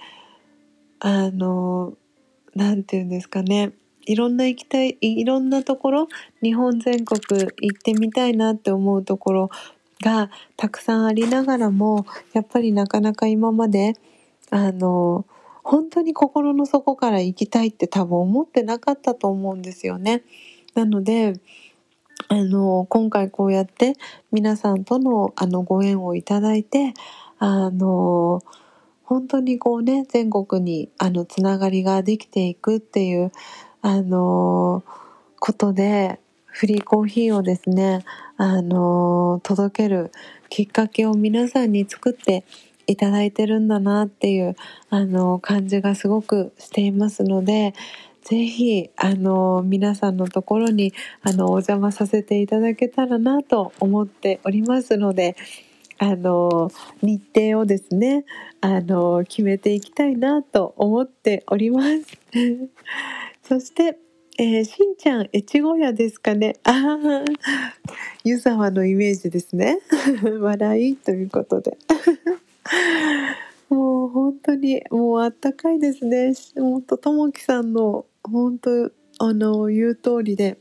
[1.00, 1.94] あの
[2.54, 3.72] なんて言うんですかね
[4.06, 6.08] いろんな行きたいいろんなところ
[6.42, 9.50] 日本全国行ってみたいなって思うところ
[10.02, 13.94] がたくさんありながらもやっぱりなかなか今まで
[14.50, 15.24] あの
[15.62, 20.24] 本当に心の底から行きたいって多分思ってなかったと思うんですよね。
[20.74, 21.34] なので
[22.28, 23.94] あの今回こうやって
[24.32, 26.94] 皆さんとのあのご縁をいただいて
[27.38, 28.42] あの
[29.04, 33.32] 本当にこうね全国にあのつながりができていくっていう
[33.82, 34.84] あの
[35.38, 38.04] ことでフリーコーヒーをですね
[38.36, 40.12] あの届ける
[40.48, 42.44] きっかけを皆さんに作って
[42.86, 44.56] いただいてるんだなっていう
[44.90, 47.74] あの感じがすごくしていますので
[48.22, 50.92] ぜひあの皆さんのところに
[51.22, 55.36] あのお邪魔させていただけたらなと思っておりますので
[55.98, 56.70] あの
[57.02, 58.24] 日程をですね
[58.60, 62.18] あの決めていきたいなと思っております。
[63.42, 63.98] そして、
[64.38, 66.56] えー、しんちゃん越後屋ですかね。
[68.24, 69.78] 湯沢のイメージですね。
[70.40, 71.76] 笑いということで。
[73.68, 76.32] もう本当にもうあったかいですね。
[76.56, 80.58] 本当ともきさんの本当あの言う通りで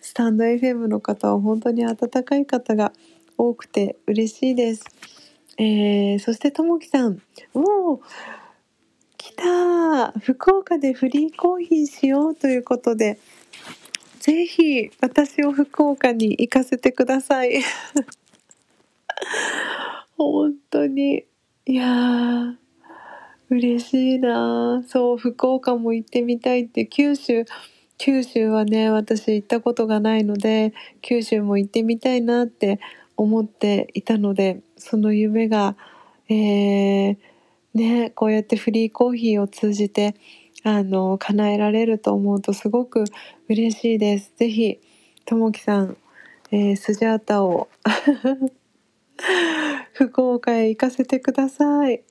[0.00, 2.92] スタンド FM の方は本当に温かい方が
[3.38, 4.84] 多くて嬉しいです。
[5.56, 7.20] えー、そしてともきさん、
[7.54, 8.00] おお、
[9.24, 13.18] 来た福岡でフリーコーヒーしようということで、
[14.20, 17.62] ぜひ私を福岡に行かせてください。
[20.18, 21.24] 本当に。
[21.64, 22.56] いやー、
[23.48, 27.46] 嬉しいなそう、福岡も行ってみたいって、九州、
[27.96, 32.78] 九州はね、私行ったことがないので、九州も行ってみたいなって
[33.16, 35.76] 思っていたので、その夢が、
[36.28, 37.16] えー、
[37.74, 40.14] ね、こうやってフリーコーヒーを通じて、
[40.64, 43.04] あの、叶えられると思うとすごく
[43.48, 44.32] 嬉しいです。
[44.36, 44.78] ぜひ、
[45.26, 45.96] ともきさん、
[46.52, 47.68] えー、スジャータを
[49.94, 52.02] 福岡へ行かせてください。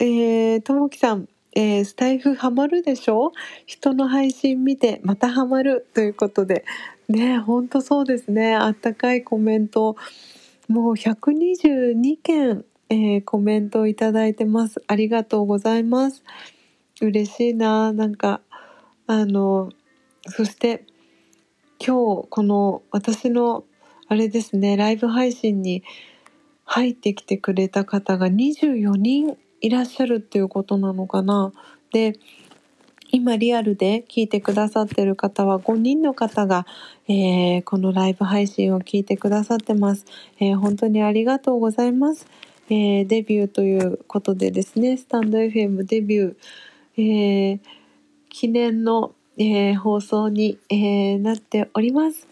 [0.00, 3.32] えー、ともきさん、えー、スタイフハマるでしょ？
[3.66, 6.64] 人の配信見てまたハマるということで
[7.08, 9.96] ねほんとそうですねあったかいコメント
[10.68, 12.64] もう122件、
[12.94, 14.80] えー、コメントをいただいてます。
[14.86, 16.22] ありがとうございます。
[17.00, 17.92] 嬉しいな。
[17.92, 18.40] なんか
[19.08, 19.72] あの
[20.28, 20.86] そして
[21.84, 23.64] 今日この私の
[24.06, 25.82] あれですねライブ配信に
[26.64, 31.52] 入ってきてくれた方が24人いらっしゃるっていうことなのかな。
[31.92, 32.12] で
[33.10, 36.66] 今リアルで聞いてくださってる方は5人の方が、
[37.06, 40.04] えー、このライブ配信を聞いてくださってます、
[40.40, 42.26] えー、本当にありがとうございます、
[42.70, 47.60] えー、デビューということでですねスタンド FM デビュー、え
[48.30, 52.26] 記念の、え放送に、えなっております、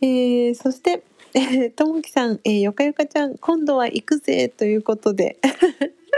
[0.00, 1.02] えそして
[1.76, 5.38] ともきさん、え、よかよかちゃん今度は行くぜということで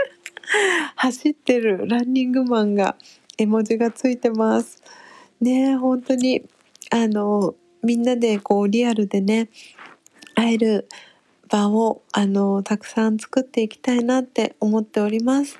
[0.95, 2.95] 走ってるランニングマンが
[3.37, 4.81] 絵文字がついてます。
[5.41, 6.43] ね本当に
[6.91, 9.49] あのみんなでこうリアルでね
[10.35, 10.87] 会える
[11.49, 15.57] 場をあのたくさん作っていきたいなって思っております。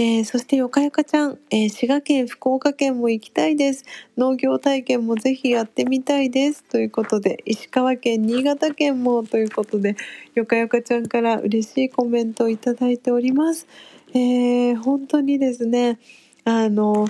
[0.00, 3.84] えー、そしてよかよかちゃん、えー、滋賀県福岡県も行きたいです。
[4.16, 6.62] 農業体験もぜひやってみたいです。
[6.62, 9.96] ということで石川県新潟県もということで
[10.34, 13.66] よかよかちゃんから嬉しいコメントをいただいております、
[14.14, 15.98] えー、本当にですね
[16.44, 17.08] あの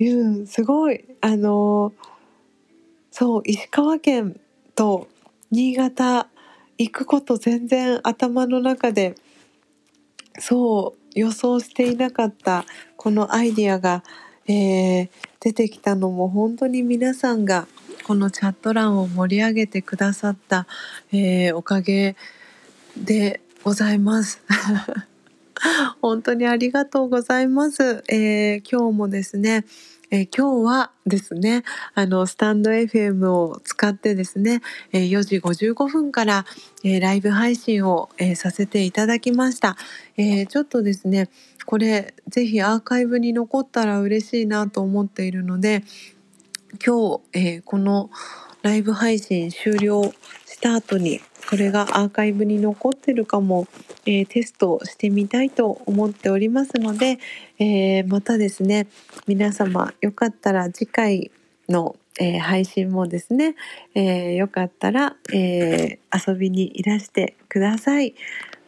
[0.00, 1.92] うんすごいあの
[3.10, 4.40] そう石川県
[4.74, 5.06] と
[5.50, 6.28] 新潟
[6.78, 9.14] 行くこと全然頭の中で
[10.38, 12.64] そう予想していなかった
[12.96, 14.02] このアイディアが、
[14.46, 15.08] えー、
[15.40, 17.66] 出てきたのも本当に皆さんが
[18.04, 20.66] このチャット欄を盛り上げてくださった、
[21.12, 22.16] えー、おかげ
[22.96, 24.42] でございます。
[26.00, 28.02] 本当にありがとうございます。
[28.08, 29.64] えー、今日もですね、
[30.14, 31.64] えー、今日はですね、
[31.94, 34.60] あの、スタンド FM を使ってですね、
[34.92, 36.44] えー、4時55分から、
[36.84, 39.78] えー、ライブ配信を、えさせていただきました。
[40.18, 41.30] えちょっとですね、
[41.64, 45.82] これ、ぜひアーカイブに残ったら嬉しいなと思っているので、
[46.84, 48.10] 今日、えこの
[48.60, 50.12] ライブ配信終了
[50.44, 53.66] した後にこれがアーカイブに残ってるかも、
[54.06, 57.18] えー、テストしてみたいと思っておりますので、
[57.58, 58.86] えー、またですね
[59.26, 61.30] 皆様よかったら次回
[61.68, 63.54] の、えー、配信もですね、
[63.94, 68.14] えよかったら、え遊びにいらしてください。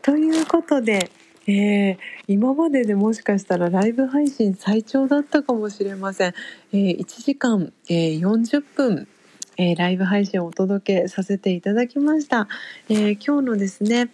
[0.02, 1.10] ということで、
[1.46, 6.34] え、今まででもしかしたらライブ配信最長だったかもしれません。
[6.72, 9.08] え、1時間、え、40分
[9.56, 12.48] えー、ライブ配信をお届けさせていただきました。
[12.88, 14.10] えー、今日のですね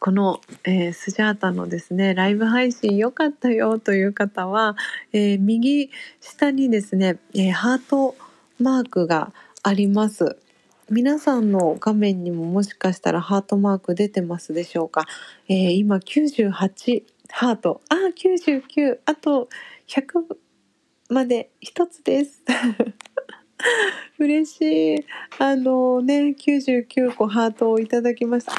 [0.00, 4.76] この、えー、スジャータのですねライブ配信良かったよという方は、
[5.12, 5.90] え、右
[6.20, 8.14] 下にですね、え、ハート
[8.60, 9.32] マークが
[9.62, 10.36] あります。
[10.90, 15.06] 皆さんの画面にももしかしたらハートマーク出てますでしょうか、
[15.48, 17.80] え今98ハート。
[17.88, 19.48] あ99あと
[19.88, 20.36] 100
[21.08, 22.42] まで1つです。
[24.18, 25.04] 嬉しい。
[25.38, 28.52] あのね、99個ハートをいただきました。
[28.52, 28.58] ああ、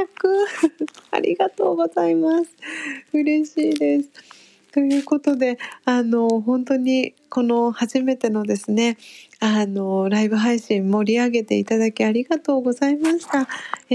[0.00, 0.86] 100!
[1.12, 2.50] ありがとうございます。
[3.12, 4.10] 嬉しいです。
[4.72, 8.98] ということであの本当にこの初めてのですね
[9.40, 13.48] あのライブ配信盛り上げていただきありがとうございました。
[13.88, 13.94] え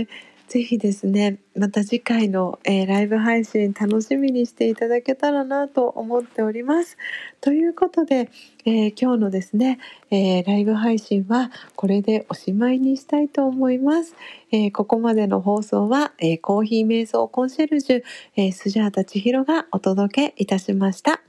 [0.00, 0.08] ー
[0.54, 6.96] ぜひですね、また次回の、えー、ライブ配信楽しみにしていただけたらなと思っております。
[7.40, 8.30] ということで、
[8.64, 9.80] えー、今日のですね、
[10.12, 14.14] えー、ライブ配信はこれでおしまいにしたいと思います。
[14.52, 18.02] えここまでの放送は、えコーヒー瞑想コンシェルジュ、
[18.36, 21.20] えスジャータ千尋がお届けいたしました。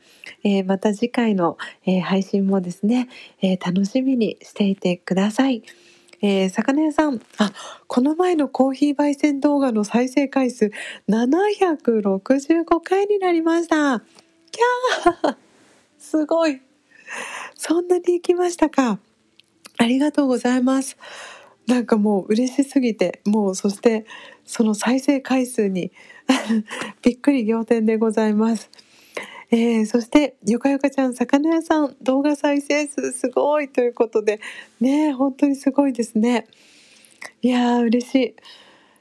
[0.43, 1.57] えまた次回の、
[1.87, 3.09] え配信もですね、
[3.41, 5.63] え楽しみにしていてください。
[6.21, 7.51] えー、魚屋さん、あ、
[7.87, 10.71] この前のコーヒー焙煎動画の再生回数
[11.09, 14.01] 765回になりました。
[14.51, 15.35] キャー
[15.99, 16.61] すごい。
[17.55, 18.99] そんなに行きましたか？
[19.77, 20.97] ありがとうございます。
[21.67, 24.05] なんかもう嬉しすぎて、もうそして
[24.45, 25.91] その再生回数に
[27.01, 28.69] びっくり仰天でございます。
[29.51, 34.39] えー、そしてゆかゆかちゃん魚屋さん動画再生数すごいということで
[34.81, 36.47] ね本当にすごいですね
[37.41, 38.35] いやー嬉しい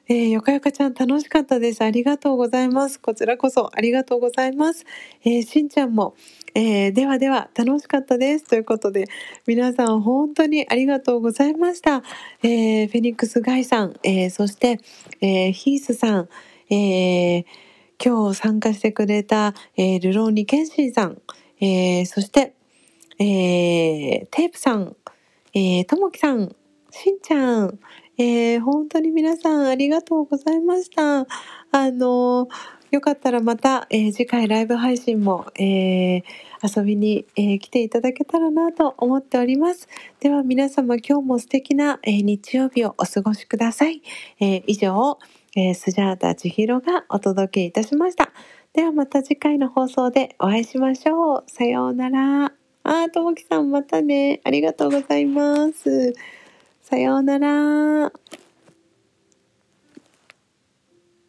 [0.07, 1.83] えー、よかよかちゃん楽しかったです。
[1.83, 3.01] ありがとうございます。
[3.01, 4.85] こちらこそありがとうございます。
[5.25, 6.15] えー、しんちゃんも、
[6.55, 8.45] えー、ではでは楽しかったです。
[8.45, 9.07] ということで、
[9.47, 12.03] 皆さん本当にありがとうございました。
[12.43, 14.79] えフェニックスガイさん、えそして、
[15.23, 16.29] えヒースさん、
[16.69, 17.45] えー
[18.05, 21.23] 今日参加してくれた、えー、ルローニケンシンさん、
[21.59, 22.55] えー、そして、
[23.19, 24.95] えー、テープさん、
[25.55, 26.55] えー、ともきさん、
[26.91, 27.79] しんちゃん、
[28.19, 31.21] えー、本当に皆さんありがとうございました。
[31.21, 32.49] あの
[32.91, 36.23] よかったらまた、えー、次回ライブ配信も、えー、
[36.63, 39.89] 遊びに、えー、来ていただけたらなと思っております。
[40.21, 44.03] では皆様今日も素敵な、え日曜日をお過ごしください。
[44.41, 45.19] え以上、
[45.57, 48.33] えー、スジャータ千尋がお届けいたしました。
[48.73, 51.45] ではまた次回の放送でお会いしましょう。
[51.47, 52.47] さようなら。
[52.47, 54.41] あー、ともきさんまたね。
[54.45, 56.13] ありがとうございます。
[56.83, 58.13] さようなら。